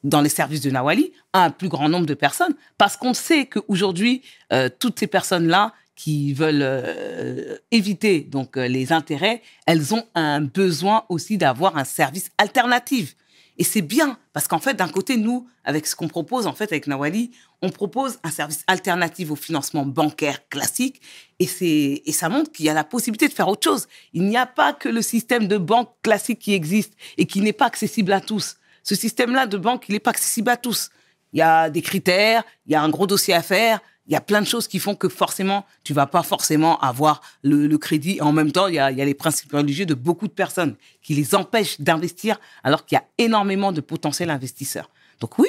dans 0.05 0.21
les 0.21 0.29
services 0.29 0.61
de 0.61 0.71
Nawali 0.71 1.13
à 1.33 1.45
un 1.45 1.51
plus 1.51 1.69
grand 1.69 1.89
nombre 1.89 2.05
de 2.05 2.13
personnes 2.15 2.55
parce 2.77 2.99
qu'on 2.99 3.15
sait 3.15 3.47
qu'aujourd'hui, 3.47 4.21
euh, 4.53 4.69
toutes 4.79 4.99
ces 4.99 5.07
personnes-là 5.07 5.73
qui 5.95 6.35
veulent 6.35 6.61
euh, 6.63 7.57
éviter 7.71 8.21
donc 8.21 8.59
euh, 8.59 8.69
les 8.69 8.93
intérêts, 8.93 9.41
elles 9.67 9.95
ont 9.95 10.05
un 10.15 10.43
besoin 10.43 11.05
aussi 11.09 11.39
d'avoir 11.39 11.79
un 11.79 11.85
service 11.85 12.31
alternatif. 12.37 13.17
Et 13.59 13.65
c'est 13.65 13.83
bien 13.83 14.19
parce 14.33 14.49
qu'en 14.49 14.59
fait, 14.59 14.75
d'un 14.75 14.89
côté, 14.89 15.17
nous, 15.17 15.47
avec 15.65 15.87
ce 15.87 15.95
qu'on 15.95 16.09
propose 16.09 16.47
en 16.47 16.53
fait 16.53 16.73
avec 16.73 16.87
Nawali, 16.87 17.33
on 17.61 17.71
propose 17.71 18.19
un 18.25 18.31
service 18.31 18.65
alternatif 18.67 19.31
au 19.31 19.37
financement 19.37 19.85
bancaire 19.85 20.49
classique 20.49 21.01
et 21.39 21.47
c'est 21.47 22.03
et 22.05 22.13
ça 22.13 22.29
montre 22.29 22.51
qu'il 22.51 22.65
y 22.65 22.69
a 22.69 22.75
la 22.75 22.85
possibilité 22.85 23.29
de 23.29 23.33
faire 23.33 23.49
autre 23.49 23.65
chose. 23.65 23.89
Il 24.15 24.25
n'y 24.25 24.37
a 24.37 24.47
pas 24.47 24.73
que 24.73 24.89
le 24.89 25.03
système 25.03 25.47
de 25.49 25.59
banque 25.59 25.91
classique 26.03 26.39
qui 26.39 26.55
existe 26.55 26.95
et 27.19 27.27
qui 27.27 27.41
n'est 27.41 27.53
pas 27.53 27.67
accessible 27.67 28.13
à 28.13 28.21
tous. 28.21 28.57
Ce 28.83 28.95
système-là 28.95 29.47
de 29.47 29.57
banque, 29.59 29.85
il 29.89 29.93
n'est 29.93 30.01
pas 30.01 30.11
accessible 30.11 30.51
à 30.51 30.57
tous. 30.57 30.91
Il 31.33 31.39
y 31.39 31.43
a 31.43 31.71
des 31.71 31.83
critères, 31.83 32.45
il 32.67 32.73
y 32.73 32.75
a 32.75 32.83
un 32.83 32.89
gros 32.89 33.07
dossier 33.07 33.33
à 33.33 33.43
faire, 33.43 33.81
il 34.07 34.13
y 34.13 34.17
a 34.17 34.21
plein 34.21 34.41
de 34.41 34.47
choses 34.47 34.67
qui 34.67 34.79
font 34.79 34.95
que 34.95 35.09
forcément, 35.09 35.65
tu 35.85 35.95
vas 35.95 36.07
pas 36.07 36.23
forcément 36.23 36.79
avoir 36.81 37.23
le, 37.43 37.67
le 37.67 37.79
crédit. 37.79 38.21
En 38.21 38.33
même 38.33 38.51
temps, 38.51 38.67
il 38.67 38.75
y, 38.75 38.79
a, 38.79 38.91
il 38.91 38.99
y 38.99 39.03
a 39.03 39.05
les 39.05 39.15
principes 39.15 39.53
religieux 39.53 39.87
de 39.87 39.95
beaucoup 39.95 40.27
de 40.27 40.33
personnes 40.33 40.75
qui 41.03 41.15
les 41.15 41.35
empêchent 41.35 41.81
d'investir 41.81 42.41
alors 42.65 42.85
qu'il 42.85 42.97
y 42.97 42.99
a 42.99 43.05
énormément 43.19 43.71
de 43.71 43.81
potentiels 43.81 44.31
investisseurs. 44.31 44.91
Donc 45.21 45.39
oui, 45.39 45.49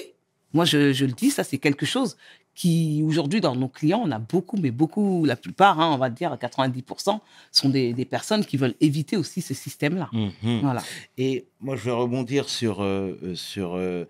moi 0.54 0.66
je, 0.66 0.94
je 0.94 1.06
le 1.06 1.14
dis, 1.14 1.32
ça 1.32 1.44
c'est 1.44 1.58
quelque 1.58 1.86
chose 1.86 2.16
qui 2.56 3.04
aujourd'hui 3.04 3.42
dans 3.42 3.56
nos 3.56 3.68
clients, 3.68 4.04
on 4.06 4.12
a 4.12 4.20
beaucoup, 4.20 4.58
mais 4.58 4.72
beaucoup, 4.72 5.26
la 5.26 5.36
plupart, 5.36 5.80
hein, 5.80 5.92
on 5.92 5.98
va 5.98 6.10
dire 6.10 6.38
90%, 6.40 7.20
sont 7.52 7.70
des, 7.70 7.94
des 7.94 8.06
personnes 8.06 8.46
qui 8.46 8.58
veulent 8.58 8.76
éviter 8.80 9.18
aussi 9.18 9.42
ce 9.42 9.54
système-là. 9.54 10.10
Mhm. 10.14 10.60
Voilà. 10.62 10.84
Et 11.18 11.48
moi, 11.60 11.76
je 11.76 11.84
vais 11.84 11.92
rebondir 11.92 12.50
sur, 12.50 12.84
euh, 12.84 13.34
sur, 13.34 13.74
euh, 13.76 14.06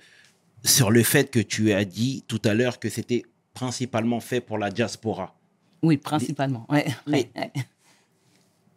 sur 0.64 0.92
le 0.92 1.04
fait 1.04 1.32
que 1.32 1.40
tu 1.40 1.72
as 1.72 1.86
dit 1.86 2.24
tout 2.28 2.42
à 2.44 2.54
l'heure 2.54 2.80
que 2.80 2.90
c'était 2.90 3.24
principalement 3.54 4.20
fait 4.20 4.42
pour 4.42 4.58
la 4.58 4.70
diaspora. 4.70 5.36
Oui, 5.82 5.98
principalement. 5.98 6.66
Ouais, 6.70 6.86
Mais- 7.08 7.30
ouais, 7.36 7.52
ouais. 7.56 7.64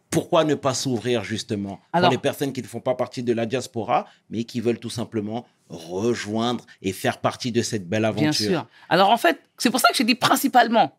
Pourquoi 0.09 0.45
ne 0.45 0.55
pas 0.55 0.73
s'ouvrir 0.73 1.23
justement 1.23 1.79
Alors- 1.93 2.09
pour 2.09 2.11
les 2.17 2.21
personnes 2.21 2.53
qui 2.53 2.61
ne 2.61 2.67
font 2.67 2.79
pas 2.79 2.95
partie 2.95 3.23
de 3.23 3.33
la 3.33 3.45
diaspora, 3.45 4.07
mais 4.29 4.45
qui 4.45 4.61
veulent 4.61 4.79
tout 4.79 4.89
simplement 4.89 5.45
rejoindre 5.69 6.65
et 6.81 6.93
faire 6.93 7.19
partie 7.19 7.51
de 7.51 7.61
cette 7.61 7.87
belle 7.87 8.05
aventure? 8.05 8.23
Bien 8.23 8.31
sûr. 8.61 8.67
Alors 8.89 9.09
en 9.09 9.17
fait, 9.17 9.39
c'est 9.57 9.69
pour 9.69 9.79
ça 9.79 9.89
que 9.89 9.97
j'ai 9.97 10.05
dit 10.05 10.15
principalement. 10.15 10.97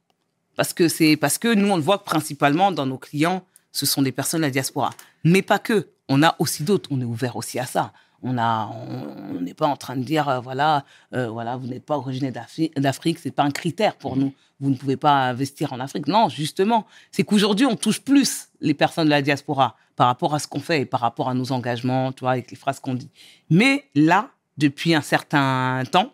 Parce 0.56 0.72
que 0.72 0.88
c'est 0.88 1.16
parce 1.16 1.38
que 1.38 1.54
nous, 1.54 1.68
on 1.70 1.76
le 1.76 1.82
voit 1.82 2.04
principalement 2.04 2.70
dans 2.70 2.84
nos 2.84 2.98
clients, 2.98 3.44
ce 3.72 3.86
sont 3.86 4.02
des 4.02 4.12
personnes 4.12 4.40
de 4.40 4.46
la 4.46 4.50
diaspora. 4.50 4.90
Mais 5.24 5.42
pas 5.42 5.58
que. 5.58 5.88
On 6.08 6.22
a 6.22 6.34
aussi 6.38 6.62
d'autres. 6.62 6.88
On 6.92 7.00
est 7.00 7.04
ouvert 7.04 7.36
aussi 7.36 7.58
à 7.58 7.66
ça. 7.66 7.92
On 8.22 8.37
a, 8.38 8.66
on 8.66 9.37
on 9.37 9.40
n'est 9.40 9.54
pas 9.54 9.66
en 9.66 9.76
train 9.76 9.96
de 9.96 10.02
dire, 10.02 10.28
euh, 10.28 10.40
voilà, 10.40 10.85
euh, 11.14 11.28
voilà, 11.28 11.57
vous 11.57 11.66
n'êtes 11.68 11.85
pas 11.85 11.96
originaire 11.96 12.33
d'Afri- 12.33 12.72
d'Afrique, 12.76 13.18
c'est 13.20 13.31
pas 13.31 13.44
un 13.44 13.50
critère 13.50 13.94
pour 13.96 14.16
nous. 14.16 14.33
Vous 14.61 14.70
ne 14.70 14.74
pouvez 14.74 14.96
pas 14.96 15.28
investir 15.28 15.72
en 15.72 15.78
Afrique. 15.78 16.09
Non, 16.09 16.28
justement, 16.28 16.87
c'est 17.12 17.22
qu'aujourd'hui, 17.22 17.66
on 17.66 17.76
touche 17.76 18.00
plus 18.00 18.48
les 18.61 18.74
personnes 18.74 19.04
de 19.04 19.11
la 19.11 19.22
diaspora 19.22 19.76
par 19.94 20.09
rapport 20.09 20.35
à 20.35 20.40
ce 20.40 20.48
qu'on 20.48 20.59
fait 20.59 20.81
et 20.81 20.87
par 20.87 21.00
rapport 21.00 21.28
à 21.28 21.35
nos 21.35 21.52
engagements, 21.52 22.11
tu 22.11 22.20
vois, 22.20 22.33
avec 22.33 22.50
les 22.50 22.57
phrases 22.57 22.81
qu'on 22.81 22.94
dit. 22.94 23.11
Mais 23.50 23.85
là, 23.94 24.31
depuis 24.57 24.94
un 24.94 25.00
certain 25.00 25.85
temps, 25.90 26.12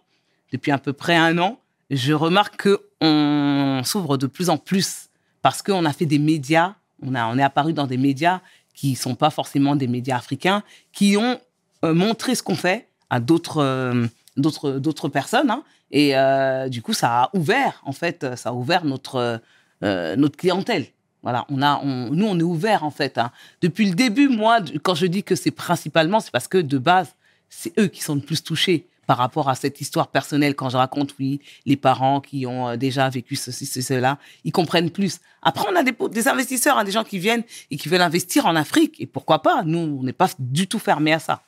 depuis 0.53 0.73
à 0.73 0.79
peu 0.79 0.93
près 0.93 1.17
un 1.17 1.39
an, 1.39 1.59
je 1.91 2.13
remarque 2.13 2.57
que 2.57 2.83
on 3.01 3.81
s'ouvre 3.85 4.17
de 4.19 4.27
plus 4.27 4.51
en 4.51 4.59
plus 4.59 5.09
parce 5.41 5.63
qu'on 5.63 5.85
a 5.85 5.93
fait 5.93 6.07
des 6.07 6.19
médias, 6.19 6.75
on, 7.03 7.15
a, 7.15 7.27
on 7.27 7.39
est 7.39 7.43
apparu 7.43 7.73
dans 7.73 7.87
des 7.87 7.99
médias 7.99 8.41
qui 8.75 8.95
sont 8.95 9.15
pas 9.15 9.31
forcément 9.31 9.77
des 9.77 9.87
médias 9.87 10.17
africains, 10.17 10.63
qui 10.93 11.17
ont 11.17 11.39
euh, 11.85 11.95
montré 11.95 12.35
ce 12.35 12.43
qu'on 12.43 12.57
fait 12.57 12.89
à 13.11 13.21
d'autres 13.21 13.59
euh, 13.63 14.07
d'autres 14.37 14.73
d'autres 14.73 15.09
personnes. 15.09 15.51
hein. 15.51 15.63
et 15.91 16.17
euh, 16.17 16.69
du 16.69 16.83
coup, 16.83 16.93
ça 16.93 17.09
a 17.25 17.31
ouvert, 17.35 17.81
en 17.85 17.93
fait, 17.93 18.27
ça 18.37 18.49
a 18.51 18.53
ouvert 18.53 18.85
notre, 18.85 19.41
notre 19.83 20.37
clientèle. 20.37 20.87
Voilà, 21.23 21.47
on 21.49 21.63
a, 21.63 21.81
nous, 21.85 22.27
on 22.27 22.39
est 22.39 22.43
ouvert, 22.43 22.85
en 22.85 22.91
fait. 22.91 23.17
hein. 23.17 23.31
Depuis 23.63 23.87
le 23.89 23.95
début, 23.95 24.29
moi, 24.29 24.59
quand 24.83 24.95
je 24.95 25.07
dis 25.07 25.23
que 25.23 25.35
c'est 25.37 25.51
principalement, 25.51 26.21
c'est 26.21 26.31
parce 26.33 26.49
que 26.49 26.59
de 26.59 26.79
base, 26.79 27.15
c'est 27.49 27.73
eux 27.79 27.87
qui 27.87 28.03
sont 28.03 28.15
le 28.17 28.21
plus 28.21 28.43
touchés 28.43 28.87
par 29.07 29.19
rapport 29.19 29.49
à 29.49 29.55
cette 29.55 29.81
histoire 29.81 30.09
personnelle. 30.09 30.55
Quand 30.55 30.69
je 30.69 30.77
raconte, 30.77 31.15
oui, 31.19 31.41
les 31.65 31.77
parents 31.77 32.21
qui 32.21 32.45
ont 32.47 32.77
déjà 32.77 33.09
vécu 33.09 33.37
ceci, 33.37 33.65
ceci, 33.67 33.83
cela, 33.83 34.19
ils 34.45 34.53
comprennent 34.53 34.91
plus. 34.91 35.21
Après, 35.43 35.67
on 35.71 35.77
a 35.77 35.83
des 35.83 36.29
investisseurs, 36.29 36.77
hein, 36.79 36.85
des 36.85 36.93
gens 36.93 37.05
qui 37.05 37.19
viennent 37.19 37.45
et 37.71 37.77
qui 37.77 37.89
veulent 37.89 38.03
investir 38.03 38.47
en 38.47 38.57
Afrique. 38.57 38.97
Et 39.01 39.07
pourquoi 39.07 39.41
pas? 39.43 39.63
Nous, 39.65 39.79
on 39.79 40.03
n'est 40.03 40.13
pas 40.13 40.29
du 40.39 40.67
tout 40.67 40.79
fermé 40.79 41.13
à 41.13 41.19
ça. 41.19 41.43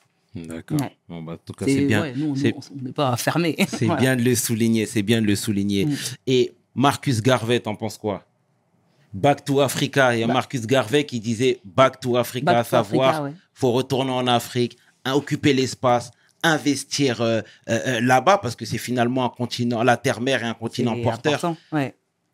D'accord. 0.45 0.79
Ouais. 0.81 0.97
Bon, 1.09 1.21
bah, 1.21 1.33
en 1.33 1.37
tout 1.37 1.53
cas, 1.53 1.65
c'est 1.65 1.85
bien. 1.85 2.01
ouais, 2.01 2.13
nous, 2.15 2.35
nous, 2.35 2.51
on 2.79 2.83
n'est 2.83 2.91
pas 2.91 3.15
fermé. 3.17 3.55
C'est 3.67 3.85
Voilà. 3.85 4.01
bien 4.01 4.15
de 4.15 4.21
le 4.21 4.35
souligner, 4.35 4.85
c'est 4.85 5.01
bien 5.03 5.21
de 5.21 5.27
le 5.27 5.35
souligner. 5.35 5.85
Mm. 5.85 5.95
Et 6.27 6.53
Marcus 6.75 7.21
Garvey, 7.21 7.59
t'en 7.59 7.75
penses 7.75 7.97
quoi? 7.97 8.23
Back 9.13 9.45
to 9.45 9.61
Africa. 9.61 10.13
Il 10.15 10.19
y 10.19 10.23
a 10.23 10.27
Bah- 10.27 10.33
Marcus 10.33 10.65
Garvey 10.67 11.05
qui 11.05 11.19
disait 11.19 11.59
Back 11.65 11.99
to 11.99 12.17
Africa, 12.17 12.45
Back 12.45 12.55
à 12.57 12.63
to 12.63 12.69
savoir, 12.69 13.09
Africa, 13.09 13.23
ouais. 13.23 13.33
faut 13.53 13.71
retourner 13.71 14.11
en 14.11 14.27
Afrique, 14.27 14.77
hein, 15.05 15.13
occuper 15.13 15.53
l'espace, 15.53 16.11
investir 16.43 17.21
euh, 17.21 17.41
euh, 17.69 17.79
euh, 17.87 18.01
là-bas 18.01 18.37
parce 18.37 18.55
que 18.55 18.65
c'est 18.65 18.77
finalement 18.77 19.25
un 19.25 19.29
continent, 19.29 19.81
la 19.83 19.97
terre-mère 19.97 20.43
est 20.43 20.47
un 20.47 20.53
continent 20.53 20.95
porteur. 21.01 21.55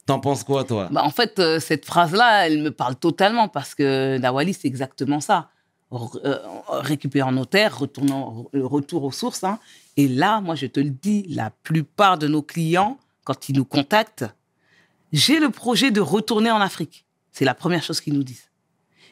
T'en 0.05 0.19
penses 0.19 0.43
quoi, 0.43 0.65
toi? 0.65 0.89
Bah, 0.91 1.01
en 1.05 1.11
fait, 1.11 1.39
euh, 1.39 1.61
cette 1.61 1.85
phrase-là, 1.85 2.45
elle 2.47 2.61
me 2.61 2.71
parle 2.71 2.97
totalement 2.97 3.47
parce 3.47 3.73
que 3.73 4.17
Nawali, 4.17 4.53
c'est 4.53 4.67
exactement 4.67 5.21
ça. 5.21 5.49
Euh, 5.93 6.37
récupérer 6.69 7.31
nos 7.31 7.45
terres, 7.45 7.77
retournant, 7.77 8.45
le 8.51 8.65
retour 8.65 9.03
aux 9.03 9.11
sources. 9.11 9.43
hein. 9.43 9.59
Et 9.95 10.07
là, 10.07 10.41
moi, 10.41 10.55
je 10.55 10.65
te 10.65 10.79
le 10.79 10.89
dis, 10.89 11.25
la 11.29 11.51
plupart 11.51 12.17
de 12.17 12.27
nos 12.27 12.41
clients, 12.41 12.97
quand 13.23 13.47
ils 13.49 13.55
nous 13.55 13.65
contactent, 13.65 14.25
j'ai 15.11 15.39
le 15.39 15.49
projet 15.51 15.91
de 15.91 16.01
retourner 16.01 16.49
en 16.49 16.59
Afrique. 16.59 17.05
C'est 17.31 17.45
la 17.45 17.53
première 17.53 17.83
chose 17.83 18.01
qu'ils 18.01 18.13
nous 18.15 18.23
disent. 18.23 18.49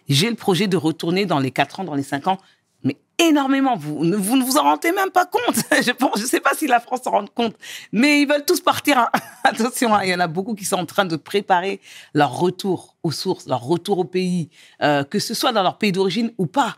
J'ai 0.10 0.30
le 0.30 0.36
projet 0.36 0.68
de 0.68 0.78
retourner 0.78 1.26
dans 1.26 1.40
les 1.40 1.52
4 1.52 1.82
ans, 1.82 1.84
dans 1.84 1.96
les 1.96 2.04
5 2.04 2.28
ans, 2.28 2.40
mais 2.84 2.98
énormément. 3.18 3.76
Vous 3.76 4.04
ne 4.04 4.16
vous, 4.16 4.58
en 4.58 4.64
rendez 4.64 4.92
même 4.92 5.12
pas 5.12 5.26
compte. 5.26 5.56
Je 5.86 5.92
pense, 5.92 6.20
je 6.20 6.26
sais 6.26 6.40
pas 6.40 6.54
si 6.56 6.68
la 6.68 6.80
France 6.80 7.02
s'en 7.04 7.12
rend 7.12 7.26
compte, 7.28 7.56
mais 7.92 8.22
ils 8.22 8.28
veulent 8.28 8.46
tous 8.46 8.62
partir. 8.62 8.98
hein. 9.00 9.10
Attention, 9.44 9.94
hein, 9.94 10.02
il 10.04 10.10
y 10.10 10.16
en 10.16 10.20
a 10.20 10.28
beaucoup 10.28 10.56
qui 10.56 10.66
sont 10.66 10.78
en 10.78 10.86
train 10.86 11.06
de 11.06 11.16
préparer 11.16 11.80
leur 12.14 12.38
retour 12.38 12.98
aux 13.04 13.12
sources, 13.12 13.48
leur 13.48 13.64
retour 13.64 14.00
au 14.00 14.04
pays, 14.04 14.50
euh, 14.82 15.04
que 15.04 15.20
ce 15.20 15.34
soit 15.34 15.52
dans 15.52 15.64
leur 15.64 15.78
pays 15.78 15.92
d'origine 15.92 16.32
ou 16.38 16.46
pas. 16.46 16.78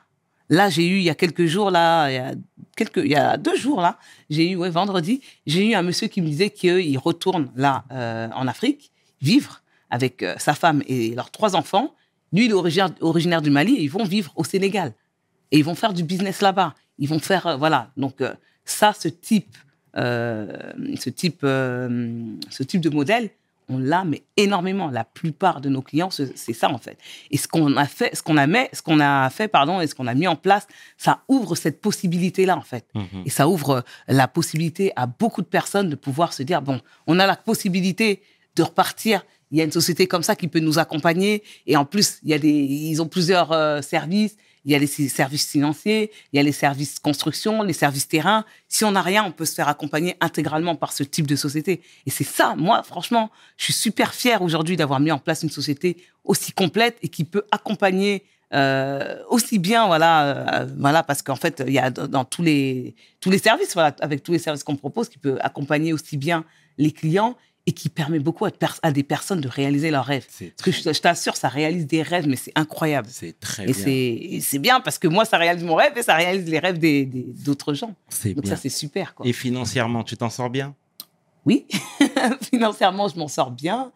Là, 0.49 0.70
j'ai 0.70 0.86
eu 0.86 0.97
il 0.97 1.04
y 1.04 1.10
a 1.10 1.16
quelques 1.16 1.45
jours, 1.45 1.72
là, 1.72 2.10
il 2.10 2.16
y 2.16 2.18
a 2.18 2.34
quelques, 2.76 2.97
il 2.97 3.12
y 3.12 3.16
a 3.16 3.38
deux 3.38 3.56
jours 3.56 3.82
là, 3.82 3.97
j'ai 4.30 4.51
eu 4.51 4.56
vendredi, 4.70 5.22
j'ai 5.45 5.70
eu 5.70 5.74
un 5.74 5.82
monsieur 5.82 6.08
qui 6.08 6.22
me 6.22 6.28
disait 6.28 6.49
qu'il 6.49 6.97
retourne 6.99 7.51
là 7.56 7.86
euh, 7.91 8.28
en 8.36 8.47
Afrique 8.47 8.91
vivre 9.22 9.62
avec 9.89 10.22
euh, 10.22 10.36
sa 10.38 10.54
femme 10.54 10.84
et 10.88 11.16
leurs 11.16 11.32
trois 11.32 11.56
enfants. 11.56 11.95
Lui, 12.34 12.45
il 12.45 12.51
est 12.51 12.56
originaire, 12.56 12.89
originaire 12.99 13.41
du 13.41 13.51
Mali 13.51 13.76
et 13.76 13.84
ils 13.84 13.91
vont 13.91 14.04
vivre 14.04 14.34
au 14.36 14.43
Sénégal 14.43 14.93
et 15.54 15.60
ils 15.60 15.64
vont 15.64 15.76
faire 15.76 15.93
du 15.93 16.04
business 16.04 16.41
là-bas. 16.41 16.74
Ils 16.97 17.08
vont 17.08 17.20
faire 17.20 17.47
euh, 17.47 17.56
voilà. 17.56 17.91
Donc 17.95 18.20
euh, 18.20 18.34
ça, 18.66 18.91
ce 18.91 19.08
type, 19.08 19.56
euh, 19.95 20.51
ce 20.99 21.10
type, 21.10 21.41
ce 21.43 22.64
type 22.64 22.82
de 22.82 22.89
modèle, 22.89 23.30
on 23.70 23.78
l'a 23.78 24.04
mais 24.04 24.24
énormément. 24.36 24.89
La 24.89 25.04
plupart 25.04 25.62
de 25.62 25.70
nos 25.70 25.82
clients, 25.82 26.10
c'est 26.10 26.54
ça 26.54 26.70
en 26.70 26.80
fait. 26.80 26.97
Et 27.30 27.38
ce 27.38 27.47
qu'on 27.47 27.78
a 27.78 27.86
fait, 27.86 28.16
ce 28.16 28.24
qu'on 28.24 28.36
a 28.38 28.47
mis, 28.47 28.66
ce 28.74 28.82
qu'on 28.82 28.99
a 28.99 29.30
fait, 29.30 29.47
pardon, 29.47 29.80
et 29.80 29.88
ce 29.88 29.95
qu'on 29.95 30.08
a 30.08 30.16
mis 30.16 30.28
en 30.28 30.36
place, 30.36 30.68
ça 30.97 31.22
ouvre 31.28 31.56
cette 31.56 31.80
possibilité-là 31.82 32.58
en 32.58 32.62
fait. 32.62 32.86
Mhm. 32.95 33.24
Et 33.26 33.30
ça 33.30 33.47
ouvre 33.47 33.84
la 34.08 34.28
possibilité 34.28 34.91
à 34.95 35.06
beaucoup 35.06 35.43
de 35.43 35.47
personnes 35.47 35.89
de 35.89 35.95
pouvoir 35.95 36.34
se 36.34 36.41
dire 36.41 36.62
bon, 36.64 36.82
on 37.06 37.20
a 37.20 37.28
la 37.28 37.36
possibilité 37.36 38.24
de 38.56 38.64
repartir. 38.64 39.24
Il 39.51 39.60
y 39.60 39.62
a 39.62 39.64
une 39.66 39.72
société 39.72 40.08
comme 40.08 40.24
ça 40.24 40.36
qui 40.36 40.47
peut 40.47 40.60
nous 40.60 40.80
accompagner. 40.80 41.43
Et 41.68 41.78
en 41.78 41.86
plus, 41.86 42.18
il 42.24 42.30
y 42.30 42.34
a 42.34 42.39
des, 42.39 42.49
ils 42.49 43.01
ont 43.04 43.08
plusieurs 43.08 43.51
euh, 43.51 43.82
services. 43.82 44.36
Il 44.66 44.72
y 44.72 44.76
a 44.76 44.80
les 44.80 44.88
services 44.88 45.49
financiers, 45.49 46.11
il 46.32 46.38
y 46.38 46.39
a 46.39 46.43
les 46.43 46.51
services 46.51 46.99
construction, 46.99 47.64
les 47.64 47.74
services 47.74 48.07
terrain. 48.07 48.45
Si 48.70 48.86
on 48.86 48.91
n'a 48.91 49.01
rien, 49.01 49.24
on 49.26 49.32
peut 49.32 49.45
se 49.45 49.55
faire 49.55 49.68
accompagner 49.68 50.16
intégralement 50.22 50.76
par 50.76 50.93
ce 50.93 51.03
type 51.03 51.28
de 51.28 51.36
société. 51.36 51.82
Et 52.05 52.09
c'est 52.09 52.24
ça, 52.24 52.55
moi, 52.55 52.82
franchement, 52.84 53.30
je 53.57 53.66
suis 53.66 53.74
super 53.74 54.14
fier 54.14 54.41
aujourd'hui 54.41 54.78
d'avoir 54.78 54.99
mis 54.99 55.11
en 55.11 55.20
place 55.20 55.43
une 55.43 55.49
société 55.49 55.97
aussi 56.24 56.53
complète 56.53 56.97
et 57.01 57.09
qui 57.09 57.26
peut 57.26 57.43
accompagner 57.51 58.24
euh, 58.53 59.18
aussi 59.30 59.57
bien, 59.57 59.88
voilà, 59.88 60.61
euh, 60.61 60.68
voilà, 60.78 61.01
parce 61.01 61.24
qu'en 61.24 61.36
fait, 61.36 61.64
il 61.66 61.74
y 61.74 61.80
a 61.80 61.89
dans 61.89 62.24
tous 62.24 62.43
les 62.43 62.95
tous 63.20 63.32
les 63.32 63.39
services, 63.39 63.74
voilà, 63.74 63.95
avec 63.99 64.22
tous 64.22 64.32
les 64.32 64.39
services 64.39 64.64
qu'on 64.64 64.76
propose, 64.76 65.09
qui 65.09 65.18
peut 65.18 65.38
accompagner 65.41 65.91
aussi 65.91 66.18
bien 66.18 66.45
les 66.78 66.91
clients 66.91 67.36
et 67.66 67.72
qui 67.72 67.88
permet 67.88 68.20
beaucoup 68.20 68.45
à, 68.45 68.91
des 68.91 69.03
personnes 69.03 69.39
de 69.39 69.47
réaliser 69.47 69.89
leurs 69.89 70.03
rêves. 70.05 70.26
Parce 70.28 70.61
que 70.64 70.72
je, 70.72 70.91
je 70.93 71.01
t'assure, 71.01 71.38
ça 71.38 71.47
réalise 71.47 71.88
des 71.88 72.01
rêves, 72.01 72.28
mais 72.28 72.36
c'est 72.36 72.51
incroyable. 72.55 73.07
C'est 73.09 73.39
très 73.39 73.64
Et 73.64 73.68
bien. 73.68 73.76
c'est 73.76 73.91
et 73.93 74.41
c'est 74.41 74.59
bien 74.59 74.82
parce 74.82 74.99
que 74.99 75.07
moi, 75.07 75.24
ça 75.24 75.38
réalise 75.38 75.64
mon 75.64 75.76
rêve 75.76 75.93
et 75.97 76.03
ça 76.03 76.16
réalise 76.16 76.45
les 76.49 76.59
rêves 76.59 76.78
des- 76.78 77.05
des- 77.05 77.22
d'autres 77.45 77.74
gens. 77.74 77.95
C'est 78.09 78.34
Donc 78.34 78.43
bien. 78.43 78.55
ça, 78.55 78.61
c'est 78.61 78.68
super. 78.70 79.16
Quoi. 79.16 79.26
Et 79.26 79.32
financièrement, 79.32 80.03
tu 80.03 80.18
t'en 80.18 80.30
sors 80.30 80.49
bien? 80.49 80.76
Oui, 81.45 81.66
financièrement, 82.51 83.07
je 83.07 83.18
m'en 83.18 83.28
sors 83.28 83.51
bien. 83.51 83.91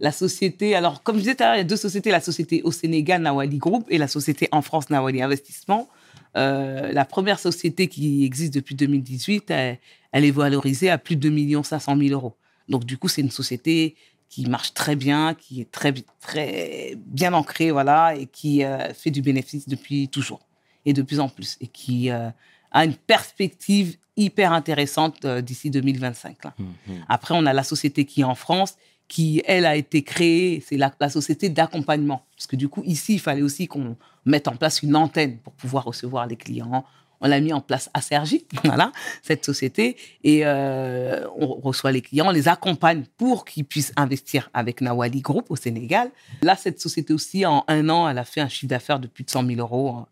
La 0.00 0.10
société, 0.12 0.74
alors 0.74 1.02
comme 1.02 1.16
je 1.16 1.20
disais 1.22 1.34
tout 1.36 1.44
à 1.44 1.46
l'heure, 1.46 1.54
il 1.56 1.58
y 1.58 1.60
a 1.60 1.64
deux 1.64 1.76
sociétés, 1.76 2.10
la 2.10 2.20
société 2.20 2.62
au 2.64 2.72
Sénégal, 2.72 3.22
Nawali 3.22 3.58
Group, 3.58 3.86
et 3.88 3.98
la 3.98 4.08
société 4.08 4.48
en 4.50 4.62
France, 4.62 4.90
Nawali 4.90 5.22
Investissement. 5.22 5.88
Euh, 6.36 6.90
la 6.92 7.04
première 7.04 7.38
société 7.38 7.86
qui 7.88 8.24
existe 8.24 8.52
depuis 8.54 8.74
2018, 8.74 9.50
elle, 9.50 9.78
elle 10.10 10.24
est 10.24 10.30
valorisée 10.32 10.90
à 10.90 10.98
plus 10.98 11.14
de 11.14 11.28
2 11.28 11.62
500 11.62 11.96
000 11.96 12.10
euros. 12.12 12.34
Donc 12.68 12.84
du 12.84 12.98
coup, 12.98 13.08
c'est 13.08 13.20
une 13.20 13.30
société 13.30 13.96
qui 14.32 14.46
marche 14.46 14.72
très 14.72 14.96
bien, 14.96 15.34
qui 15.34 15.60
est 15.60 15.70
très, 15.70 15.92
très 16.20 16.94
bien 16.96 17.34
ancrée, 17.34 17.70
voilà, 17.70 18.14
et 18.16 18.24
qui 18.26 18.64
euh, 18.64 18.94
fait 18.94 19.10
du 19.10 19.20
bénéfice 19.20 19.68
depuis 19.68 20.08
toujours, 20.08 20.40
et 20.86 20.94
de 20.94 21.02
plus 21.02 21.20
en 21.20 21.28
plus, 21.28 21.58
et 21.60 21.66
qui 21.66 22.10
euh, 22.10 22.30
a 22.70 22.84
une 22.86 22.94
perspective 22.94 23.98
hyper 24.16 24.52
intéressante 24.52 25.24
euh, 25.26 25.42
d'ici 25.42 25.70
2025. 25.70 26.44
Là. 26.44 26.54
Mhm. 26.58 27.04
Après, 27.10 27.34
on 27.36 27.44
a 27.44 27.52
la 27.52 27.62
société 27.62 28.06
qui 28.06 28.22
est 28.22 28.24
en 28.24 28.34
France, 28.34 28.76
qui, 29.06 29.42
elle, 29.44 29.66
a 29.66 29.76
été 29.76 30.02
créée, 30.02 30.64
c'est 30.66 30.78
la, 30.78 30.90
la 30.98 31.10
société 31.10 31.50
d'accompagnement. 31.50 32.24
Parce 32.34 32.46
que 32.46 32.56
du 32.56 32.70
coup, 32.70 32.82
ici, 32.86 33.14
il 33.14 33.20
fallait 33.20 33.42
aussi 33.42 33.66
qu'on 33.66 33.96
mette 34.24 34.48
en 34.48 34.56
place 34.56 34.82
une 34.82 34.96
antenne 34.96 35.36
pour 35.38 35.52
pouvoir 35.52 35.84
recevoir 35.84 36.26
les 36.26 36.36
clients. 36.36 36.86
On 37.22 37.28
l'a 37.28 37.40
mis 37.40 37.52
en 37.52 37.60
place 37.60 37.88
à 37.94 38.00
Sergi, 38.00 38.44
voilà, 38.64 38.92
cette 39.22 39.44
société. 39.44 39.96
Et 40.24 40.44
euh, 40.44 41.26
on 41.38 41.46
reçoit 41.46 41.92
les 41.92 42.02
clients, 42.02 42.26
on 42.28 42.32
les 42.32 42.48
accompagne 42.48 43.04
pour 43.16 43.44
qu'ils 43.44 43.64
puissent 43.64 43.92
investir 43.96 44.50
avec 44.52 44.80
Nawali 44.80 45.20
Group 45.20 45.46
au 45.50 45.56
Sénégal. 45.56 46.10
Là, 46.42 46.56
cette 46.56 46.80
société 46.80 47.14
aussi, 47.14 47.46
en 47.46 47.64
un 47.68 47.88
an, 47.88 48.08
elle 48.08 48.18
a 48.18 48.24
fait 48.24 48.40
un 48.40 48.48
chiffre 48.48 48.68
d'affaires 48.68 48.98
de 48.98 49.06
plus 49.06 49.24
de 49.24 49.30
100 49.30 49.46
000 49.46 49.60
euros 49.60 50.04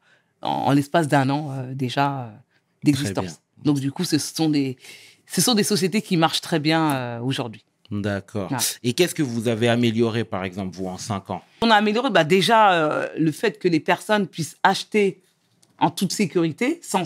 en, 0.43 0.49
en 0.49 0.73
l'espace 0.73 1.09
d'un 1.09 1.29
an 1.29 1.51
euh, 1.51 1.75
déjà 1.75 2.21
euh, 2.21 2.29
d'existence. 2.85 3.41
Donc, 3.63 3.81
du 3.81 3.93
coup, 3.93 4.05
ce 4.05 4.19
sont 4.19 4.49
des, 4.49 4.79
ce 5.27 5.41
sont 5.41 5.55
des 5.55 5.65
sociétés 5.65 6.01
qui 6.01 6.17
marchent 6.17 6.41
très 6.41 6.61
bien 6.61 7.21
aujourd'hui. 7.21 7.65
D'accord. 7.91 8.51
Et 8.83 8.93
qu'est-ce 8.93 9.15
que 9.15 9.23
vous 9.23 9.49
avez 9.49 9.69
amélioré, 9.69 10.25
par 10.25 10.45
exemple, 10.45 10.77
vous, 10.77 10.87
en 10.87 10.97
cinq 10.97 11.31
ans? 11.31 11.43
On 11.63 11.71
a 11.71 11.75
amélioré 11.75 12.11
bah, 12.11 12.25
déjà 12.25 12.73
euh, 12.73 13.09
le 13.19 13.33
fait 13.33 13.59
que 13.59 13.67
les 13.67 13.81
personnes 13.81 14.29
puissent 14.29 14.57
acheter 14.63 15.21
en 15.81 15.91
toute 15.91 16.13
sécurité, 16.13 16.79
sans, 16.83 17.05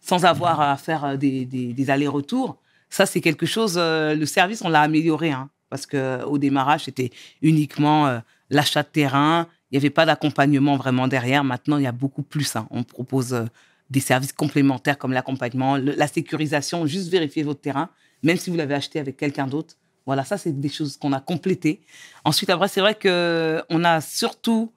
sans 0.00 0.24
avoir 0.24 0.60
à 0.60 0.76
faire 0.76 1.04
euh, 1.04 1.16
des, 1.16 1.44
des- 1.44 1.90
allers-retours. 1.90 2.56
Ça, 2.88 3.04
c'est 3.06 3.20
quelque 3.20 3.46
chose, 3.46 3.74
euh, 3.76 4.14
le 4.14 4.26
service, 4.26 4.62
on 4.62 4.68
l'a 4.68 4.80
amélioré. 4.82 5.32
hein, 5.32 5.50
parce 5.68 5.86
qu'au 5.86 6.38
démarrage, 6.38 6.84
c'était 6.84 7.10
uniquement 7.42 8.06
euh, 8.06 8.18
l'achat 8.50 8.82
de 8.84 8.88
terrain. 8.88 9.48
Il 9.70 9.74
n'y 9.74 9.78
avait 9.78 9.90
pas 9.90 10.06
d'accompagnement 10.06 10.76
vraiment 10.76 11.08
derrière. 11.08 11.42
Maintenant, 11.42 11.76
il 11.78 11.82
y 11.82 11.88
a 11.88 11.92
beaucoup 11.92 12.22
plus. 12.22 12.54
hein. 12.54 12.68
On 12.70 12.84
propose 12.84 13.34
euh, 13.34 13.44
des 13.90 14.00
services 14.00 14.32
complémentaires 14.32 14.96
comme 14.98 15.12
l'accompagnement, 15.12 15.76
la 15.76 16.06
sécurisation, 16.06 16.86
juste 16.86 17.08
vérifier 17.10 17.42
votre 17.42 17.60
terrain, 17.60 17.88
même 18.22 18.36
si 18.36 18.50
vous 18.50 18.56
l'avez 18.56 18.74
acheté 18.74 19.00
avec 19.00 19.16
quelqu'un 19.16 19.46
d'autre. 19.48 19.74
Voilà, 20.06 20.24
ça, 20.24 20.38
c'est 20.38 20.52
des 20.52 20.68
choses 20.68 20.96
qu'on 20.96 21.12
a 21.12 21.20
complétées. 21.20 21.80
Ensuite, 22.24 22.48
après, 22.50 22.68
c'est 22.68 22.80
vrai 22.80 22.94
qu'on 22.94 23.84
a 23.84 24.00
surtout 24.00 24.72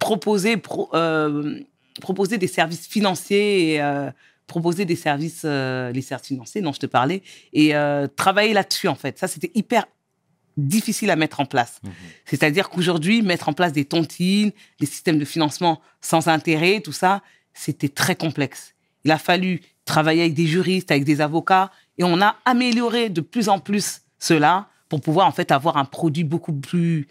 proposé, 0.00 0.56
pro- 0.56 0.90
euh, 0.94 1.60
proposé 2.00 2.38
des 2.38 2.46
services 2.46 2.86
financiers 2.86 3.72
et 3.72 3.82
euh, 3.82 4.10
proposé 4.46 4.84
des 4.84 4.96
services, 4.96 5.42
euh, 5.44 5.92
les 5.92 6.02
services 6.02 6.28
financiers 6.28 6.60
dont 6.60 6.72
je 6.72 6.80
te 6.80 6.86
parlais, 6.86 7.22
et 7.52 7.76
euh, 7.76 8.08
travailler 8.08 8.52
là-dessus, 8.52 8.88
en 8.88 8.94
fait. 8.94 9.18
Ça, 9.18 9.28
c'était 9.28 9.52
hyper 9.54 9.86
difficile 10.56 11.10
à 11.10 11.16
mettre 11.16 11.38
en 11.38 11.46
place. 11.46 11.80
Mhm. 11.84 11.92
C'est-à-dire 12.24 12.68
qu'aujourd'hui, 12.68 13.22
mettre 13.22 13.48
en 13.48 13.52
place 13.52 13.72
des 13.72 13.84
tontines, 13.84 14.50
des 14.80 14.86
systèmes 14.86 15.18
de 15.18 15.24
financement 15.24 15.80
sans 16.00 16.26
intérêt, 16.28 16.80
tout 16.80 16.92
ça, 16.92 17.22
c'était 17.54 17.88
très 17.88 18.16
complexe. 18.16 18.74
Il 19.04 19.12
a 19.12 19.18
fallu 19.18 19.60
travailler 19.84 20.22
avec 20.22 20.34
des 20.34 20.46
juristes, 20.46 20.90
avec 20.90 21.04
des 21.04 21.20
avocats, 21.20 21.70
et 21.96 22.04
on 22.04 22.20
a 22.20 22.36
amélioré 22.44 23.08
de 23.08 23.20
plus 23.20 23.48
en 23.48 23.60
plus 23.60 24.02
cela 24.18 24.68
pour 24.88 25.00
pouvoir 25.00 25.26
en 25.26 25.32
fait 25.32 25.52
avoir 25.52 25.76
un 25.76 25.84
produit 25.84 26.24
beaucoup 26.24 26.52
plus 26.52 27.06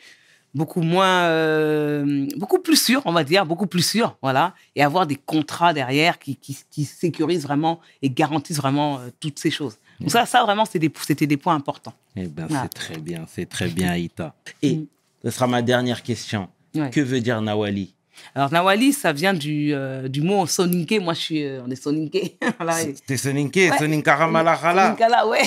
beaucoup 0.57 0.81
moins 0.81 1.23
euh, 1.25 2.27
beaucoup 2.37 2.59
plus 2.59 2.81
sûr 2.81 3.01
on 3.05 3.11
va 3.11 3.23
dire 3.23 3.45
beaucoup 3.45 3.67
plus 3.67 3.85
sûr 3.85 4.17
voilà 4.21 4.53
et 4.75 4.83
avoir 4.83 5.05
des 5.07 5.15
contrats 5.15 5.73
derrière 5.73 6.19
qui, 6.19 6.35
qui, 6.35 6.57
qui 6.71 6.83
sécurisent 6.85 7.43
vraiment 7.43 7.79
et 8.01 8.09
garantissent 8.09 8.57
vraiment 8.57 8.97
euh, 8.99 9.09
toutes 9.19 9.39
ces 9.39 9.51
choses 9.51 9.77
donc 9.99 10.11
ça 10.11 10.25
ça 10.25 10.43
vraiment 10.43 10.65
des 10.73 10.91
c'était 11.05 11.27
des 11.27 11.37
points 11.37 11.55
importants 11.55 11.93
Eh 12.15 12.27
ben, 12.27 12.47
c'est 12.49 12.69
très 12.69 12.97
bien, 12.99 13.25
c'est 13.27 13.47
très 13.47 13.67
bien, 13.69 13.89
Aïta. 13.91 14.33
Et 14.61 14.75
Mm. 14.75 14.85
ce 15.23 15.29
sera 15.31 15.47
ma 15.47 15.61
dernière 15.61 16.03
question. 16.03 16.49
Ouais. 16.75 16.89
Que 16.91 17.01
veut 17.01 17.19
dire 17.21 17.41
Nawali? 17.41 17.93
Alors 18.35 18.51
Nawali 18.51 18.93
ça 18.93 19.13
vient 19.13 19.33
du 19.33 19.73
euh, 19.73 20.07
du 20.07 20.21
mot 20.21 20.45
soninké 20.45 20.99
moi 20.99 21.13
je 21.13 21.19
suis 21.19 21.43
euh, 21.43 21.61
on 21.65 21.69
est 21.69 21.75
soninké 21.75 22.37
voilà 22.57 22.73
C'était 22.73 23.17
Soninke, 23.17 23.55
Ouais. 23.55 23.77
Soninkaramalahala. 23.77 24.95
Soninkala, 24.97 25.27
ouais. 25.27 25.41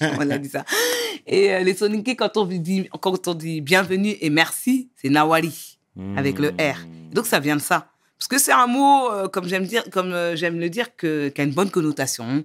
on 0.18 0.30
a 0.30 0.38
dit 0.38 0.48
ça. 0.48 0.64
Et 1.26 1.52
euh, 1.52 1.60
les 1.60 1.74
Soninké, 1.74 2.16
quand 2.16 2.36
on 2.36 2.44
dit, 2.44 2.88
quand 3.00 3.28
on 3.28 3.34
dit 3.34 3.60
bienvenue 3.60 4.16
et 4.20 4.30
merci, 4.30 4.90
c'est 4.96 5.08
Nawali, 5.08 5.78
avec 6.16 6.38
le 6.38 6.48
R. 6.48 6.78
Hmm. 6.78 7.14
Donc 7.14 7.26
ça 7.26 7.38
vient 7.38 7.56
de 7.56 7.60
ça. 7.60 7.88
Parce 8.18 8.28
que 8.28 8.38
c'est 8.38 8.52
un 8.52 8.66
mot, 8.66 9.08
comme 9.32 9.48
j'aime 9.48 9.64
dire, 9.64 9.84
comme 9.90 10.14
j'aime 10.34 10.58
le 10.58 10.68
dire, 10.68 10.94
que, 10.94 11.28
qui 11.28 11.40
a 11.40 11.44
une 11.44 11.52
bonne 11.52 11.70
connotation. 11.70 12.44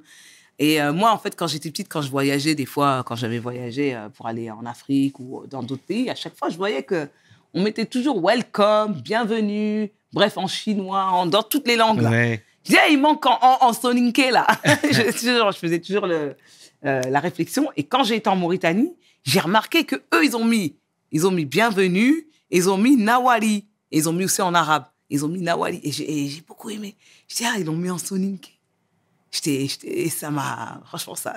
Et 0.57 0.81
euh, 0.81 0.93
moi, 0.93 1.11
en 1.11 1.17
fait, 1.17 1.35
quand 1.35 1.47
j'étais 1.47 1.69
petite, 1.69 1.89
quand 1.89 2.01
je 2.01 2.09
voyageais, 2.09 2.55
des 2.55 2.65
fois, 2.65 3.03
quand 3.05 3.15
j'avais 3.15 3.39
voyagé 3.39 3.95
euh, 3.95 4.09
pour 4.09 4.27
aller 4.27 4.49
en 4.49 4.65
Afrique 4.65 5.19
ou 5.19 5.43
dans 5.49 5.61
d'autres 5.63 5.83
pays, 5.83 6.09
à 6.09 6.15
chaque 6.15 6.35
fois, 6.37 6.49
je 6.49 6.55
voyais 6.55 6.83
que 6.83 7.09
on 7.55 7.61
mettait 7.63 7.85
toujours 7.85 8.21
welcome, 8.21 8.93
bienvenue, 9.01 9.89
bref, 10.11 10.37
en 10.37 10.45
chinois, 10.45 11.05
en- 11.05 11.25
dans 11.25 11.41
toutes 11.41 11.67
les 11.67 11.77
langues. 11.77 12.01
là. 12.01 12.09
Ouais. 12.11 12.43
Je 12.65 12.71
disais, 12.71 12.81
il 12.91 12.99
manque 12.99 13.25
en, 13.25 13.37
en, 13.41 13.57
en 13.61 13.73
soninké, 13.73 14.29
là. 14.29 14.45
je, 14.83 15.57
faisais 15.57 15.79
toujours 15.79 16.05
le, 16.05 16.35
euh, 16.85 17.01
la 17.09 17.19
réflexion. 17.19 17.69
Et 17.77 17.83
quand 17.83 18.03
j'ai 18.03 18.15
été 18.17 18.29
en 18.29 18.35
Mauritanie, 18.35 18.93
j'ai 19.23 19.39
remarqué 19.39 19.85
que 19.85 19.95
eux, 20.13 20.23
ils 20.25 20.35
ont 20.35 20.43
mis, 20.43 20.75
ils 21.11 21.25
ont 21.25 21.31
mis 21.31 21.45
bienvenue, 21.45 22.27
ils 22.51 22.69
ont 22.69 22.77
mis 22.77 22.97
Nawali, 22.97 23.65
et 23.91 23.97
ils 23.99 24.09
ont 24.09 24.13
mis 24.13 24.25
aussi 24.25 24.41
en 24.41 24.53
arabe. 24.53 24.85
Ils 25.09 25.23
ont 25.23 25.29
mis 25.29 25.41
Nawali, 25.41 25.79
et 25.83 25.91
j'ai 25.91 26.41
beaucoup 26.45 26.69
aimé. 26.71 26.95
Je 27.29 27.35
dis, 27.37 27.45
ah, 27.45 27.53
ils 27.57 27.65
l'ont 27.65 27.77
mis 27.77 27.89
en 27.89 27.97
soninké. 27.97 28.51
Et 29.45 30.09
ça 30.09 30.29
m'a, 30.29 30.81
franchement, 30.85 31.15
ça, 31.15 31.35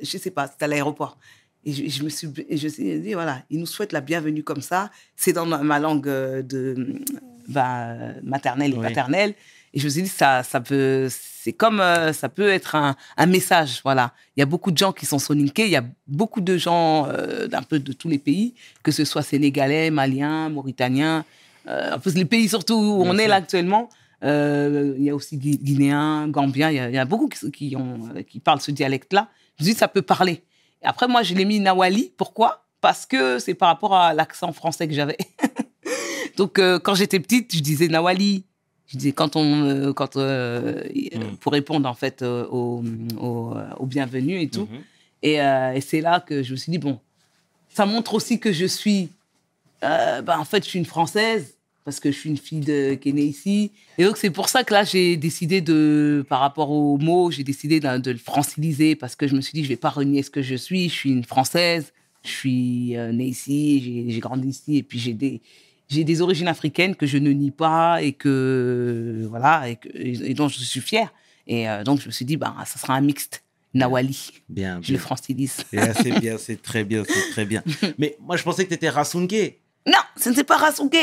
je 0.00 0.16
sais 0.16 0.30
pas, 0.30 0.46
c'était 0.46 0.64
à 0.64 0.68
l'aéroport. 0.68 1.18
Et 1.64 1.72
je, 1.72 1.88
je 1.88 2.02
me 2.02 2.08
suis, 2.08 2.28
et 2.48 2.56
je 2.56 2.68
suis 2.68 3.00
dit, 3.00 3.12
voilà, 3.14 3.42
ils 3.50 3.58
nous 3.58 3.66
souhaitent 3.66 3.92
la 3.92 4.00
bienvenue 4.00 4.42
comme 4.42 4.62
ça. 4.62 4.90
C'est 5.16 5.32
dans 5.32 5.46
ma, 5.46 5.58
ma 5.58 5.78
langue 5.78 6.08
euh, 6.08 6.42
de, 6.42 7.00
bah, 7.48 7.94
maternelle 8.22 8.72
et 8.72 8.76
Oui. 8.78 8.82
paternelle. 8.82 9.34
Et 9.72 9.78
je 9.78 9.84
me 9.84 9.90
suis 9.90 10.02
dit, 10.02 10.08
ça, 10.08 10.42
ça 10.42 10.60
peut, 10.60 11.06
c'est 11.10 11.52
comme, 11.52 11.80
euh, 11.80 12.12
ça 12.12 12.28
peut 12.28 12.48
être 12.48 12.74
un, 12.74 12.96
un 13.16 13.26
message, 13.26 13.80
voilà. 13.84 14.12
Il 14.36 14.40
y 14.40 14.42
a 14.42 14.46
beaucoup 14.46 14.70
de 14.72 14.78
gens 14.78 14.92
qui 14.92 15.06
sont 15.06 15.18
soninkés, 15.20 15.66
il 15.66 15.70
y 15.70 15.76
a 15.76 15.84
beaucoup 16.08 16.40
de 16.40 16.56
gens 16.56 17.06
euh, 17.08 17.46
d'un 17.46 17.62
peu 17.62 17.78
de 17.78 17.92
tous 17.92 18.08
les 18.08 18.18
pays, 18.18 18.54
que 18.82 18.90
ce 18.90 19.04
soit 19.04 19.22
sénégalais, 19.22 19.90
maliens, 19.90 20.48
mauritaniens, 20.48 21.24
euh, 21.68 21.96
les 22.14 22.24
pays 22.24 22.48
surtout 22.48 22.74
où 22.74 23.02
Bien 23.04 23.12
on 23.14 23.18
est 23.18 23.28
là 23.28 23.36
actuellement. 23.36 23.88
Euh, 24.24 24.94
il 24.98 25.04
y 25.04 25.10
a 25.10 25.14
aussi 25.14 25.36
Gui- 25.38 25.58
Guinéens, 25.62 26.26
Gambiens, 26.28 26.70
il 26.70 26.76
y 26.76 26.80
a, 26.80 26.88
il 26.88 26.94
y 26.94 26.98
a 26.98 27.04
beaucoup 27.04 27.28
qui, 27.28 27.50
qui 27.52 27.76
ont, 27.76 28.00
euh, 28.16 28.22
qui 28.22 28.40
parlent 28.40 28.60
ce 28.60 28.70
dialecte-là. 28.70 29.28
Je 29.58 29.62
me 29.62 29.66
suis 29.66 29.74
dit, 29.74 29.78
ça 29.78 29.88
peut 29.88 30.02
parler. 30.02 30.42
Et 30.82 30.86
après, 30.86 31.08
moi, 31.08 31.22
je 31.22 31.34
l'ai 31.34 31.44
mis 31.44 31.60
Nawali. 31.60 32.12
Pourquoi? 32.16 32.64
Parce 32.80 33.04
que 33.06 33.38
c'est 33.38 33.54
par 33.54 33.68
rapport 33.68 33.94
à 33.94 34.14
l'accent 34.14 34.52
français 34.52 34.88
que 34.88 34.94
j'avais. 34.94 35.18
Donc, 36.36 36.58
euh, 36.58 36.78
quand 36.78 36.94
j'étais 36.94 37.20
petite, 37.20 37.54
je 37.54 37.60
disais 37.60 37.88
Nawali. 37.88 38.44
Je 38.86 38.96
disais 38.96 39.12
quand 39.12 39.36
on, 39.36 39.64
euh, 39.64 39.92
quand 39.92 40.16
euh, 40.16 40.82
Mm. 41.14 41.36
pour 41.40 41.52
répondre 41.52 41.88
en 41.88 41.94
fait 41.94 42.22
euh, 42.22 42.44
au, 42.50 42.82
au, 43.20 43.54
au 43.78 43.86
bienvenu 43.86 44.40
et 44.40 44.48
tout. 44.48 44.62
Mhm. 44.70 44.80
Et, 45.22 45.34
et 45.34 45.80
c'est 45.82 46.00
là 46.00 46.18
que 46.20 46.42
je 46.42 46.52
me 46.52 46.56
suis 46.56 46.70
dit 46.72 46.78
bon, 46.78 46.98
ça 47.68 47.84
montre 47.84 48.14
aussi 48.14 48.40
que 48.40 48.52
je 48.52 48.64
suis, 48.64 49.10
bah, 49.82 50.38
en 50.38 50.44
fait, 50.44 50.64
je 50.64 50.70
suis 50.70 50.78
une 50.78 50.86
française 50.86 51.54
parce 51.84 52.00
que 52.00 52.10
je 52.12 52.16
suis 52.18 52.30
une 52.30 52.36
fille 52.36 52.60
de, 52.60 52.94
qui 52.94 53.08
est 53.08 53.12
née 53.12 53.24
ici. 53.24 53.72
Et 53.98 54.04
donc 54.04 54.16
c'est 54.16 54.30
pour 54.30 54.48
ça 54.48 54.64
que 54.64 54.72
là 54.74 54.84
j'ai 54.84 55.16
décidé 55.16 55.60
de, 55.60 56.24
par 56.28 56.40
rapport 56.40 56.70
au 56.70 56.98
mot, 56.98 57.30
j'ai 57.30 57.42
décidé 57.44 57.80
de, 57.80 57.98
de 57.98 58.10
le 58.10 58.18
franciliser 58.18 58.94
parce 58.96 59.16
que 59.16 59.26
je 59.26 59.34
me 59.34 59.40
suis 59.40 59.52
dit 59.52 59.64
je 59.64 59.68
vais 59.68 59.76
pas 59.76 59.90
renier 59.90 60.22
ce 60.22 60.30
que 60.30 60.42
je 60.42 60.54
suis. 60.54 60.88
Je 60.88 60.94
suis 60.94 61.10
une 61.10 61.24
française, 61.24 61.92
je 62.24 62.30
suis 62.30 62.96
euh, 62.96 63.12
née 63.12 63.26
ici, 63.26 64.06
j'ai- 64.10 64.20
grandi 64.20 64.48
ici 64.48 64.76
et 64.76 64.82
puis 64.82 64.98
j'ai 64.98 65.14
des 65.14 65.40
j'ai 65.88 66.04
des 66.04 66.20
origines 66.20 66.46
africaines 66.48 66.94
que 66.94 67.06
je 67.06 67.18
ne 67.18 67.30
nie 67.32 67.50
pas 67.50 68.00
et 68.02 68.12
que 68.12 69.26
voilà 69.28 69.68
et, 69.68 69.76
que, 69.76 69.88
et 69.96 70.34
dont 70.34 70.48
je 70.48 70.58
suis 70.60 70.80
fière. 70.80 71.12
Et 71.46 71.68
euh, 71.68 71.82
donc 71.82 72.00
je 72.00 72.06
me 72.06 72.12
suis 72.12 72.24
dit 72.24 72.36
bah 72.36 72.54
ça 72.66 72.78
sera 72.78 72.94
un 72.94 73.00
mixte 73.00 73.42
Nawali. 73.72 74.32
Bien, 74.48 74.80
Je 74.82 74.92
le 74.92 74.98
francilise. 74.98 75.64
C'est 75.70 76.18
bien, 76.20 76.38
c'est 76.38 76.60
très 76.60 76.84
bien, 76.84 77.04
c'est 77.08 77.30
très 77.30 77.44
bien. 77.44 77.62
Mais 77.98 78.16
moi, 78.20 78.36
je 78.36 78.42
pensais 78.42 78.64
que 78.64 78.68
tu 78.70 78.74
étais 78.74 78.88
Rasungue. 78.88 79.54
Non, 79.86 79.98
ce 80.16 80.28
n'est 80.30 80.44
pas 80.44 80.56
Rasunke. 80.58 80.94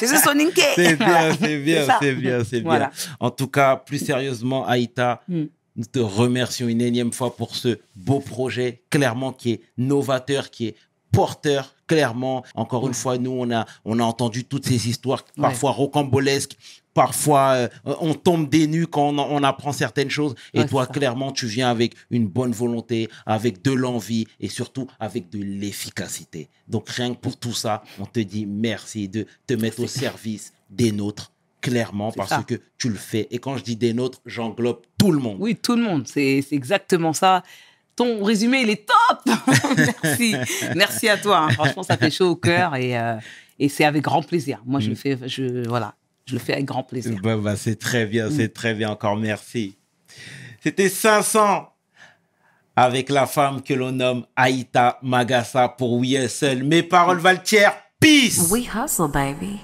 je 0.00 0.06
suis 0.06 0.16
Soninke. 0.18 0.60
C'est 0.74 0.96
bien, 0.96 1.32
c'est 1.38 1.58
bien, 1.58 1.86
c'est 2.00 2.14
bien, 2.14 2.44
c'est 2.44 2.60
bien. 2.60 2.68
Voilà. 2.68 2.90
En 3.20 3.30
tout 3.30 3.48
cas, 3.48 3.76
plus 3.76 3.98
sérieusement, 4.04 4.66
Aïta, 4.66 5.20
Mm. 5.28 5.44
nous 5.76 5.84
te 5.84 5.98
remercions 5.98 6.68
une 6.68 6.80
énième 6.80 7.12
fois 7.12 7.36
pour 7.36 7.54
ce 7.54 7.78
beau 7.96 8.20
projet, 8.20 8.82
clairement 8.90 9.32
qui 9.32 9.52
est 9.52 9.60
novateur, 9.76 10.50
qui 10.50 10.68
est 10.68 10.74
porteur, 11.12 11.74
clairement. 11.86 12.44
Encore 12.54 12.86
une 12.86 12.94
fois, 12.94 13.18
nous, 13.18 13.30
on 13.32 13.50
a, 13.50 13.66
on 13.84 13.98
a 13.98 14.02
entendu 14.04 14.44
toutes 14.44 14.66
ces 14.66 14.88
histoires, 14.88 15.24
parfois 15.36 15.70
rocambolesques, 15.72 16.56
parfois 16.94 17.52
euh, 17.54 17.68
on 18.00 18.14
tombe 18.14 18.48
des 18.48 18.66
nues 18.66 18.86
quand 18.86 19.08
on, 19.10 19.18
on 19.18 19.42
apprend 19.42 19.72
certaines 19.72 20.10
choses. 20.10 20.34
Et 20.54 20.60
Ouais, 20.60 20.66
toi, 20.66 20.86
clairement, 20.86 21.32
tu 21.32 21.46
viens 21.46 21.70
avec 21.70 21.94
une 22.10 22.26
bonne 22.26 22.52
volonté, 22.52 23.08
avec 23.26 23.62
de 23.62 23.72
l'envie 23.72 24.26
et 24.40 24.48
surtout 24.48 24.86
avec 24.98 25.30
de 25.30 25.38
l'efficacité. 25.38 26.48
Donc, 26.68 26.88
rien 26.88 27.14
que 27.14 27.18
pour 27.20 27.36
tout 27.36 27.54
ça, 27.54 27.82
on 27.98 28.06
te 28.06 28.20
dit 28.20 28.46
merci 28.46 29.08
de 29.08 29.26
te 29.46 29.54
mettre 29.54 29.80
au 29.82 29.86
service 29.86 30.52
des 30.70 30.92
nôtres, 30.92 31.32
clairement, 31.60 32.12
parce 32.12 32.30
ça. 32.30 32.42
que 32.44 32.54
tu 32.78 32.88
le 32.88 32.96
fais. 32.96 33.26
Et 33.30 33.38
quand 33.38 33.56
je 33.56 33.64
dis 33.64 33.76
des 33.76 33.92
nôtres, 33.92 34.20
j'englobe 34.26 34.82
tout 34.98 35.10
le 35.12 35.18
monde. 35.18 35.38
Oui, 35.40 35.56
tout 35.56 35.74
le 35.76 35.82
monde. 35.82 36.06
C'est 36.06 36.44
exactement 36.52 37.12
ça. 37.12 37.42
Ton 37.96 38.24
résumé, 38.24 38.62
il 38.62 38.70
est 38.70 38.86
top. 38.86 39.36
Merci. 40.02 40.36
Merci 40.74 41.08
à 41.08 41.16
toi. 41.18 41.38
hein. 41.40 41.50
Franchement, 41.50 41.82
ça 41.82 41.96
fait 41.96 42.10
chaud 42.10 42.30
au 42.30 42.36
cœur 42.36 42.74
et, 42.76 42.96
euh, 42.98 43.16
et 43.58 43.68
c'est 43.68 43.84
avec 43.84 44.02
grand 44.02 44.22
plaisir. 44.22 44.60
Moi, 44.64 44.80
je 44.80 44.86
Mm. 44.86 44.90
le 44.90 44.94
fais, 44.96 45.18
je, 45.26 45.68
voilà, 45.68 45.94
je 46.26 46.34
le 46.34 46.38
fais 46.38 46.54
avec 46.54 46.64
grand 46.64 46.82
plaisir. 46.82 47.18
Bah, 47.22 47.36
bah, 47.36 47.56
c'est 47.56 47.76
très 47.78 48.06
bien, 48.06 48.28
Mm. 48.28 48.36
c'est 48.36 48.48
très 48.54 48.74
bien. 48.74 48.90
Encore 48.90 49.16
merci. 49.16 49.76
C'était 50.62 50.88
500 50.88 51.68
avec 52.76 53.10
la 53.10 53.26
femme 53.26 53.62
que 53.62 53.74
l'on 53.74 53.92
nomme 53.92 54.24
Aïta 54.36 54.98
Magassa 55.02 55.68
pour 55.68 55.94
We 55.98 56.12
Hustle. 56.12 56.62
Mes 56.64 56.82
paroles 56.82 57.18
valent. 57.18 57.40
Peace. 58.00 58.48
We 58.50 58.66
hustle, 58.74 59.08
baby. 59.12 59.60